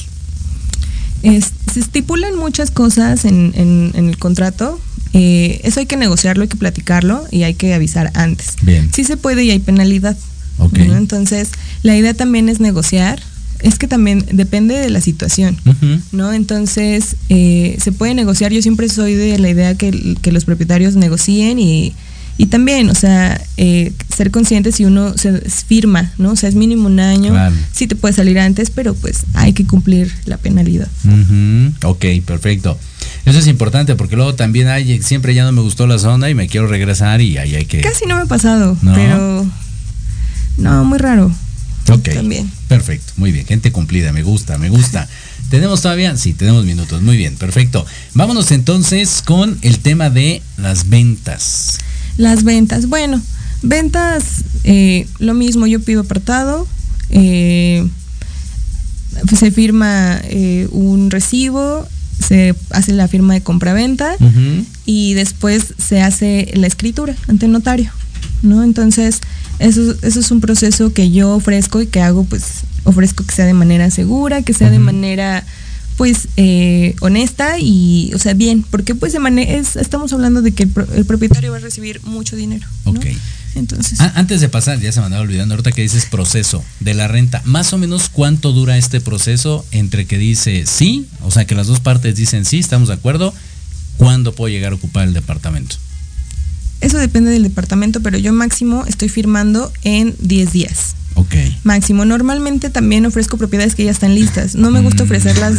es- 1.23 1.51
se 1.73 1.79
estipulan 1.81 2.37
muchas 2.37 2.71
cosas 2.71 3.25
en, 3.25 3.51
en- 3.55 3.91
en 3.95 4.07
el 4.09 4.17
contrato. 4.17 4.79
eh, 5.13 5.59
eso 5.63 5.79
hay 5.81 5.85
que 5.87 5.97
negociarlo, 5.97 6.43
hay 6.43 6.49
que 6.49 6.57
platicarlo 6.57 7.25
y 7.31 7.43
hay 7.43 7.53
que 7.55 7.73
avisar 7.73 8.11
antes. 8.15 8.55
Bien. 8.61 8.89
Sí 8.93 9.03
se 9.03 9.17
puede 9.17 9.43
y 9.43 9.51
hay 9.51 9.59
penalidad. 9.59 10.15
Ok. 10.57 10.77
¿no? 10.77 10.95
Entonces, 10.95 11.49
la 11.83 11.95
idea 11.97 12.13
también 12.13 12.47
es 12.49 12.59
negociar. 12.61 13.21
Es 13.61 13.77
que 13.79 13.87
también 13.87 14.25
depende 14.31 14.75
de 14.75 14.89
la 14.89 15.01
situación. 15.01 15.57
¿no? 16.11 16.33
Entonces, 16.33 17.15
eh, 17.29 17.77
se 17.81 17.91
puede 17.91 18.13
negociar. 18.13 18.51
Yo 18.51 18.61
siempre 18.61 18.89
soy 18.89 19.13
de 19.15 19.37
la 19.39 19.49
idea 19.49 19.75
que, 19.75 20.15
que 20.21 20.31
los 20.31 20.45
propietarios 20.45 20.95
negocien 20.95 21.57
y, 21.59 21.93
y 22.37 22.47
también, 22.47 22.89
o 22.89 22.95
sea, 22.95 23.41
eh, 23.57 23.93
ser 24.13 24.29
consciente 24.31 24.71
si 24.71 24.85
uno 24.85 25.17
se 25.17 25.39
firma, 25.49 26.11
¿no? 26.17 26.31
O 26.31 26.35
sea, 26.35 26.49
es 26.49 26.55
mínimo 26.55 26.87
un 26.87 26.99
año. 26.99 27.31
Claro. 27.31 27.55
Sí 27.71 27.87
te 27.87 27.95
puede 27.95 28.13
salir 28.13 28.39
antes, 28.39 28.69
pero 28.69 28.93
pues 28.93 29.23
hay 29.33 29.53
que 29.53 29.65
cumplir 29.65 30.11
la 30.25 30.37
penalidad. 30.37 30.87
Ujú, 31.05 31.73
Ok, 31.89 32.05
perfecto. 32.25 32.77
Eso 33.25 33.39
es 33.39 33.47
importante 33.47 33.95
porque 33.95 34.15
luego 34.15 34.35
también 34.35 34.67
hay, 34.67 35.01
siempre 35.01 35.33
ya 35.33 35.45
no 35.45 35.51
me 35.51 35.61
gustó 35.61 35.87
la 35.87 35.97
zona 35.97 36.29
y 36.29 36.35
me 36.35 36.47
quiero 36.47 36.67
regresar 36.67 37.21
y 37.21 37.37
ahí 37.37 37.55
hay 37.55 37.65
que... 37.65 37.81
Casi 37.81 38.05
no 38.05 38.15
me 38.15 38.21
ha 38.21 38.25
pasado, 38.25 38.77
¿No? 38.81 38.93
pero 38.93 39.45
no, 40.57 40.85
muy 40.85 40.97
raro. 40.99 41.31
Ok, 41.89 42.09
También. 42.13 42.51
perfecto, 42.67 43.13
muy 43.17 43.31
bien, 43.31 43.45
gente 43.45 43.71
cumplida, 43.71 44.11
me 44.11 44.23
gusta, 44.23 44.57
me 44.57 44.69
gusta. 44.69 45.07
¿Tenemos 45.49 45.81
todavía? 45.81 46.17
Sí, 46.17 46.33
tenemos 46.33 46.65
minutos, 46.65 47.01
muy 47.03 47.15
bien, 47.17 47.35
perfecto. 47.35 47.85
Vámonos 48.13 48.51
entonces 48.51 49.21
con 49.23 49.57
el 49.61 49.79
tema 49.79 50.09
de 50.09 50.41
las 50.57 50.89
ventas. 50.89 51.77
Las 52.17 52.43
ventas, 52.43 52.87
bueno, 52.87 53.21
ventas, 53.61 54.43
eh, 54.63 55.07
lo 55.19 55.33
mismo, 55.35 55.67
yo 55.67 55.79
pido 55.79 56.01
apartado, 56.01 56.67
eh, 57.09 57.87
se 59.37 59.51
firma 59.51 60.19
eh, 60.23 60.67
un 60.71 61.11
recibo, 61.11 61.87
se 62.19 62.55
hace 62.71 62.93
la 62.93 63.07
firma 63.07 63.33
de 63.35 63.41
compraventa 63.41 64.15
Ujú. 64.19 64.65
y 64.85 65.13
después 65.13 65.73
se 65.77 66.01
hace 66.01 66.51
la 66.55 66.67
escritura 66.67 67.15
ante 67.27 67.47
notario, 67.47 67.91
¿no? 68.41 68.63
Entonces, 68.63 69.19
eso, 69.59 69.95
eso 70.01 70.19
es 70.19 70.31
un 70.31 70.41
proceso 70.41 70.91
que 70.93 71.11
yo 71.11 71.31
ofrezco 71.31 71.81
y 71.81 71.87
que 71.87 72.01
hago, 72.01 72.23
pues, 72.25 72.43
ofrezco 72.83 73.23
que 73.25 73.33
sea 73.33 73.45
de 73.45 73.53
manera 73.53 73.89
segura, 73.91 74.41
que 74.41 74.53
sea 74.53 74.69
de 74.69 74.79
manera, 74.79 75.43
pues, 75.97 76.27
eh, 76.37 76.95
honesta 77.01 77.57
y, 77.59 78.11
o 78.13 78.19
sea, 78.19 78.33
bien, 78.33 78.63
porque 78.69 78.95
pues 78.95 79.13
de 79.13 79.19
mane- 79.19 79.55
es, 79.57 79.75
estamos 79.75 80.11
hablando 80.13 80.41
de 80.41 80.51
que 80.51 80.63
el, 80.63 80.69
pro- 80.69 80.87
el 80.93 81.05
propietario 81.05 81.51
va 81.51 81.57
a 81.57 81.61
recibir 81.61 82.01
mucho 82.03 82.35
dinero, 82.35 82.67
¿no? 82.85 82.91
Ok. 82.91 83.05
Entonces, 83.55 84.01
antes 84.01 84.41
de 84.41 84.49
pasar, 84.49 84.81
ya 84.81 84.91
se 84.91 84.99
me 84.99 85.05
andaba 85.05 85.21
olvidando, 85.23 85.53
ahorita 85.53 85.71
que 85.71 85.81
dices 85.81 86.05
proceso 86.05 86.61
de 86.81 86.93
la 86.93 87.07
renta, 87.07 87.41
más 87.45 87.71
o 87.71 87.77
menos 87.77 88.09
cuánto 88.09 88.51
dura 88.51 88.77
este 88.77 88.99
proceso 88.99 89.65
entre 89.71 90.05
que 90.05 90.17
dice 90.17 90.65
sí, 90.67 91.07
o 91.21 91.31
sea 91.31 91.45
que 91.47 91.55
las 91.55 91.67
dos 91.67 91.79
partes 91.79 92.17
dicen 92.17 92.43
sí, 92.43 92.59
estamos 92.59 92.89
de 92.89 92.95
acuerdo, 92.95 93.33
¿cuándo 93.95 94.35
puedo 94.35 94.49
llegar 94.53 94.73
a 94.73 94.75
ocupar 94.75 95.07
el 95.07 95.13
departamento? 95.13 95.77
Eso 96.81 96.97
depende 96.97 97.31
del 97.31 97.43
departamento, 97.43 98.01
pero 98.01 98.17
yo 98.17 98.33
máximo 98.33 98.83
estoy 98.87 99.09
firmando 99.09 99.71
en 99.83 100.15
10 100.21 100.51
días. 100.51 100.95
Ok. 101.15 101.33
Máximo. 101.63 102.03
Normalmente 102.05 102.69
también 102.69 103.05
ofrezco 103.05 103.37
propiedades 103.37 103.73
que 103.75 103.85
ya 103.85 103.91
están 103.91 104.15
listas. 104.15 104.55
No 104.55 104.69
me 104.71 104.81
gusta 104.81 105.03
Mm. 105.03 105.07
ofrecerlas 105.07 105.53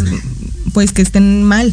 pues 0.74 0.92
que 0.92 1.00
estén 1.00 1.42
mal, 1.42 1.72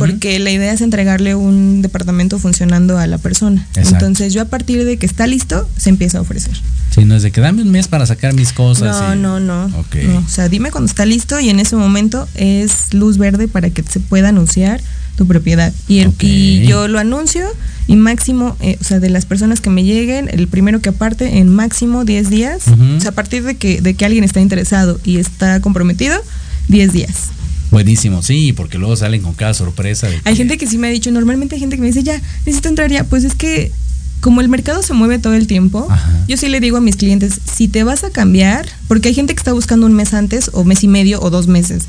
porque 0.00 0.40
la 0.40 0.50
idea 0.50 0.72
es 0.72 0.80
entregarle 0.80 1.36
un 1.36 1.80
departamento 1.80 2.40
funcionando 2.40 2.98
a 2.98 3.06
la 3.06 3.18
persona. 3.18 3.64
Exacto. 3.76 3.90
Entonces 4.06 4.32
yo 4.34 4.42
a 4.42 4.46
partir 4.46 4.84
de 4.84 4.96
que 4.96 5.06
está 5.06 5.28
listo, 5.28 5.68
se 5.76 5.90
empieza 5.90 6.18
a 6.18 6.22
ofrecer. 6.22 6.52
Sí, 6.92 7.04
no 7.04 7.14
es 7.14 7.22
de 7.22 7.30
que 7.30 7.40
dame 7.40 7.62
un 7.62 7.70
mes 7.70 7.86
para 7.86 8.04
sacar 8.04 8.34
mis 8.34 8.52
cosas. 8.52 9.00
No, 9.00 9.14
y- 9.14 9.18
no, 9.18 9.38
no, 9.38 9.66
Ok. 9.78 9.94
no. 10.08 10.18
O 10.18 10.28
sea, 10.28 10.48
dime 10.48 10.72
cuando 10.72 10.88
está 10.88 11.06
listo 11.06 11.38
y 11.38 11.50
en 11.50 11.60
ese 11.60 11.76
momento 11.76 12.26
es 12.34 12.92
luz 12.92 13.16
verde 13.16 13.46
para 13.46 13.70
que 13.70 13.84
se 13.84 14.00
pueda 14.00 14.30
anunciar 14.30 14.80
tu 15.16 15.26
propiedad. 15.26 15.72
Y, 15.88 16.00
el, 16.00 16.12
y 16.20 16.66
yo 16.66 16.88
lo 16.88 16.98
anuncio 16.98 17.46
y 17.86 17.96
máximo, 17.96 18.56
eh, 18.60 18.78
o 18.80 18.84
sea, 18.84 19.00
de 19.00 19.10
las 19.10 19.26
personas 19.26 19.60
que 19.60 19.70
me 19.70 19.84
lleguen, 19.84 20.28
el 20.32 20.48
primero 20.48 20.80
que 20.80 20.90
aparte 20.90 21.38
en 21.38 21.48
máximo 21.48 22.04
10 22.04 22.30
días. 22.30 22.64
O 22.68 23.00
sea, 23.00 23.10
a 23.10 23.14
partir 23.14 23.42
de 23.42 23.56
que, 23.56 23.80
de 23.80 23.94
que 23.94 24.04
alguien 24.04 24.24
está 24.24 24.40
interesado 24.40 25.00
y 25.04 25.18
está 25.18 25.60
comprometido, 25.60 26.16
10 26.68 26.92
días. 26.92 27.30
Buenísimo, 27.70 28.22
sí, 28.22 28.52
porque 28.52 28.78
luego 28.78 28.96
salen 28.96 29.22
con 29.22 29.32
cada 29.32 29.54
sorpresa. 29.54 30.06
de 30.06 30.20
Hay 30.24 30.36
gente 30.36 30.58
que 30.58 30.66
sí 30.66 30.76
me 30.76 30.88
ha 30.88 30.90
dicho, 30.90 31.10
normalmente 31.10 31.54
hay 31.54 31.60
gente 31.60 31.76
que 31.76 31.80
me 31.80 31.88
dice, 31.88 32.02
ya, 32.02 32.20
necesito 32.44 32.68
entrar 32.68 32.90
ya. 32.90 33.04
Pues 33.04 33.24
es 33.24 33.34
que 33.34 33.72
como 34.22 34.40
el 34.40 34.48
mercado 34.48 34.82
se 34.84 34.94
mueve 34.94 35.18
todo 35.18 35.34
el 35.34 35.48
tiempo, 35.48 35.86
Ajá. 35.90 36.24
yo 36.28 36.36
sí 36.36 36.48
le 36.48 36.60
digo 36.60 36.76
a 36.76 36.80
mis 36.80 36.94
clientes, 36.96 37.40
si 37.52 37.66
te 37.66 37.82
vas 37.82 38.04
a 38.04 38.10
cambiar, 38.10 38.66
porque 38.86 39.08
hay 39.08 39.14
gente 39.14 39.34
que 39.34 39.40
está 39.40 39.52
buscando 39.52 39.84
un 39.84 39.94
mes 39.94 40.14
antes 40.14 40.48
o 40.54 40.62
mes 40.62 40.84
y 40.84 40.88
medio 40.88 41.20
o 41.20 41.28
dos 41.28 41.48
meses. 41.48 41.88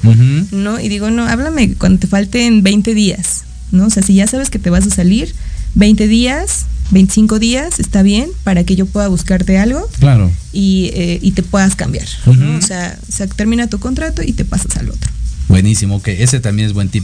¿no? 0.52 0.80
Y 0.80 0.90
digo, 0.90 1.12
no, 1.12 1.26
háblame 1.28 1.76
cuando 1.76 2.00
te 2.00 2.08
falten 2.08 2.64
20 2.64 2.96
días, 2.96 3.44
¿no? 3.72 3.86
O 3.86 3.90
sea, 3.92 4.02
si 4.02 4.16
ya 4.16 4.26
sabes 4.26 4.50
que 4.50 4.58
te 4.58 4.72
vas 4.72 4.88
a 4.88 4.90
salir, 4.90 5.36
20 5.76 6.08
días, 6.08 6.66
25 6.90 7.38
días, 7.38 7.80
está 7.80 8.02
bien, 8.02 8.30
para 8.44 8.64
que 8.64 8.76
yo 8.76 8.88
pueda 8.88 9.08
buscarte 9.10 9.60
algo 9.60 9.88
Claro. 10.00 10.32
y, 10.52 10.90
eh, 10.96 11.20
y 11.22 11.32
te 11.34 11.44
puedas 11.44 11.76
cambiar, 11.76 12.08
¿no? 12.26 12.58
O 12.58 12.62
sea, 12.62 12.98
se 13.08 13.28
termina 13.28 13.68
tu 13.68 13.78
contrato 13.78 14.24
y 14.24 14.34
te 14.34 14.44
pasas 14.44 14.76
al 14.78 14.90
otro. 14.90 15.12
Buenísimo, 15.50 15.98
ok, 15.98 16.08
ese 16.08 16.40
también 16.40 16.68
es 16.68 16.74
buen 16.74 16.90
tip. 16.90 17.04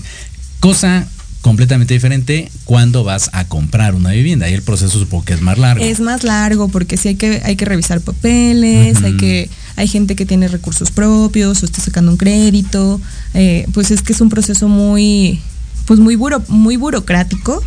Cosa 0.59 1.07
completamente 1.41 1.93
diferente 1.93 2.51
cuando 2.65 3.03
vas 3.03 3.29
a 3.33 3.47
comprar 3.47 3.95
una 3.95 4.11
vivienda. 4.11 4.45
Ahí 4.45 4.53
el 4.53 4.61
proceso 4.61 4.99
supongo 4.99 5.25
que 5.25 5.33
es 5.33 5.41
más 5.41 5.57
largo. 5.57 5.83
Es 5.83 5.99
más 6.01 6.23
largo 6.23 6.67
porque 6.69 6.97
sí 6.97 7.09
hay 7.09 7.15
que, 7.15 7.41
hay 7.43 7.55
que 7.55 7.65
revisar 7.65 8.01
papeles, 8.01 9.01
hay 9.03 9.15
que, 9.17 9.49
hay 9.77 9.87
gente 9.87 10.15
que 10.15 10.25
tiene 10.25 10.47
recursos 10.49 10.91
propios 10.91 11.61
o 11.63 11.65
está 11.65 11.81
sacando 11.81 12.11
un 12.11 12.17
crédito, 12.17 12.99
eh, 13.33 13.65
pues 13.73 13.91
es 13.91 14.01
que 14.01 14.11
es 14.13 14.19
un 14.21 14.29
proceso 14.29 14.67
muy, 14.67 15.39
pues 15.85 15.99
muy 16.01 16.15
buro, 16.17 16.43
muy 16.49 16.75
burocrático. 16.75 17.63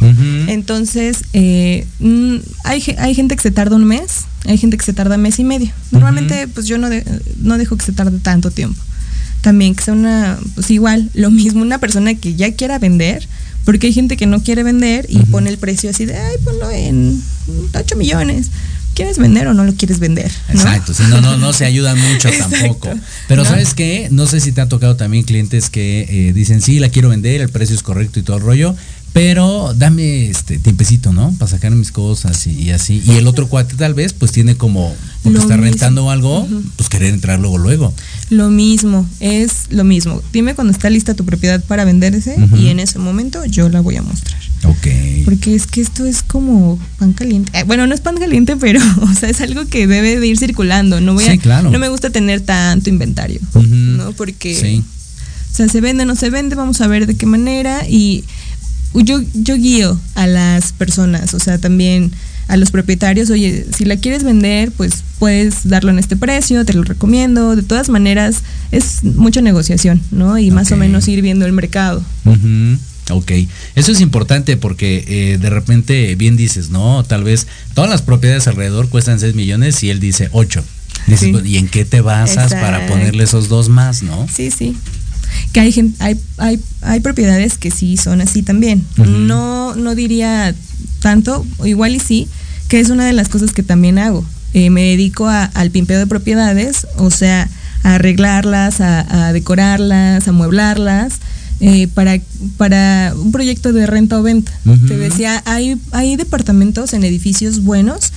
Entonces, 0.49 1.25
eh, 1.33 1.87
mm, 2.01 2.37
hay, 2.65 2.83
hay 2.99 3.15
gente 3.15 3.37
que 3.37 3.43
se 3.43 3.51
tarda 3.51 3.77
un 3.77 3.85
mes, 3.85 4.27
hay 4.45 4.59
gente 4.59 4.77
que 4.77 4.85
se 4.85 4.93
tarda 4.93 5.17
mes 5.17 5.39
y 5.39 5.45
medio. 5.45 5.71
Normalmente, 5.91 6.47
pues 6.49 6.67
yo 6.67 6.77
no, 6.79 6.91
de- 6.91 7.05
no 7.39 7.57
dejo 7.59 7.77
que 7.77 7.87
se 7.87 7.93
tarde 7.93 8.19
tanto 8.21 8.51
tiempo. 8.51 8.81
También 9.41 9.75
que 9.75 9.83
sea 9.83 9.95
una, 9.95 10.39
pues 10.55 10.71
igual, 10.71 11.11
lo 11.15 11.31
mismo, 11.31 11.63
una 11.63 11.79
persona 11.79 12.15
que 12.15 12.35
ya 12.37 12.53
quiera 12.55 12.79
vender, 12.79 13.27
porque 13.65 13.89
hay 13.89 13.93
gente 13.93 14.17
que 14.17 14.27
no 14.27 14.43
quiere 14.43 14.63
vender 14.63 15.07
y 15.09 15.19
pone 15.27 15.51
el 15.51 15.59
precio 15.59 15.91
así 15.91 16.05
de, 16.05 16.17
ay, 16.17 16.37
ponlo 16.45 16.71
en 16.71 17.23
8 17.75 17.97
millones. 17.97 18.51
¿Quieres 18.95 19.17
vender 19.17 19.47
o 19.47 19.55
no 19.55 19.65
lo 19.65 19.75
quieres 19.75 20.01
vender? 20.01 20.31
¿no? 20.49 20.55
Exacto, 20.55 20.93
sí, 20.93 21.03
no, 21.09 21.23
no, 21.23 21.39
no 21.39 21.55
se 21.55 21.65
ayudan 21.65 21.99
mucho 22.13 22.29
tampoco. 22.31 22.91
Pero 23.27 23.43
¿No? 23.43 23.49
¿sabes 23.49 23.73
qué? 23.73 24.09
No 24.11 24.27
sé 24.27 24.41
si 24.41 24.53
te 24.53 24.61
ha 24.61 24.69
tocado 24.69 24.97
también 24.97 25.25
clientes 25.25 25.71
que 25.71 26.07
eh, 26.09 26.33
dicen, 26.35 26.61
sí, 26.61 26.79
la 26.79 26.91
quiero 26.91 27.09
vender, 27.09 27.41
el 27.41 27.49
precio 27.49 27.75
es 27.75 27.83
correcto 27.83 28.21
y 28.21 28.23
todo 28.23 28.37
el 28.37 28.43
rollo, 28.43 28.77
pero 29.13 29.75
dame 29.77 30.31
este 30.31 30.59
tiempecito, 30.59 31.13
¿no? 31.13 31.33
Para 31.39 31.51
sacar 31.51 31.71
mis 31.73 31.93
cosas 31.93 32.47
y, 32.47 32.53
y 32.53 32.71
así. 32.71 33.03
Y 33.05 33.13
el 33.13 33.27
otro 33.27 33.47
cuate 33.49 33.75
tal 33.77 33.93
vez, 33.95 34.15
pues 34.15 34.33
tiene 34.33 34.57
como, 34.57 34.95
porque 35.23 35.37
Lo 35.37 35.43
está 35.43 35.57
mismo. 35.57 35.71
rentando 35.71 36.11
algo, 36.11 36.49
pues 36.77 36.89
querer 36.89 37.13
entrar 37.13 37.39
luego, 37.39 37.59
luego. 37.59 37.93
Lo 38.31 38.49
mismo, 38.49 39.07
es 39.21 39.67
lo 39.71 39.85
mismo. 39.85 40.23
Dime 40.33 40.55
cuando 40.55 40.73
está 40.73 40.89
lista 40.89 41.15
tu 41.15 41.25
propiedad 41.27 41.63
para 41.65 41.85
venderse 41.85 42.37
y 42.57 42.69
en 42.69 42.81
ese 42.81 42.99
momento 42.99 43.45
yo 43.45 43.69
la 43.69 43.81
voy 43.81 43.97
a 43.97 44.03
mostrar. 44.03 44.41
Ok. 44.65 44.87
Porque 45.27 45.55
es 45.57 45.67
que 45.67 45.81
esto 45.83 46.07
es 46.07 46.23
como 46.23 46.79
pan 46.99 47.13
caliente. 47.13 47.51
Eh, 47.59 47.65
bueno, 47.65 47.87
no 47.87 47.95
es 47.95 48.01
pan 48.01 48.17
caliente, 48.17 48.57
pero 48.57 48.81
o 49.03 49.13
sea, 49.13 49.29
es 49.29 49.41
algo 49.43 49.67
que 49.67 49.87
debe 49.87 50.19
de 50.21 50.27
ir 50.27 50.39
circulando. 50.39 51.01
No 51.01 51.13
voy 51.15 51.25
Sí, 51.25 51.31
a, 51.33 51.37
claro. 51.39 51.71
no 51.71 51.79
me 51.79 51.89
gusta 51.89 52.11
tener 52.11 52.41
tanto 52.41 52.89
inventario. 52.89 53.41
¿no? 53.55 54.13
Porque 54.13 54.55
Sí. 54.55 54.83
o 55.53 55.55
sea, 55.57 55.69
se 55.69 55.81
vende, 55.83 56.07
no 56.07 56.15
se 56.17 56.31
vende, 56.31 56.55
vamos 56.55 56.81
a 56.81 56.87
ver 56.87 57.07
de 57.07 57.15
qué 57.17 57.27
manera 57.27 57.87
y 57.89 58.25
yo 58.95 59.23
yo 59.35 59.57
guío 59.57 59.99
a 60.15 60.27
las 60.27 60.73
personas, 60.73 61.35
o 61.35 61.39
sea, 61.41 61.59
también 61.59 62.13
a 62.49 62.57
los 62.57 62.71
propietarios, 62.71 63.31
oye, 63.31 63.65
si 63.75 63.85
la 63.85 63.97
quieres 63.97 64.25
vender, 64.25 64.73
pues 64.73 65.05
puedes 65.19 65.69
darlo 65.69 65.91
en 65.91 65.99
este 65.99 66.17
precio, 66.17 66.65
te 66.65 66.75
lo 66.75 66.83
recomiendo. 66.83 67.57
De 67.57 67.63
todas 67.63 67.89
maneras, 67.89 68.43
es 68.73 69.05
mucha 69.05 69.41
negociación, 69.41 70.03
¿no? 70.11 70.37
Y 70.39 70.51
más 70.51 70.71
o 70.73 70.77
menos 70.77 71.09
ir 71.09 71.23
viendo 71.23 71.47
el 71.47 71.53
mercado. 71.53 72.05
Ujú, 72.25 72.79
Ok, 73.11 73.33
eso 73.75 73.91
es 73.93 74.01
importante 74.01 74.57
porque 74.57 75.05
eh, 75.09 75.39
de 75.39 75.51
repente 75.51 76.15
bien 76.15 76.37
dices, 76.37 76.71
no, 76.71 77.03
tal 77.05 77.25
vez 77.25 77.47
todas 77.75 77.91
las 77.91 78.01
propiedades 78.03 78.47
alrededor 78.47 78.89
cuestan 78.89 79.19
6 79.19 79.35
millones 79.35 79.83
y 79.83 79.91
él 79.91 79.99
dice 79.99 80.29
8. 80.33 80.63
Dices, 81.07 81.21
Sí. 81.27 81.33
"Pues, 81.33 81.45
¿y 81.47 81.57
en 81.59 81.69
qué 81.69 81.85
te 81.85 82.01
basas 82.01 82.53
para 82.53 82.87
ponerle 82.87 83.25
esos 83.25 83.49
dos 83.49 83.69
más, 83.69 84.03
no? 84.03 84.27
Sí, 84.33 84.51
sí. 84.51 84.77
Que 85.53 85.61
hay, 85.61 85.95
hay, 85.99 86.19
hay, 86.39 86.61
hay 86.83 87.01
propiedades 87.01 87.59
que 87.59 87.71
sí 87.71 87.97
son 87.97 88.21
así 88.21 88.43
también. 88.43 88.85
No, 89.27 89.75
no 89.77 89.95
diría 89.95 90.55
tanto, 91.01 91.45
igual 91.65 91.95
y 91.97 92.01
sí, 92.01 92.29
que 92.69 92.81
es 92.81 92.91
una 92.91 93.05
de 93.07 93.13
las 93.13 93.29
cosas 93.29 93.53
que 93.53 93.63
también 93.63 93.99
hago. 93.99 94.25
Eh, 94.55 94.71
me 94.71 94.83
dedico 94.83 95.27
a- 95.29 95.45
al 95.45 95.71
pimpeo 95.71 95.99
de 95.99 96.07
propiedades, 96.07 96.87
o 96.97 97.11
sea, 97.11 97.49
a 97.83 97.95
arreglarlas, 97.97 98.81
a, 98.81 99.29
a 99.29 99.33
decorarlas, 99.33 100.29
a 100.29 100.33
mueblarlas. 100.33 101.15
eh, 101.61 101.87
para, 101.95 102.19
para 102.57 103.13
un 103.17 103.31
proyecto 103.31 103.73
de 103.73 103.87
renta 103.87 104.19
o 104.19 104.23
venta. 104.23 104.51
Te 104.89 104.97
decía, 104.97 105.43
hay, 105.47 105.77
hay 105.93 106.17
departamentos 106.17 106.93
en 106.93 107.05
edificios 107.05 107.63
buenos 107.63 108.13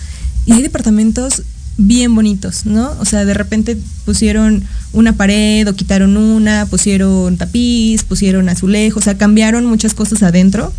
y 0.47 0.53
hay 0.53 0.63
departamentos 0.63 1.43
bien 1.78 2.15
bonitos, 2.15 2.65
¿no? 2.65 2.91
O 2.99 3.05
sea, 3.05 3.26
de 3.26 3.34
repente 3.34 3.78
pusieron 4.05 4.63
una 4.93 5.13
pared 5.13 5.67
o 5.67 5.76
quitaron 5.76 6.15
una, 6.17 6.65
pusieron 6.67 7.38
tapiz, 7.38 8.03
pusieron 8.03 8.49
azulejo, 8.49 8.99
o 8.99 9.01
sea, 9.01 9.17
cambiaron 9.17 9.65
muchas 9.65 9.93
cosas 9.93 10.23
adentro 10.23 10.71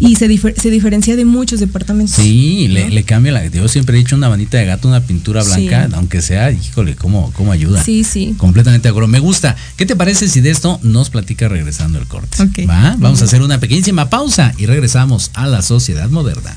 y 0.00 0.14
se, 0.14 0.28
se 0.56 0.70
diferencia 0.70 1.16
de 1.16 1.24
muchos 1.24 1.60
departamentos. 1.60 2.16
Sí, 2.16 2.68
le, 2.68 3.02
cambia 3.02 3.32
la. 3.32 3.46
Yo 3.46 3.66
siempre 3.68 3.96
he 3.96 3.98
dicho 3.98 4.14
una 4.14 4.28
manita 4.28 4.58
de 4.58 4.64
gato, 4.64 4.88
una 4.88 5.00
pintura 5.00 5.42
blanca, 5.42 5.88
aunque 5.92 6.22
sea, 6.22 6.52
híjole, 6.52 6.94
cómo, 6.94 7.32
cómo 7.34 7.50
ayuda. 7.50 7.82
Sí, 7.82 8.04
sí. 8.04 8.34
Completamente 8.38 8.84
de 8.84 8.90
acuerdo. 8.90 9.08
Me 9.08 9.18
gusta. 9.18 9.56
¿Qué 9.76 9.86
te 9.86 9.96
parece 9.96 10.28
si 10.28 10.40
de 10.40 10.50
esto 10.50 10.78
nos 10.82 11.10
platica 11.10 11.48
regresando 11.48 11.98
el 11.98 12.06
corte? 12.06 12.38
¿Va? 12.66 12.96
Vamos 12.98 13.22
a 13.22 13.24
hacer 13.24 13.42
una 13.42 13.58
pequeñísima 13.58 14.08
pausa 14.08 14.54
y 14.56 14.66
regresamos 14.66 15.32
a 15.34 15.46
la 15.46 15.62
sociedad 15.62 16.08
moderna. 16.10 16.56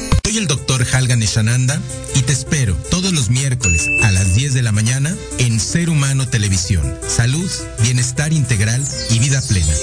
Soy 0.23 0.37
el 0.37 0.47
doctor 0.47 0.85
Halgan 0.93 1.23
Eshananda 1.23 1.81
y 2.15 2.21
te 2.21 2.31
espero 2.31 2.75
todos 2.89 3.11
los 3.11 3.29
miércoles 3.29 3.87
a 4.03 4.11
las 4.11 4.35
10 4.35 4.53
de 4.53 4.61
la 4.61 4.71
mañana 4.71 5.15
en 5.39 5.59
Ser 5.59 5.89
Humano 5.89 6.27
Televisión. 6.27 6.83
Salud, 7.07 7.49
bienestar 7.81 8.31
integral 8.31 8.85
y 9.09 9.19
vida 9.19 9.41
plena. 9.41 9.73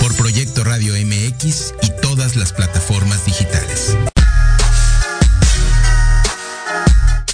Por 0.00 0.14
Proyecto 0.16 0.64
Radio 0.64 0.94
MX 0.94 1.74
y 1.82 1.90
todas 2.00 2.36
las 2.36 2.52
plataformas 2.52 3.26
digitales. 3.26 3.96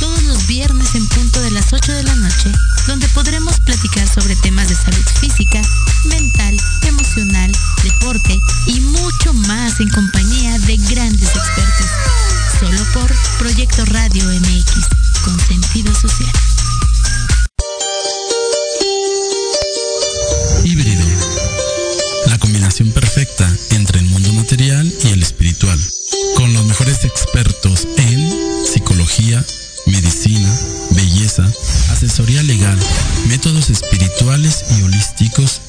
todos 0.00 0.22
los 0.24 0.46
viernes 0.46 0.94
en 0.94 1.06
punto 1.08 1.40
de 1.40 1.50
las 1.50 1.72
8 1.72 1.92
de 1.92 2.02
la 2.02 2.14
noche, 2.16 2.52
donde 2.86 3.08
podremos 3.08 3.58
platicar 3.60 4.06
sobre 4.08 4.36
temas 4.36 4.68
de 4.68 4.74
salud 4.74 5.04
física, 5.20 5.60
mental, 6.04 6.56
emocional, 6.82 7.52
deporte 7.82 8.38
y 8.66 8.80
mucho 8.80 9.32
más 9.34 9.80
en 9.80 9.88
compañía 9.88 10.58
de 10.60 10.76
grandes 10.76 11.28
expertos. 11.28 11.86
Solo 12.60 12.84
por 12.92 13.14
Proyecto 13.38 13.84
Radio 13.86 14.24
MX, 14.24 14.88
con 15.24 15.38
sentido 15.40 15.94
social. 15.94 16.32
Híbrido. 20.64 21.04
La 22.26 22.38
combinación 22.38 22.90
perfecta 22.92 23.50
entre 23.70 24.00
el 24.00 24.06
mundo 24.06 24.32
material 24.34 24.92
y 25.04 25.08
el 25.08 25.22
espiritual. 25.22 25.78
Legal, 32.28 32.78
métodos 33.26 33.70
espirituales 33.70 34.64
y 34.78 34.82
holísticos 34.82 35.62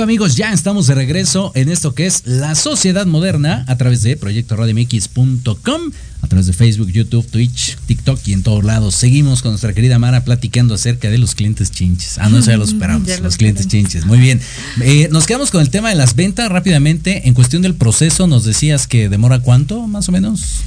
Listo 0.00 0.08
amigos, 0.08 0.34
ya 0.34 0.50
estamos 0.54 0.86
de 0.86 0.94
regreso 0.94 1.52
en 1.54 1.68
esto 1.68 1.94
que 1.94 2.06
es 2.06 2.22
la 2.24 2.54
sociedad 2.54 3.04
moderna 3.04 3.66
a 3.68 3.76
través 3.76 4.00
de 4.00 4.16
proyectoradiomx.com, 4.16 5.82
a 6.22 6.26
través 6.26 6.46
de 6.46 6.54
Facebook, 6.54 6.90
YouTube, 6.90 7.26
Twitch, 7.26 7.76
TikTok 7.84 8.18
y 8.26 8.32
en 8.32 8.42
todos 8.42 8.64
lados. 8.64 8.94
Seguimos 8.94 9.42
con 9.42 9.50
nuestra 9.50 9.74
querida 9.74 9.98
Mara 9.98 10.24
platicando 10.24 10.72
acerca 10.72 11.10
de 11.10 11.18
los 11.18 11.34
clientes 11.34 11.70
chinches. 11.70 12.16
Ah, 12.16 12.30
no, 12.30 12.38
eso 12.38 12.50
ya 12.50 12.56
lo 12.56 12.64
esperamos, 12.70 13.06
los, 13.20 13.36
clientes 13.36 13.68
chinches. 13.68 14.06
Muy 14.06 14.16
bien. 14.16 14.40
Eh, 14.80 15.10
nos 15.12 15.26
quedamos 15.26 15.50
con 15.50 15.60
el 15.60 15.68
tema 15.68 15.90
de 15.90 15.96
las 15.96 16.16
ventas 16.16 16.50
rápidamente. 16.50 17.28
En 17.28 17.34
cuestión 17.34 17.60
del 17.60 17.74
proceso, 17.74 18.26
nos 18.26 18.46
decías 18.46 18.86
que 18.86 19.10
demora 19.10 19.40
cuánto, 19.40 19.86
más 19.86 20.08
o 20.08 20.12
menos. 20.12 20.62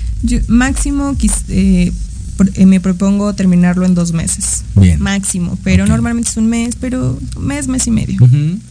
máximo, 0.47 1.17
eh, 1.19 1.27
eh, 1.49 1.91
me 2.65 2.79
propongo 2.79 3.33
terminarlo 3.33 3.85
en 3.85 3.95
dos 3.95 4.13
meses. 4.13 4.63
Bien. 4.75 4.99
Máximo. 5.01 5.57
Pero 5.63 5.85
normalmente 5.85 6.29
es 6.29 6.37
un 6.37 6.47
mes, 6.47 6.75
pero 6.79 7.19
mes, 7.39 7.67
mes 7.67 7.87
y 7.87 7.91
medio. 7.91 8.19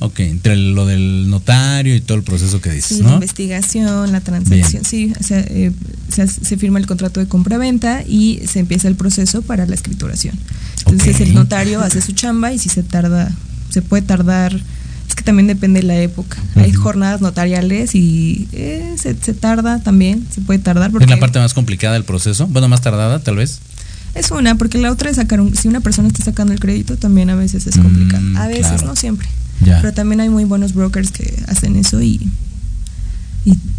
Ok, 0.00 0.20
entre 0.20 0.56
lo 0.56 0.86
del 0.86 1.28
notario 1.30 1.94
y 1.94 2.00
todo 2.00 2.18
el 2.18 2.24
proceso 2.24 2.60
que 2.60 2.70
dices, 2.70 3.00
La 3.00 3.14
investigación, 3.14 4.12
la 4.12 4.20
transacción. 4.20 4.84
Sí, 4.84 5.12
o 5.18 5.22
sea, 5.22 5.40
eh, 5.40 5.72
se, 6.08 6.56
firma 6.56 6.78
el 6.78 6.86
contrato 6.86 7.20
de 7.20 7.26
compra-venta 7.26 8.02
y 8.06 8.40
se 8.46 8.60
empieza 8.60 8.88
el 8.88 8.94
proceso 8.94 9.42
para 9.42 9.66
la 9.66 9.74
escrituración. 9.74 10.38
Entonces 10.78 11.20
el 11.20 11.34
notario 11.34 11.80
hace 11.80 12.00
su 12.00 12.12
chamba 12.12 12.52
y 12.52 12.58
si 12.58 12.68
se 12.68 12.82
tarda, 12.82 13.32
se 13.70 13.82
puede 13.82 14.02
tardar 14.02 14.58
es 15.12 15.16
que 15.16 15.24
también 15.24 15.46
depende 15.46 15.80
de 15.80 15.86
la 15.86 15.98
época. 16.00 16.38
Hay 16.56 16.72
jornadas 16.72 17.20
notariales 17.20 17.94
y 17.94 18.48
eh, 18.52 18.94
se, 18.96 19.12
tarda 19.34 19.78
también, 19.82 20.26
se 20.34 20.40
puede 20.40 20.58
tardar. 20.58 20.90
Porque 20.90 21.04
¿Es 21.04 21.10
la 21.10 21.20
parte 21.20 21.38
más 21.38 21.52
complicada 21.52 21.92
del 21.92 22.04
proceso? 22.04 22.46
Bueno, 22.46 22.66
más 22.70 22.80
tardada 22.80 23.18
tal 23.18 23.36
vez. 23.36 23.60
Es 24.14 24.30
una, 24.30 24.54
porque 24.54 24.78
la 24.78 24.90
otra 24.90 25.10
es 25.10 25.16
sacar 25.16 25.42
un, 25.42 25.54
si 25.54 25.68
una 25.68 25.80
persona 25.80 26.08
está 26.08 26.24
sacando 26.24 26.54
el 26.54 26.60
crédito 26.60 26.96
también 26.96 27.28
a 27.28 27.34
veces 27.34 27.66
es 27.66 27.76
complicado. 27.76 28.22
Mm, 28.22 28.36
a 28.38 28.46
veces, 28.46 28.84
no 28.84 28.96
siempre. 28.96 29.28
Pero 29.62 29.92
también 29.92 30.22
hay 30.22 30.30
muy 30.30 30.44
buenos 30.44 30.72
brokers 30.72 31.10
que 31.10 31.42
hacen 31.46 31.76
eso 31.76 32.00
y, 32.00 32.30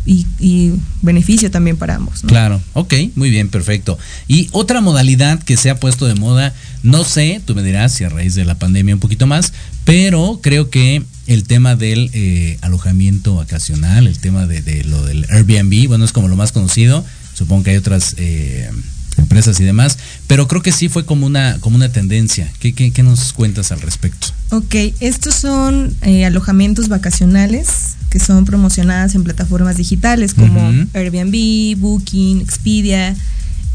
y, 0.05 0.25
y, 0.39 0.73
beneficio 1.01 1.49
también 1.51 1.77
para 1.77 1.95
ambos. 1.95 2.21
Claro, 2.25 2.61
ok, 2.73 2.93
muy 3.15 3.29
bien, 3.29 3.49
perfecto. 3.49 3.97
Y 4.27 4.49
otra 4.51 4.81
modalidad 4.81 5.41
que 5.41 5.57
se 5.57 5.69
ha 5.69 5.79
puesto 5.79 6.05
de 6.05 6.15
moda, 6.15 6.53
no 6.81 7.03
sé, 7.03 7.41
tú 7.45 7.55
me 7.55 7.63
dirás 7.63 7.93
si 7.93 8.03
a 8.03 8.09
raíz 8.09 8.35
de 8.35 8.45
la 8.45 8.55
pandemia 8.55 8.95
un 8.95 8.99
poquito 8.99 9.27
más, 9.27 9.53
pero 9.85 10.39
creo 10.41 10.69
que 10.69 11.03
el 11.27 11.43
tema 11.45 11.75
del 11.75 12.09
eh, 12.13 12.57
alojamiento 12.61 13.35
vacacional, 13.35 14.07
el 14.07 14.19
tema 14.19 14.45
de, 14.45 14.83
lo 14.83 15.03
del 15.03 15.25
Airbnb, 15.29 15.87
bueno, 15.87 16.05
es 16.05 16.11
como 16.11 16.27
lo 16.27 16.35
más 16.35 16.51
conocido, 16.51 17.05
supongo 17.33 17.63
que 17.63 17.71
hay 17.71 17.77
otras 17.77 18.15
eh, 18.17 18.69
empresas 19.17 19.59
y 19.59 19.63
demás, 19.63 19.97
pero 20.27 20.47
creo 20.47 20.61
que 20.61 20.71
sí 20.71 20.89
fue 20.89 21.05
como 21.05 21.25
una, 21.25 21.57
como 21.59 21.75
una 21.75 21.91
tendencia. 21.91 22.51
¿Qué, 22.59 22.73
qué, 22.73 23.03
nos 23.03 23.33
cuentas 23.33 23.71
al 23.71 23.81
respecto? 23.81 24.27
Ok, 24.51 24.75
estos 24.99 25.35
son 25.35 25.95
eh, 26.01 26.25
alojamientos 26.25 26.87
vacacionales 26.87 27.95
que 28.09 28.19
son 28.19 28.45
promocionadas 28.45 29.15
en 29.15 29.23
plataformas 29.23 29.77
digitales 29.77 30.35
como 30.35 30.59
Airbnb, 30.93 31.79
Booking, 31.79 32.41
Expedia. 32.41 33.15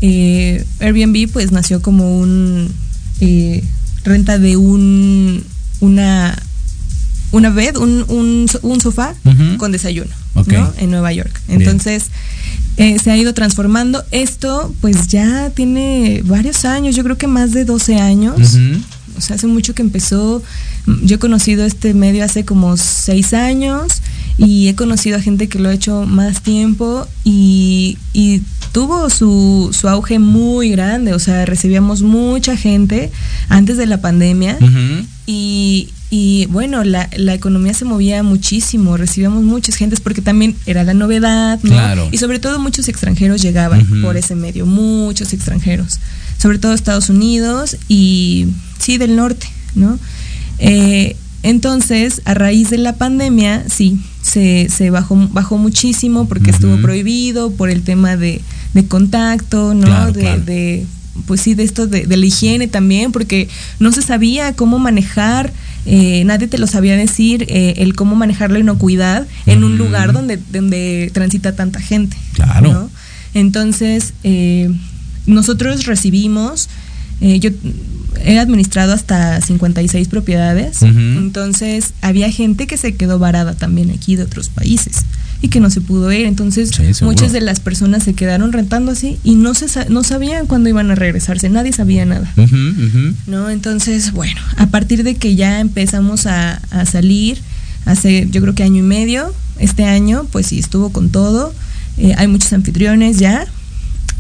Airbnb 0.01 1.29
pues 1.33 1.51
nació 1.51 1.83
como 1.83 2.19
un 2.19 2.73
renta 4.05 4.39
de 4.39 4.57
un 4.57 5.45
una 5.81 6.37
una 7.33 7.51
bed, 7.51 7.77
un, 7.77 8.05
un, 8.09 8.47
un 8.63 8.81
sofá 8.81 9.15
con 9.59 9.73
desayuno. 9.73 10.11
¿no? 10.47 10.73
En 10.79 10.91
Nueva 10.91 11.13
York. 11.13 11.41
Entonces, 11.49 12.07
eh, 12.77 12.99
se 13.03 13.11
ha 13.11 13.17
ido 13.17 13.35
transformando. 13.35 14.05
Esto, 14.13 14.73
pues 14.81 15.09
ya 15.09 15.51
tiene 15.51 16.23
varios 16.25 16.65
años, 16.65 16.95
yo 16.95 17.03
creo 17.03 17.19
que 17.19 17.27
más 17.27 17.53
de 17.53 17.65
12 17.65 17.97
años. 17.97 18.57
O 19.17 19.21
sea, 19.21 19.37
hace 19.37 19.49
mucho 19.49 19.75
que 19.75 19.83
empezó. 19.83 20.43
Yo 21.03 21.17
he 21.17 21.19
conocido 21.19 21.65
este 21.65 21.93
medio 21.93 22.25
hace 22.25 22.45
como 22.45 22.77
seis 22.77 23.35
años 23.35 24.01
y 24.39 24.69
he 24.69 24.75
conocido 24.77 25.17
a 25.17 25.21
gente 25.21 25.49
que 25.49 25.59
lo 25.59 25.69
ha 25.69 25.75
hecho 25.75 26.07
más 26.07 26.41
tiempo 26.43 27.07
y, 27.25 27.99
y 28.13 28.43
tuvo 28.73 29.11
su, 29.11 29.71
su 29.73 29.89
auge 29.89 30.21
muy 30.21 30.71
grande. 30.71 31.15
O 31.15 31.19
sea, 31.19 31.45
recibíamos 31.47 32.03
mucha 32.03 32.57
gente 32.57 33.11
antes 33.49 33.77
de 33.77 33.87
la 33.87 34.01
pandemia. 34.01 34.57
Y, 35.31 35.91
y, 36.09 36.47
bueno, 36.47 36.85
la, 36.85 37.11
la 37.15 37.35
economía 37.35 37.75
se 37.75 37.85
movía 37.85 38.23
muchísimo, 38.23 38.97
recibíamos 38.97 39.45
muchas 39.45 39.75
gentes 39.75 40.01
porque 40.01 40.23
también 40.23 40.57
era 40.65 40.85
la 40.85 40.95
novedad, 40.95 41.61
¿no? 41.63 41.73
Claro. 41.73 42.09
Y 42.11 42.17
sobre 42.17 42.39
todo 42.39 42.59
muchos 42.59 42.89
extranjeros 42.89 43.43
llegaban 43.43 43.87
por 44.01 44.17
ese 44.17 44.35
medio, 44.35 44.65
muchos 44.65 45.35
extranjeros, 45.35 45.99
sobre 46.39 46.59
todo 46.59 46.73
Estados 46.73 47.11
Unidos 47.11 47.77
y 47.89 48.47
sí 48.79 48.97
del 48.97 49.17
norte, 49.17 49.47
¿no? 49.75 49.99
Eh, 50.61 51.15
entonces, 51.43 52.23
a 52.25 52.33
raíz 52.33 52.71
de 52.71 52.79
la 52.79 52.97
pandemia, 52.97 53.65
sí, 53.69 54.01
se, 54.23 54.71
se 54.71 54.89
bajó, 54.89 55.15
bajó 55.31 55.59
muchísimo 55.59 56.27
porque 56.27 56.53
estuvo 56.53 56.79
prohibido 56.79 57.51
por 57.51 57.69
el 57.69 57.83
tema 57.83 58.17
de, 58.17 58.41
de 58.73 58.87
contacto, 58.87 59.75
¿no? 59.75 59.83
Claro, 59.83 60.13
de, 60.13 60.21
claro. 60.23 60.41
de, 60.41 60.87
pues 61.27 61.41
sí, 61.41 61.55
de 61.55 61.65
esto 61.65 61.87
de, 61.87 62.07
de 62.07 62.17
la 62.17 62.27
higiene 62.27 62.69
también, 62.69 63.13
porque 63.13 63.49
no 63.79 63.93
se 63.93 64.03
sabía 64.03 64.55
cómo 64.55 64.79
manejar, 64.79 65.53
eh, 65.87 66.23
nadie 66.25 66.49
te 66.49 66.59
lo 66.59 66.67
sabía 66.67 66.97
decir, 66.97 67.47
eh, 67.49 67.75
el 67.79 67.95
cómo 67.95 68.15
manejar 68.17 68.51
la 68.51 68.59
inocuidad 68.59 69.27
en 69.47 69.65
un 69.65 69.75
Ujú. 69.75 69.85
lugar 69.85 70.13
donde, 70.13 70.39
donde 70.53 71.11
transita 71.15 71.55
tanta 71.57 71.81
gente. 71.81 72.17
Claro. 72.35 72.73
¿no? 72.73 72.91
Entonces, 73.35 74.13
eh, 74.25 74.71
nosotros 75.27 75.87
recibimos, 75.87 76.69
eh, 77.21 77.39
yo 77.41 77.51
he 78.25 78.39
administrado 78.39 78.93
hasta 78.93 79.41
56 79.41 80.09
propiedades, 80.09 80.83
Ujú. 80.83 80.91
entonces 80.99 81.93
había 82.01 82.31
gente 82.31 82.67
que 82.67 82.77
se 82.77 82.95
quedó 82.95 83.19
varada 83.19 83.55
también 83.55 83.91
aquí 83.91 84.17
de 84.17 84.25
otros 84.25 84.49
países 84.49 84.97
y 85.41 85.49
que 85.49 85.61
no 85.61 85.71
se 85.71 85.81
pudo 85.81 86.11
ir, 86.13 86.27
entonces 86.27 86.71
Sí, 86.75 87.05
muchas 87.05 87.31
de 87.33 87.41
las 87.41 87.61
personas 87.61 88.03
se 88.03 88.15
quedaron 88.15 88.53
rentando 88.53 88.91
así 88.93 89.19
y 89.23 89.37
no, 89.37 89.55
se, 89.55 89.67
no 89.89 90.03
sabían 90.03 90.47
cuándo 90.47 90.69
iban 90.69 90.91
a 90.91 90.95
regresarse, 90.97 91.49
nadie 91.49 91.73
sabía 91.73 92.05
nada. 92.05 92.33
¿no? 93.27 93.51
Entonces, 93.51 94.13
bueno, 94.13 94.41
a 94.57 94.67
partir 94.67 95.05
de 95.05 95.15
que 95.15 95.37
ya 95.37 95.61
empezamos 95.61 96.27
a, 96.27 96.55
a 96.71 96.87
salir, 96.87 97.39
hace 97.85 98.27
yo 98.31 98.41
creo 98.41 98.55
que 98.55 98.65
año 98.65 98.79
y 98.81 98.87
medio, 98.87 99.33
este 99.61 99.85
año, 99.85 100.27
pues 100.33 100.47
sí, 100.49 100.59
estuvo 100.59 100.91
con 100.91 101.11
todo. 101.11 101.55
Eh, 101.99 102.15
hay 102.17 102.27
muchos 102.29 102.53
anfitriones 102.53 103.19
ya. 103.19 103.47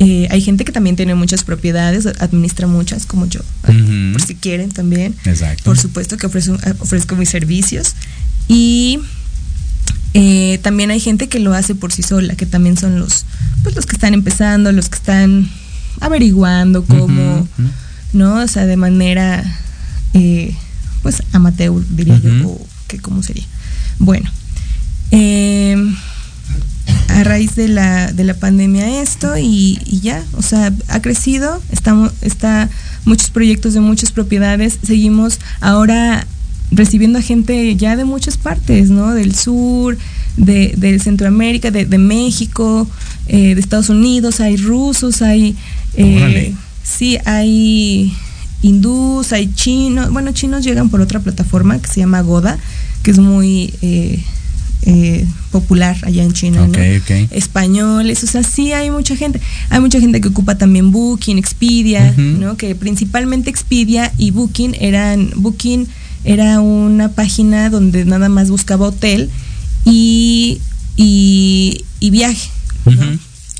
Eh, 0.01 0.28
hay 0.30 0.40
gente 0.40 0.64
que 0.64 0.70
también 0.70 0.94
tiene 0.94 1.14
muchas 1.14 1.42
propiedades, 1.42 2.07
administra 2.07 2.66
muchas, 2.68 3.05
como 3.05 3.26
yo, 3.26 3.40
por 3.62 4.22
si 4.22 4.36
quieren 4.36 4.70
también. 4.70 5.16
Exacto. 5.24 5.64
Por 5.64 5.78
supuesto 5.78 6.16
que 6.16 6.26
ofrezco, 6.26 6.57
ofrezco 6.78 7.16
mis 7.16 7.28
servicios. 7.28 7.94
Y 8.46 9.01
eh, 10.14 10.59
también 10.62 10.90
hay 10.90 11.01
gente 11.01 11.28
que 11.28 11.40
lo 11.40 11.53
hace 11.53 11.74
por 11.74 11.92
sí 11.92 12.03
sola, 12.03 12.36
que 12.36 12.46
también 12.46 12.76
son 12.76 12.99
los, 13.01 13.24
pues 13.62 13.74
los 13.74 13.86
que 13.86 13.96
están 13.96 14.14
empezando, 14.14 14.70
los 14.70 14.88
que 14.88 14.96
están 14.96 15.51
averiguando 16.01 16.84
cómo. 16.84 17.49
¿no? 18.12 18.36
O 18.36 18.49
sea, 18.49 18.66
de 18.66 18.76
manera, 18.76 19.44
eh, 20.14 20.55
pues, 21.03 21.22
amateur, 21.32 21.84
diría 21.90 22.18
yo, 22.18 22.49
o 22.49 22.66
que 22.86 22.99
cómo 22.99 23.22
sería. 23.22 23.44
Bueno, 23.99 24.30
eh, 25.11 25.76
a 27.09 27.24
raíz 27.24 27.57
de 27.57 27.68
la, 27.68 28.12
de 28.12 28.24
la 28.24 28.34
pandemia 28.34 29.01
esto 29.03 29.36
y, 29.36 29.80
y 29.84 30.01
ya, 30.01 30.24
o 30.36 30.42
sea, 30.42 30.72
ha 30.88 31.01
crecido, 31.01 31.61
estamos, 31.70 32.12
está 32.22 32.68
muchos 33.05 33.30
proyectos 33.30 33.74
de 33.74 33.80
muchas 33.80 34.12
propiedades, 34.12 34.78
seguimos 34.82 35.40
ahora 35.61 36.26
recibiendo 36.70 37.18
a 37.18 37.22
gente 37.22 37.74
ya 37.76 37.96
de 37.96 38.05
muchas 38.05 38.36
partes, 38.36 38.90
¿no? 38.90 39.14
Del 39.14 39.34
sur, 39.34 39.96
de, 40.36 40.74
de 40.76 40.99
Centroamérica, 40.99 41.70
de, 41.70 41.86
de 41.86 41.99
México, 41.99 42.86
eh, 43.26 43.55
de 43.55 43.61
Estados 43.61 43.88
Unidos, 43.88 44.40
hay 44.40 44.57
rusos, 44.57 45.22
hay... 45.22 45.57
eh, 45.94 46.55
sí, 46.82 47.18
hay 47.24 48.12
hindús, 48.62 49.32
hay 49.32 49.53
chinos, 49.55 50.11
bueno, 50.11 50.32
chinos 50.32 50.64
llegan 50.64 50.88
por 50.88 51.01
otra 51.01 51.20
plataforma 51.20 51.78
que 51.80 51.88
se 51.88 52.01
llama 52.01 52.20
Goda, 52.22 52.59
que 53.03 53.11
es 53.11 53.18
muy 53.18 53.74
eh, 53.82 54.22
eh, 54.91 55.26
popular 55.53 55.97
allá 56.03 56.22
en 56.22 56.32
China, 56.32 56.62
Ok, 56.64 56.78
¿no? 56.78 56.97
ok. 57.03 57.30
Españoles, 57.32 58.24
o 58.24 58.26
sea, 58.26 58.43
sí 58.43 58.72
hay 58.72 58.91
mucha 58.91 59.16
gente. 59.16 59.39
Hay 59.68 59.80
mucha 59.80 60.01
gente 60.01 60.18
que 60.22 60.28
ocupa 60.28 60.57
también 60.57 60.91
Booking, 60.93 61.36
Expedia. 61.36 62.14
¿no? 62.16 62.57
Que 62.57 62.74
principalmente 62.74 63.51
Expedia 63.51 64.11
y 64.16 64.30
Booking 64.30 64.74
eran, 64.80 65.30
Booking 65.36 65.86
era 66.24 66.61
una 66.61 67.11
página 67.11 67.68
donde 67.68 68.07
nada 68.07 68.28
más 68.30 68.49
buscaba 68.51 68.86
hotel 68.86 69.28
y, 69.84 70.59
y, 70.97 71.84
y 72.01 72.11
viaje. 72.11 72.49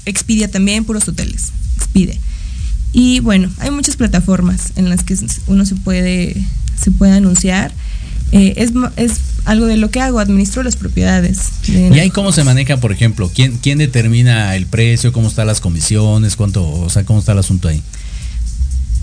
Expedia 0.07 0.51
también, 0.51 0.85
puros 0.85 1.07
hoteles, 1.09 1.53
Expedia. 1.76 2.16
Y 2.95 3.20
bueno, 3.20 3.51
hay 3.59 3.70
muchas 3.70 3.97
plataformas 3.97 4.72
en 4.76 4.89
las 4.89 5.05
que 5.05 5.14
uno 5.47 5.66
se 5.66 5.74
puede, 5.74 6.35
se 6.83 6.91
puede 6.91 7.12
anunciar. 7.12 7.70
Eh, 8.33 8.55
es 8.57 8.72
algo 9.49 9.66
de 9.66 9.76
lo 9.76 9.90
que 9.90 10.01
hago, 10.01 10.20
administro 10.20 10.62
las 10.62 10.76
propiedades. 10.76 11.38
de- 11.66 11.88
¿Y 11.94 11.99
ahí 11.99 12.11
cómo 12.11 12.32
se 12.32 12.44
maneja, 12.44 12.76
por 12.76 12.92
ejemplo? 12.92 13.30
¿Quién, 13.34 13.59
¿Quién 13.62 13.78
determina 13.78 14.55
el 14.57 14.66
precio? 14.66 15.12
¿Cómo 15.12 15.28
están 15.28 15.46
las 15.46 15.61
comisiones? 15.61 16.36
¿Cuánto? 16.36 16.68
O 16.70 16.90
sea, 16.90 17.05
¿cómo 17.05 17.18
está 17.18 17.32
el 17.32 17.38
asunto 17.38 17.68
ahí? 17.68 17.82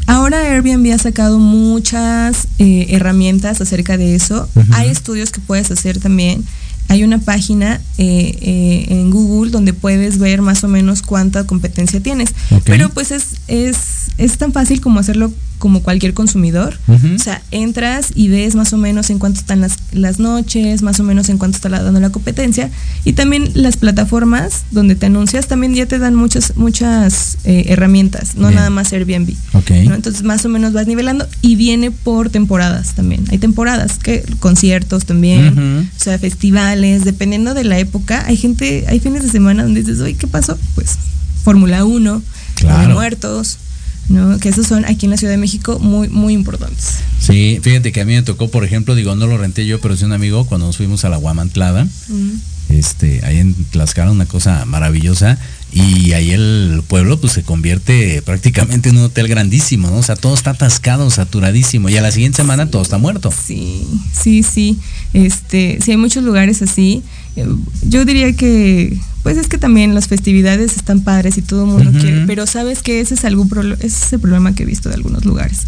Ahora 0.08 0.39
Airbnb 0.52 0.93
ha 0.93 0.98
sacado 1.00 1.39
muchas 1.39 2.48
eh, 2.60 2.86
herramientas 2.89 3.60
acerca 3.60 3.98
de 3.98 4.14
eso. 4.16 4.48
Ujú. 4.54 4.68
Hay 4.74 4.89
estudios 4.89 5.32
que 5.32 5.41
puedes 5.41 5.72
hacer 5.72 6.00
también. 6.00 6.43
Hay 6.88 7.04
una 7.04 7.18
página 7.20 7.82
eh, 7.98 8.38
eh, 8.42 8.86
en 8.90 9.10
Google 9.12 9.52
donde 9.52 9.74
puedes 9.74 10.18
ver 10.20 10.42
más 10.42 10.64
o 10.64 10.68
menos 10.68 11.02
cuánta 11.02 11.46
competencia 11.46 12.00
tienes. 12.00 12.30
Pero 12.64 12.90
pues 12.90 13.12
es, 13.12 13.36
es, 13.48 13.78
es 14.18 14.38
tan 14.38 14.54
fácil 14.54 14.82
como 14.82 15.00
hacerlo 15.00 15.32
como 15.58 15.82
cualquier 15.82 16.14
consumidor. 16.14 16.78
O 16.88 17.18
sea, 17.18 17.42
entras 17.50 18.10
y 18.14 18.28
ves 18.28 18.56
más 18.56 18.74
o 18.74 18.78
menos 18.78 19.10
en 19.10 19.20
cuánto 19.20 19.40
están 19.40 19.62
las, 19.62 19.78
las 19.94 20.20
noches, 20.20 20.82
más 20.84 21.00
o 21.00 21.04
menos 21.04 21.30
en 21.30 21.38
cuánto 21.38 21.56
está 21.56 21.70
la- 21.70 21.82
dando 21.82 22.00
la 22.02 22.10
competencia. 22.12 22.70
Y 23.06 23.14
también 23.14 23.50
las 23.56 23.78
plataformas 23.78 24.66
donde 24.72 24.96
te 24.96 25.06
anuncias 25.08 25.48
también 25.48 25.74
ya 25.74 25.86
te 25.86 25.98
dan 25.98 26.14
muchas, 26.14 26.56
muchas 26.58 27.38
eh, 27.46 27.66
herramientas, 27.70 28.36
no 28.36 28.48
Bien. 28.50 28.56
nada 28.56 28.70
más 28.70 28.92
Airbnb. 28.94 29.34
Entonces 29.70 30.24
más 30.24 30.44
o 30.46 30.50
menos 30.50 30.74
vas 30.74 30.88
nivelando 30.88 31.26
y 31.42 31.56
viene 31.56 31.90
por 31.90 32.30
temporadas 32.30 32.94
también. 32.94 33.24
Hay 33.32 33.38
temporadas, 33.38 33.98
que 33.98 34.24
conciertos 34.40 35.06
también, 35.06 35.90
o 35.98 36.00
sea, 36.04 36.20
festivales, 36.20 36.75
dependiendo 36.82 37.54
de 37.54 37.64
la 37.64 37.80
época. 37.80 38.24
Hay 38.28 38.38
gente, 38.38 38.86
hay 38.88 39.00
fines 39.00 39.24
de 39.24 39.30
semana 39.30 39.64
donde 39.64 39.82
dices, 39.82 40.00
oye, 40.02 40.16
¿qué 40.16 40.28
pasó? 40.28 40.58
Pues 40.76 40.98
Fórmula 41.44 41.86
1, 41.86 42.22
Claro. 42.56 42.80
Día 42.80 42.88
de 42.88 42.94
Muertos, 42.94 43.58
¿no? 44.10 44.38
Que 44.40 44.50
esos 44.50 44.68
son 44.68 44.86
aquí 44.86 45.06
en 45.06 45.12
la 45.12 45.18
Ciudad 45.18 45.34
de 45.34 45.38
México 45.38 45.80
muy, 45.80 46.08
muy 46.10 46.34
importantes. 46.34 46.96
Sí, 47.20 47.60
fíjate 47.62 47.92
que 47.92 48.02
a 48.02 48.06
mí 48.06 48.14
me 48.14 48.22
tocó, 48.24 48.50
por 48.50 48.64
ejemplo, 48.64 48.96
digo, 48.96 49.16
no 49.16 49.28
lo 49.28 49.38
renté 49.38 49.66
yo, 49.66 49.80
pero 49.82 49.96
sí 49.96 50.06
un 50.06 50.14
amigo 50.14 50.46
cuando 50.46 50.68
nos 50.68 50.78
fuimos 50.78 51.04
a 51.06 51.10
la 51.10 51.18
Guamantlada, 51.18 51.88
este, 52.80 53.22
ahí 53.26 53.40
en 53.40 53.54
Tlaxcala, 53.54 54.12
una 54.12 54.26
cosa 54.26 54.66
maravillosa, 54.66 55.38
y 55.74 56.14
ahí 56.14 56.32
el 56.32 56.84
pueblo 56.88 57.20
pues 57.20 57.34
se 57.34 57.44
convierte 57.44 58.22
prácticamente 58.22 58.90
en 58.90 58.98
un 58.98 59.04
hotel 59.06 59.28
grandísimo, 59.28 59.90
¿no? 59.90 59.98
O 59.98 60.04
sea, 60.04 60.16
todo 60.16 60.34
está 60.34 60.52
atascado, 60.52 61.10
saturadísimo, 61.10 61.90
y 61.90 61.98
a 61.98 62.02
la 62.02 62.12
siguiente 62.12 62.38
semana 62.38 62.70
todo 62.70 62.82
está 62.82 62.98
muerto. 62.98 63.32
Sí, 63.32 63.86
sí, 64.14 64.44
sí. 64.44 64.80
Este, 65.14 65.80
sí 65.84 65.92
hay 65.92 65.98
muchos 65.98 66.24
lugares 66.24 66.62
así. 66.62 67.04
Yo 67.84 68.06
diría 68.06 68.34
que, 68.34 68.98
pues 69.24 69.38
es 69.38 69.48
que 69.48 69.58
también 69.58 69.94
las 69.94 70.08
festividades 70.08 70.78
están 70.78 71.02
padres 71.02 71.38
y 71.38 71.42
todo 71.42 71.66
el 71.66 71.72
mundo 71.72 72.00
quiere, 72.00 72.26
pero 72.26 72.48
sabes 72.48 72.82
que 72.82 73.02
ese 73.02 73.16
es 73.16 73.26
algún 73.26 73.50
ese 73.80 73.88
es 73.88 74.14
el 74.14 74.20
problema 74.20 74.56
que 74.56 74.64
he 74.64 74.66
visto 74.66 74.88
de 74.88 74.96
algunos 74.96 75.26
lugares. 75.26 75.64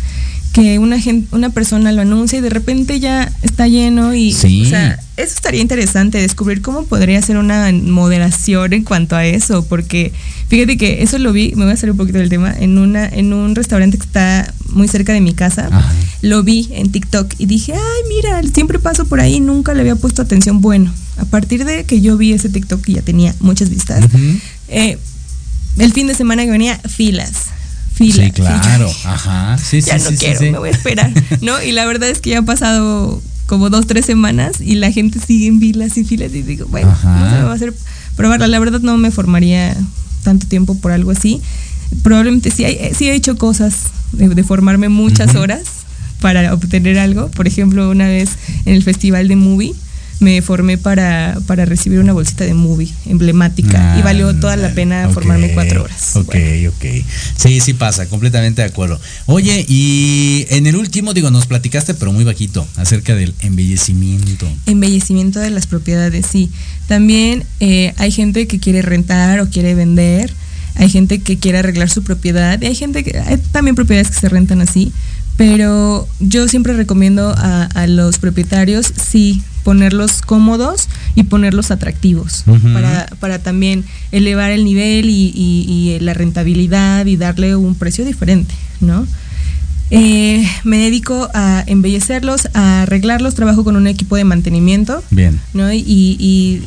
Que 0.58 0.80
una 0.80 1.00
gente, 1.00 1.28
una 1.36 1.52
persona 1.52 1.92
lo 1.92 2.02
anuncia 2.02 2.40
y 2.40 2.42
de 2.42 2.50
repente 2.50 3.00
ya 3.00 3.32
está 3.44 3.68
lleno 3.68 4.16
y 4.16 4.34
Sí. 4.34 4.64
o 4.66 4.70
sea, 4.70 5.00
eso 5.16 5.34
estaría 5.36 5.62
interesante 5.62 6.18
descubrir 6.20 6.62
cómo 6.62 6.86
podría 6.86 7.22
ser 7.22 7.38
una 7.38 7.72
moderación 7.72 8.74
en 8.74 8.84
cuanto 8.84 9.16
a 9.16 9.24
eso, 9.26 9.64
porque 9.68 10.12
fíjate 10.48 10.78
que 10.78 11.04
eso 11.04 11.20
lo 11.20 11.32
vi, 11.32 11.54
me 11.56 11.66
voy 11.66 11.74
a 11.74 11.78
salir 11.78 11.92
un 11.92 11.98
poquito 11.98 12.18
del 12.18 12.30
tema, 12.30 12.52
en 12.58 12.80
una 12.80 13.06
en 13.08 13.34
un 13.34 13.54
restaurante 13.54 13.98
que 14.00 14.04
está 14.06 14.52
muy 14.70 14.88
cerca 14.88 15.14
de 15.14 15.22
mi 15.22 15.34
casa 15.36 15.68
Ajá. 15.72 15.94
lo 16.24 16.42
vi 16.42 16.68
en 16.72 16.92
TikTok 16.92 17.36
y 17.38 17.46
dije, 17.46 17.74
ay, 17.74 18.02
mira, 18.10 18.42
siempre 18.52 18.80
paso 18.80 19.06
por 19.06 19.20
ahí, 19.20 19.40
nunca 19.40 19.76
le 19.76 19.82
había 19.82 19.96
puesto 19.96 20.24
atención. 20.24 20.60
Bueno, 20.62 20.92
a 21.18 21.26
partir 21.26 21.66
de 21.66 21.84
que 21.86 22.02
yo 22.02 22.18
vi 22.18 22.34
ese 22.34 22.50
TikTok 22.50 22.88
y 22.90 22.94
ya 22.94 23.02
tenía 23.04 23.36
muchas 23.42 23.70
vistas, 23.70 24.04
eh, 24.70 24.98
el 25.78 25.94
fin 25.94 26.08
de 26.08 26.16
semana 26.16 26.46
que 26.46 26.50
venía, 26.52 26.80
filas. 26.80 27.32
Filas. 27.98 28.16
Sí, 28.16 28.26
yo 28.28 28.34
claro. 28.34 28.92
Ajá. 29.06 29.58
Sí, 29.58 29.82
ya 29.82 29.98
sí, 30.00 30.06
no 30.06 30.12
sí, 30.12 30.18
quiero, 30.18 30.42
me 30.42 30.60
voy 30.60 30.70
a 30.70 30.72
esperar. 30.72 31.12
¿No? 31.42 31.62
Y 31.62 31.72
la 31.72 31.86
verdad 31.86 32.10
es 32.10 32.20
que 32.20 32.32
ya 32.32 32.40
han 32.40 32.46
pasado 32.46 33.22
como 33.48 33.70
dos, 33.70 33.88
tres 33.88 34.06
semanas 34.06 34.62
y 34.62 34.76
la 34.76 34.92
gente 34.92 35.20
sigue 35.20 35.48
en 35.48 35.60
filas 35.60 35.98
y 35.98 36.04
filas 36.04 36.34
y 36.34 36.42
digo, 36.42 36.68
bueno, 36.70 36.92
Ajá. 36.92 37.20
no 37.20 37.30
se 37.30 37.36
me 37.38 37.44
va 37.44 37.52
a 37.52 37.56
hacer 37.56 37.74
probarla. 38.16 38.48
La 38.48 38.60
verdad 38.60 38.82
no 38.82 38.98
me 38.98 39.12
formaría 39.12 39.76
tanto 40.24 40.48
tiempo 40.48 40.76
por 40.76 40.92
algo 40.92 41.12
así. 41.12 41.42
Probablemente 42.04 42.52
sí, 42.52 42.66
hay, 42.66 42.92
sí 42.94 43.08
he 43.08 43.16
hecho 43.16 43.38
cosas 43.38 43.76
de, 44.12 44.30
de 44.30 44.44
formarme 44.44 44.90
muchas 44.90 45.36
horas 45.36 45.64
para 46.22 46.54
obtener 46.54 47.00
algo. 47.00 47.30
Por 47.32 47.48
ejemplo, 47.48 47.90
una 47.90 48.08
vez 48.08 48.32
en 48.66 48.76
el 48.76 48.84
festival 48.84 49.28
de 49.28 49.36
movie 49.36 49.74
me 50.20 50.42
formé 50.42 50.78
para, 50.78 51.38
para 51.46 51.66
recibir 51.66 52.00
una 52.00 52.14
bolsita 52.14 52.44
de 52.44 52.54
movie 52.54 52.92
emblemática 53.06 53.96
y 54.00 54.02
valió 54.02 54.36
toda 54.36 54.56
la 54.56 54.74
pena 54.74 55.06
Ah, 55.06 55.10
formarme 55.10 55.54
cuatro 55.54 55.84
horas. 55.84 56.16
Ok, 56.16 56.36
ok. 56.70 56.86
Sí, 57.38 57.60
sí 57.60 57.74
pasa, 57.74 58.08
completamente 58.08 58.62
de 58.62 58.68
acuerdo. 58.68 59.00
Oye, 59.28 59.64
y 59.68 60.46
en 60.50 60.66
el 60.66 60.76
último, 60.76 61.14
digo, 61.14 61.30
nos 61.30 61.46
platicaste, 61.46 61.94
pero 61.94 62.12
muy 62.12 62.24
bajito, 62.24 62.68
acerca 62.78 63.14
del 63.16 63.36
embellecimiento. 63.42 64.48
Embellecimiento 64.66 65.40
de 65.40 65.52
las 65.52 65.68
propiedades, 65.68 66.26
sí. 66.26 66.50
También 66.88 67.44
eh, 67.60 67.94
hay 67.98 68.12
gente 68.12 68.48
que 68.48 68.60
quiere 68.60 68.82
rentar 68.82 69.40
o 69.40 69.50
quiere 69.50 69.76
vender, 69.76 70.34
hay 70.76 70.90
gente 70.90 71.20
que 71.20 71.38
quiere 71.38 71.60
arreglar 71.60 71.90
su 71.90 72.04
propiedad 72.04 72.60
y 72.62 72.66
hay 72.66 72.76
gente 72.76 73.04
que 73.04 73.20
hay 73.20 73.38
también 73.52 73.76
propiedades 73.76 74.10
que 74.10 74.20
se 74.20 74.30
rentan 74.30 74.62
así, 74.62 74.92
pero 75.36 76.08
yo 76.20 76.48
siempre 76.48 76.74
recomiendo 76.74 77.34
a, 77.38 77.64
a 77.66 77.88
los 77.88 78.18
propietarios 78.20 78.92
sí 79.12 79.44
ponerlos 79.68 80.22
cómodos 80.22 80.88
y 81.14 81.24
ponerlos 81.24 81.72
atractivos 81.72 82.46
para, 82.74 83.06
para 83.20 83.40
también 83.40 83.84
elevar 84.14 84.52
el 84.52 84.64
nivel 84.64 85.10
y, 85.10 85.34
y- 85.36 85.66
y 85.68 86.00
la 86.00 86.14
rentabilidad 86.14 87.06
y 87.06 87.18
darle 87.18 87.58
un 87.58 87.76
precio 87.76 88.06
diferente, 88.06 88.54
¿no? 88.80 89.06
Eh, 89.92 90.48
me 90.64 90.78
dedico 90.78 91.30
a 91.34 91.66
embellecerlos, 91.68 92.48
a 92.54 92.84
arreglarlos, 92.84 93.36
trabajo 93.36 93.66
con 93.66 93.76
un 93.76 93.88
equipo 93.88 94.16
de 94.16 94.24
mantenimiento, 94.24 95.04
Bien. 95.10 95.38
¿no? 95.54 95.74
Y, 95.74 95.84
y- 95.86 96.62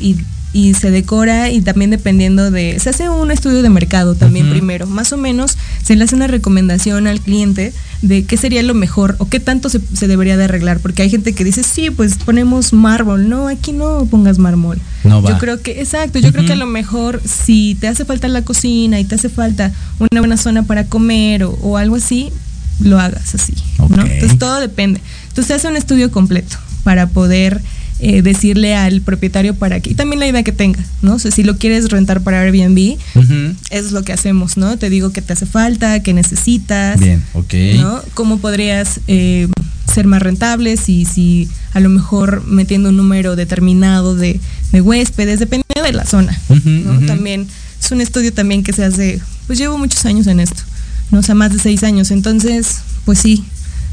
y- 0.53 0.73
se 0.75 0.91
decora 0.91 1.49
y 1.49 1.61
también 1.61 1.89
dependiendo 1.91 2.51
de... 2.51 2.77
Se 2.79 2.89
hace 2.91 3.09
un 3.09 3.31
estudio 3.31 3.63
de 3.63 3.69
mercado 3.69 4.13
también 4.15 4.49
primero, 4.51 4.85
más 4.85 5.11
o 5.13 5.17
menos 5.17 5.57
se 5.81 5.95
le 5.95 6.03
hace 6.03 6.13
una 6.15 6.27
recomendación 6.27 7.07
al 7.07 7.19
cliente 7.21 7.73
de 8.01 8.25
qué 8.25 8.37
sería 8.37 8.63
lo 8.63 8.73
mejor 8.73 9.15
o 9.19 9.29
qué 9.29 9.39
tanto 9.39 9.69
se, 9.69 9.79
se 9.93 10.07
debería 10.07 10.37
de 10.37 10.45
arreglar, 10.45 10.79
porque 10.79 11.03
hay 11.03 11.09
gente 11.09 11.33
que 11.33 11.43
dice, 11.43 11.63
sí, 11.63 11.91
pues 11.91 12.15
ponemos 12.15 12.73
mármol, 12.73 13.29
no, 13.29 13.47
aquí 13.47 13.71
no 13.71 14.07
pongas 14.09 14.39
mármol. 14.39 14.79
No 15.03 15.21
va. 15.21 15.31
Yo 15.31 15.37
creo 15.37 15.61
que, 15.61 15.79
exacto, 15.81 16.19
yo 16.19 16.31
creo 16.31 16.45
que 16.45 16.53
a 16.53 16.57
lo 16.57 16.65
mejor 16.65 17.21
si 17.23 17.75
te 17.79 17.87
hace 17.87 18.05
falta 18.05 18.27
la 18.27 18.43
cocina 18.43 18.99
y 18.99 19.05
te 19.05 19.15
hace 19.15 19.29
falta 19.29 19.71
una 19.99 20.21
buena 20.21 20.37
zona 20.37 20.63
para 20.63 20.85
comer 20.85 21.43
o, 21.43 21.51
o 21.61 21.77
algo 21.77 21.95
así, 21.95 22.31
lo 22.79 22.99
hagas 22.99 23.35
así, 23.35 23.53
¿no? 23.77 24.05
Entonces 24.05 24.39
todo 24.39 24.59
depende. 24.59 25.01
Entonces 25.29 25.47
se 25.47 25.53
hace 25.53 25.67
un 25.67 25.77
estudio 25.77 26.11
completo 26.11 26.57
para 26.83 27.07
poder 27.07 27.61
eh, 28.03 28.23
decirle 28.23 28.75
al 28.75 29.01
propietario 29.01 29.53
para 29.53 29.79
que, 29.79 29.91
y 29.91 29.93
también 29.93 30.19
la 30.19 30.27
idea 30.27 30.41
que 30.41 30.51
tenga, 30.51 30.83
¿no? 31.03 31.13
O 31.15 31.19
sea, 31.19 31.29
si 31.29 31.43
lo 31.43 31.57
quieres 31.57 31.89
rentar 31.89 32.21
para 32.21 32.41
Airbnb, 32.41 32.97
eso 33.15 33.55
es 33.69 33.91
lo 33.91 34.03
que 34.03 34.11
hacemos, 34.11 34.57
¿no? 34.57 34.77
Te 34.77 34.89
digo 34.89 35.11
que 35.11 35.21
te 35.21 35.33
hace 35.33 35.45
falta, 35.45 36.01
que 36.01 36.13
necesitas. 36.13 36.99
Bien, 36.99 37.21
ok. 37.33 37.53
¿no? 37.75 38.01
¿Cómo 38.15 38.39
podrías 38.39 39.01
eh, 39.07 39.47
ser 39.93 40.07
más 40.07 40.21
rentable 40.21 40.77
si, 40.77 41.05
si 41.05 41.47
a 41.73 41.79
lo 41.79 41.89
mejor 41.89 42.43
metiendo 42.47 42.89
un 42.89 42.97
número 42.97 43.35
determinado 43.35 44.15
de, 44.15 44.39
de 44.71 44.81
huéspedes, 44.81 45.39
dependiendo 45.39 45.83
de 45.83 45.93
la 45.93 46.05
zona, 46.05 46.39
¿no? 46.49 47.05
También 47.05 47.47
es 47.79 47.91
un 47.91 48.01
estudio 48.01 48.33
también 48.33 48.63
que 48.63 48.73
se 48.73 48.83
hace, 48.83 49.21
pues 49.45 49.59
llevo 49.59 49.77
muchos 49.77 50.05
años 50.05 50.25
en 50.25 50.39
esto, 50.39 50.63
¿no? 51.11 51.19
O 51.19 51.23
sea, 51.23 51.35
más 51.35 51.53
de 51.53 51.59
seis 51.59 51.83
años. 51.83 52.09
Entonces, 52.09 52.77
pues 53.05 53.19
sí, 53.19 53.43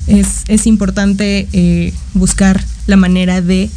es, 0.06 0.44
es 0.48 0.66
importante 0.66 1.46
eh, 1.52 1.92
buscar 2.14 2.64
la 2.86 2.96
manera 2.96 3.42
de 3.42 3.68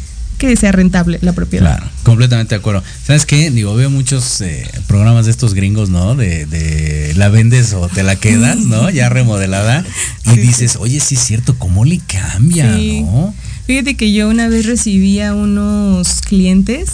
que 0.48 0.56
sea 0.56 0.72
rentable 0.72 1.18
la 1.22 1.32
propiedad. 1.32 1.76
Claro, 1.76 1.90
completamente 2.02 2.54
de 2.54 2.58
acuerdo. 2.60 2.82
¿Sabes 3.06 3.26
qué? 3.26 3.50
Digo, 3.50 3.74
veo 3.74 3.90
muchos 3.90 4.40
eh, 4.40 4.68
programas 4.88 5.26
de 5.26 5.30
estos 5.30 5.54
gringos, 5.54 5.88
¿no? 5.90 6.14
De, 6.14 6.46
de 6.46 7.14
la 7.16 7.28
vendes 7.28 7.72
o 7.74 7.88
te 7.88 8.02
la 8.02 8.16
quedas, 8.16 8.58
¿no? 8.58 8.90
Ya 8.92 9.08
remodelada. 9.08 9.84
Y 10.24 10.36
dices, 10.38 10.76
oye, 10.76 10.98
sí 11.00 11.14
es 11.14 11.20
cierto, 11.22 11.56
¿cómo 11.58 11.84
le 11.84 11.98
cambia, 11.98 12.74
Sí. 12.76 13.02
no? 13.02 13.34
Fíjate 13.66 13.94
que 13.94 14.12
yo 14.12 14.28
una 14.28 14.48
vez 14.48 14.66
recibí 14.66 15.20
a 15.20 15.34
unos 15.34 16.20
clientes 16.22 16.90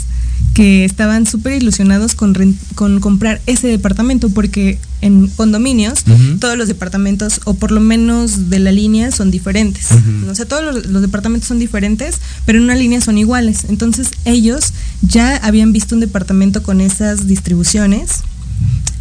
que 0.55 0.85
estaban 0.85 1.27
súper 1.27 1.55
ilusionados 1.63 2.15
con, 2.15 2.35
con 2.75 3.01
comprar 3.01 3.41
ese 3.47 3.69
departamento 3.69 4.29
porque 4.29 4.79
en 5.01 5.29
condominios 5.29 6.05
todos 6.41 6.59
los 6.59 6.67
departamentos 6.67 7.41
o 7.45 7.55
por 7.55 7.71
lo 7.71 7.81
menos 7.81 8.51
de 8.51 8.59
la 8.59 8.73
línea 8.73 9.13
son 9.13 9.31
diferentes. 9.31 9.93
Ujú. 9.93 10.11
¿no? 10.27 10.33
O 10.33 10.35
sea, 10.35 10.47
todos 10.47 10.65
los, 10.65 10.87
los 10.87 11.03
departamentos 11.03 11.49
son 11.49 11.59
diferentes, 11.59 12.21
pero 12.45 12.59
en 12.59 12.65
una 12.65 12.75
línea 12.75 13.01
son 13.01 13.19
iguales. 13.19 13.67
Entonces 13.69 14.11
ellos 14.25 14.73
ya 15.03 15.37
habían 15.37 15.73
visto 15.73 15.95
un 15.95 16.01
departamento 16.01 16.63
con 16.63 16.81
esas 16.81 17.27
distribuciones 17.29 18.23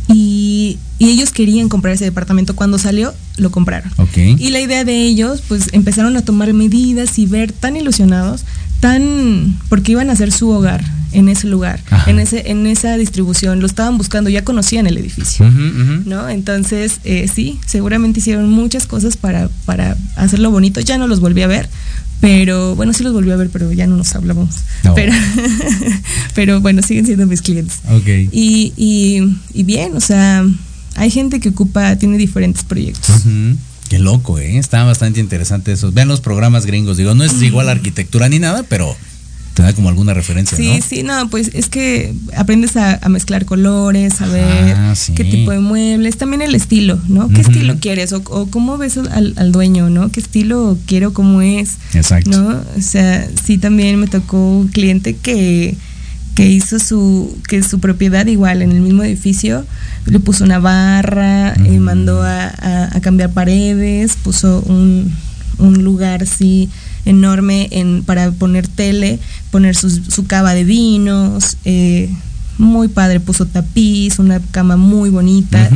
y, 0.09 0.77
y 0.99 1.09
ellos 1.09 1.31
querían 1.31 1.69
comprar 1.69 1.93
ese 1.93 2.05
departamento. 2.05 2.55
Cuando 2.55 2.77
salió, 2.77 3.13
lo 3.37 3.51
compraron. 3.51 3.91
Y 4.15 4.49
la 4.49 4.59
idea 4.59 4.83
de 4.83 5.03
ellos, 5.03 5.43
pues 5.47 5.69
empezaron 5.73 6.15
a 6.17 6.21
tomar 6.21 6.53
medidas 6.53 7.19
y 7.19 7.25
ver 7.25 7.51
tan 7.51 7.75
ilusionados, 7.75 8.43
tan. 8.79 9.57
porque 9.69 9.93
iban 9.93 10.09
a 10.09 10.13
hacer 10.13 10.31
su 10.31 10.49
hogar 10.49 10.83
en 11.13 11.29
ese 11.29 11.47
lugar, 11.47 11.79
Ajá. 11.89 12.09
en, 12.11 12.19
ese, 12.19 12.51
en 12.51 12.67
esa 12.67 12.97
distribución, 12.97 13.59
lo 13.59 13.65
estaban 13.65 13.97
buscando, 13.97 14.29
ya 14.29 14.43
conocían 14.43 14.87
el 14.87 14.97
edificio. 14.97 15.49
¿No? 16.05 16.29
Entonces, 16.29 16.99
eh, 17.05 17.29
sí, 17.33 17.59
seguramente 17.65 18.19
hicieron 18.19 18.49
muchas 18.49 18.85
cosas 18.87 19.17
para, 19.17 19.49
para 19.65 19.97
hacerlo 20.15 20.51
bonito. 20.51 20.79
Ya 20.81 20.97
no 20.97 21.07
los 21.07 21.19
volví 21.19 21.41
a 21.41 21.47
ver, 21.47 21.69
pero 22.19 22.75
bueno, 22.75 22.93
sí 22.93 23.03
los 23.03 23.13
volví 23.13 23.31
a 23.31 23.35
ver, 23.35 23.49
pero 23.49 23.71
ya 23.71 23.87
no 23.87 23.95
nos 23.95 24.13
hablamos. 24.15 24.49
No. 24.83 24.93
Pero, 24.95 25.13
pero 26.35 26.61
bueno, 26.61 26.81
siguen 26.81 27.05
siendo 27.05 27.25
mis 27.25 27.41
clientes. 27.41 27.79
Ok. 27.89 28.07
Y, 28.31 28.73
y, 28.75 29.37
y 29.53 29.63
bien, 29.63 29.95
o 29.95 30.01
sea, 30.01 30.45
hay 30.95 31.09
gente 31.09 31.39
que 31.39 31.49
ocupa, 31.49 31.95
tiene 31.95 32.17
diferentes 32.17 32.63
proyectos. 32.63 33.23
Qué 33.89 33.99
loco, 33.99 34.37
¿eh? 34.39 34.57
Está 34.57 34.83
bastante 34.83 35.19
interesante 35.19 35.71
eso. 35.71 35.91
Vean 35.91 36.07
los 36.07 36.21
programas 36.21 36.65
gringos. 36.65 36.97
Digo, 36.97 37.13
no 37.15 37.23
es 37.23 37.41
igual 37.41 37.69
a 37.69 37.71
arquitectura 37.71 38.27
ni 38.29 38.39
nada, 38.39 38.63
pero 38.63 38.95
te 39.53 39.63
da 39.63 39.73
como 39.73 39.89
alguna 39.89 40.13
referencia, 40.13 40.55
Sí, 40.55 40.67
¿no? 40.77 40.85
sí, 40.87 41.01
no, 41.03 41.29
pues 41.31 41.49
es 41.55 41.67
que 41.67 42.13
aprendes 42.35 42.77
a, 42.77 42.99
a 43.01 43.09
mezclar 43.09 43.45
colores, 43.45 44.21
a 44.21 44.27
ver 44.27 44.77
sí. 44.95 45.13
qué 45.15 45.23
tipo 45.23 45.49
de 45.49 45.57
muebles, 45.59 46.15
también 46.17 46.43
el 46.43 46.53
estilo, 46.53 46.99
¿no? 47.07 47.27
¿Qué 47.29 47.41
estilo 47.41 47.77
quieres? 47.79 48.13
O, 48.13 48.21
o 48.27 48.45
cómo 48.51 48.77
ves 48.77 48.97
al, 48.97 49.33
al 49.35 49.51
dueño, 49.51 49.89
¿no? 49.89 50.11
¿Qué 50.11 50.19
estilo 50.19 50.77
quiero, 50.85 51.11
cómo 51.11 51.41
es? 51.41 51.77
Exacto. 51.95 52.29
¿No? 52.39 52.49
O 52.77 52.81
sea, 52.81 53.27
sí 53.45 53.57
también 53.57 53.99
me 53.99 54.05
tocó 54.05 54.37
un 54.37 54.67
cliente 54.67 55.15
que, 55.15 55.75
que 56.37 56.45
hizo 56.47 56.77
su, 56.77 57.35
que 57.49 57.63
su 57.63 57.79
propiedad 57.79 58.27
igual 58.27 58.61
en 58.61 58.71
el 58.71 58.81
mismo 58.81 59.01
edificio, 59.01 59.65
le 60.05 60.19
puso 60.19 60.43
una 60.43 60.59
barra, 60.59 61.55
eh, 61.55 61.79
mandó 61.79 62.21
a, 62.21 62.45
a- 62.45 62.95
a 62.95 63.01
cambiar 63.01 63.31
paredes, 63.31 64.15
puso 64.23 64.61
un, 64.67 65.11
un 65.57 65.83
lugar 65.83 66.21
así 66.21 66.69
enorme 67.05 67.69
en, 67.71 68.03
para 68.03 68.29
poner 68.29 68.67
tele, 68.67 69.17
poner 69.49 69.75
sus- 69.75 70.01
su 70.09 70.27
cava 70.27 70.53
de 70.53 70.63
vinos, 70.63 71.57
eh, 71.65 72.07
muy 72.57 72.87
padre, 72.87 73.19
puso 73.19 73.45
tapiz, 73.45 74.19
una 74.19 74.39
cama 74.39 74.77
muy 74.77 75.09
bonita. 75.09 75.69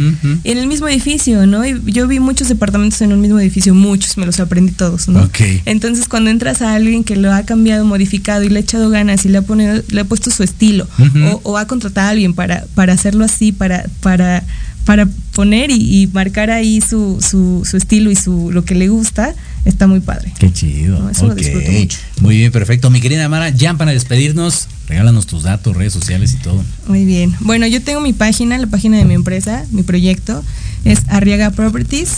En 0.44 0.58
el 0.58 0.68
mismo 0.68 0.88
edificio, 0.88 1.46
¿no? 1.46 1.66
Y 1.66 1.80
yo 1.92 2.08
vi 2.08 2.20
muchos 2.20 2.48
departamentos 2.48 3.02
en 3.02 3.14
un 3.14 3.22
mismo 3.22 3.40
edificio, 3.40 3.74
muchos, 3.74 4.18
me 4.18 4.26
los 4.26 4.40
aprendí 4.40 4.72
todos, 4.72 5.08
¿no? 5.08 5.24
Ok. 5.24 5.40
Entonces 5.66 6.08
cuando 6.08 6.30
entras 6.30 6.62
a 6.62 6.74
alguien 6.74 7.04
que 7.04 7.16
lo 7.16 7.32
ha 7.34 7.44
cambiado, 7.44 7.86
modificado 7.86 8.44
y 8.44 8.50
le 8.50 8.60
ha 8.60 8.62
echado 8.62 8.90
ganas 8.90 9.26
y 9.26 9.30
le 9.30 9.38
ha, 9.38 9.42
ponido, 9.42 9.82
le 9.90 10.02
ha 10.02 10.06
puesto 10.06 10.32
su 10.32 10.44
estilo 10.44 10.88
o, 11.00 11.42
o 11.44 11.58
ha 11.58 11.68
contratado 11.68 12.08
a 12.08 12.12
alguien 12.12 12.34
para, 12.34 12.66
para 12.76 12.94
hacerlo 12.94 13.26
así, 13.26 13.52
para, 13.52 13.86
para, 14.02 14.44
para 14.86 15.08
poner 15.34 15.72
y, 15.72 16.02
y 16.02 16.08
marcar 16.08 16.50
ahí 16.50 16.82
su, 16.82 17.20
su, 17.22 17.64
su 17.70 17.78
estilo 17.78 18.12
y 18.12 18.16
su 18.16 18.52
lo 18.52 18.66
que 18.66 18.76
le 18.76 18.88
gusta, 18.88 19.36
está 19.66 19.88
muy 19.88 20.00
padre. 20.00 20.34
Qué 20.40 20.52
chido. 20.52 21.00
No, 21.00 21.10
eso 21.10 21.26
lo 21.28 21.34
Ok. 21.34 21.40
disfruto 21.40 21.72
mucho. 21.72 21.98
Muy 22.22 22.38
bien, 22.38 22.52
perfecto. 22.52 22.90
Mi 22.90 23.02
querida 23.02 23.28
Mara, 23.30 23.50
ya 23.50 23.74
para 23.76 23.92
despedirnos, 23.92 24.68
regálanos 24.88 25.28
tus 25.28 25.44
datos, 25.44 25.76
redes 25.76 25.94
sociales 25.94 26.34
y 26.34 26.38
todo. 26.38 26.64
Muy 26.88 27.06
bien. 27.06 27.34
Bueno, 27.42 27.68
yo 27.68 27.82
tengo 27.82 28.00
mi 28.02 28.14
página, 28.14 28.58
la 28.58 28.68
página 28.68 28.98
de 28.98 29.06
mi 29.06 29.14
empresa, 29.14 29.66
mi 29.72 29.84
proyecto 29.84 30.44
es 30.86 31.00
Arriaga 31.08 31.52
Properties, 31.52 32.10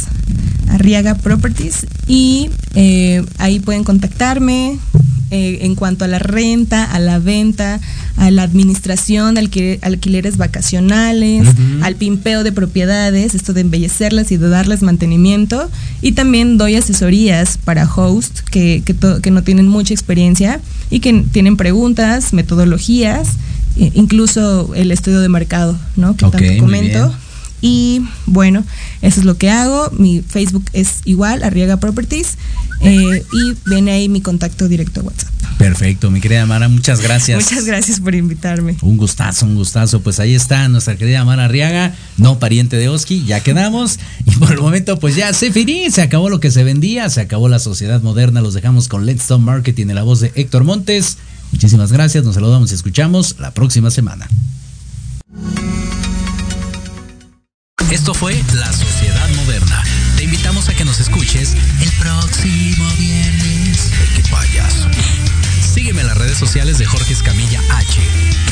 Arriaga 0.69 1.15
Properties 1.15 1.85
y 2.07 2.49
eh, 2.75 3.23
ahí 3.37 3.59
pueden 3.59 3.83
contactarme 3.83 4.77
eh, 5.31 5.59
en 5.61 5.75
cuanto 5.75 6.05
a 6.05 6.07
la 6.07 6.19
renta, 6.19 6.83
a 6.83 6.99
la 6.99 7.17
venta, 7.19 7.79
a 8.17 8.29
la 8.29 8.43
administración 8.43 9.33
de 9.35 9.41
alquiler- 9.41 9.79
alquileres 9.81 10.37
vacacionales, 10.37 11.47
al 11.81 11.95
pimpeo 11.95 12.43
de 12.43 12.51
propiedades, 12.51 13.33
esto 13.33 13.51
de 13.53 13.61
embellecerlas 13.61 14.31
y 14.31 14.37
de 14.37 14.47
darles 14.49 14.83
mantenimiento. 14.83 15.69
Y 16.03 16.11
también 16.11 16.57
doy 16.57 16.75
asesorías 16.75 17.57
para 17.57 17.85
host 17.91 18.41
que, 18.51 18.83
que, 18.85 19.31
no 19.31 19.41
tienen 19.43 19.67
mucha 19.67 19.93
experiencia 19.93 20.59
y 20.91 20.99
que 20.99 21.23
tienen 21.31 21.57
preguntas, 21.57 22.31
metodologías, 22.33 23.27
e- 23.75 23.91
incluso 23.95 24.73
el 24.75 24.91
estudio 24.91 25.19
de 25.19 25.29
mercado, 25.29 25.77
¿no? 25.95 26.15
Que 26.15 26.25
tanto 26.31 26.37
comento. 26.59 27.15
Y 27.63 28.01
bueno, 28.25 28.65
eso 29.01 29.21
es 29.21 29.25
lo 29.25 29.37
que 29.37 29.49
hago. 29.49 29.89
Mi 29.97 30.21
Facebook 30.21 30.65
es 30.73 30.95
igual, 31.05 31.43
Arriaga 31.43 31.77
Properties. 31.77 32.37
Eh, 32.81 33.23
y 33.31 33.69
viene 33.69 33.91
ahí 33.91 34.09
mi 34.09 34.19
contacto 34.19 34.67
directo 34.67 34.99
a 34.99 35.03
WhatsApp. 35.03 35.31
Perfecto, 35.57 36.11
mi 36.11 36.19
querida 36.19 36.45
Mara, 36.45 36.67
muchas 36.67 36.99
gracias. 36.99 37.41
Muchas 37.41 37.63
gracias 37.63 38.01
por 38.01 38.15
invitarme. 38.15 38.75
Un 38.81 38.97
gustazo, 38.97 39.45
un 39.45 39.55
gustazo. 39.55 40.01
Pues 40.01 40.19
ahí 40.19 40.35
está 40.35 40.67
nuestra 40.67 40.97
querida 40.97 41.23
Mara 41.23 41.45
Arriaga, 41.45 41.95
no 42.17 42.37
pariente 42.37 42.75
de 42.75 42.89
Oski, 42.89 43.23
ya 43.23 43.39
quedamos. 43.39 43.97
Y 44.25 44.31
por 44.31 44.51
el 44.51 44.59
momento, 44.59 44.99
pues 44.99 45.15
ya 45.15 45.31
se 45.31 45.53
finí, 45.53 45.89
se 45.89 46.01
acabó 46.01 46.29
lo 46.29 46.41
que 46.41 46.51
se 46.51 46.65
vendía, 46.65 47.09
se 47.09 47.21
acabó 47.21 47.47
la 47.47 47.59
sociedad 47.59 48.01
moderna. 48.01 48.41
Los 48.41 48.55
dejamos 48.55 48.89
con 48.89 49.05
Let's 49.05 49.21
Stop 49.21 49.39
Marketing 49.39 49.87
en 49.87 49.95
la 49.95 50.03
voz 50.03 50.19
de 50.19 50.33
Héctor 50.35 50.65
Montes. 50.65 51.17
Muchísimas 51.53 51.93
gracias, 51.93 52.25
nos 52.25 52.35
saludamos 52.35 52.71
y 52.71 52.75
escuchamos 52.75 53.37
la 53.39 53.53
próxima 53.53 53.89
semana. 53.89 54.27
Esto 57.93 58.15
fue 58.15 58.43
La 58.55 58.73
Sociedad 58.73 59.29
Moderna. 59.35 59.83
Te 60.17 60.23
invitamos 60.23 60.67
a 60.67 60.73
que 60.73 60.83
nos 60.83 60.99
escuches 60.99 61.53
el 61.79 61.91
próximo 61.91 62.89
viernes. 62.97 63.91
¡Qué 64.15 64.23
payaso! 64.31 64.89
Sígueme 65.61 66.01
en 66.01 66.07
las 66.07 66.17
redes 66.17 66.39
sociales 66.39 66.79
de 66.79 66.87
Jorge 66.87 67.13
Escamilla 67.13 67.61
H. 67.69 68.01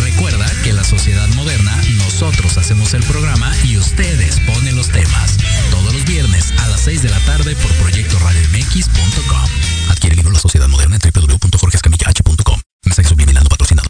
Recuerda 0.03 0.45
que 0.63 0.73
la 0.73 0.83
sociedad 0.83 1.27
moderna, 1.29 1.75
nosotros 1.97 2.55
hacemos 2.59 2.93
el 2.93 3.01
programa 3.03 3.51
y 3.63 3.77
ustedes 3.77 4.39
ponen 4.41 4.75
los 4.75 4.89
temas. 4.89 5.37
Todos 5.71 5.91
los 5.91 6.05
viernes 6.05 6.53
a 6.59 6.67
las 6.67 6.81
6 6.81 7.01
de 7.01 7.09
la 7.09 7.19
tarde 7.21 7.55
por 7.55 7.71
proyectoradiomx.com. 7.77 9.49
Adquiere 9.89 10.13
el 10.13 10.17
libro 10.17 10.33
La 10.33 10.39
Sociedad 10.39 10.67
Moderna 10.67 10.97
en 10.97 11.11
www.jorgescamillah.com. 11.11 12.61
Mensaje 12.85 13.09
subliminal 13.09 13.47
patrocinado. 13.49 13.89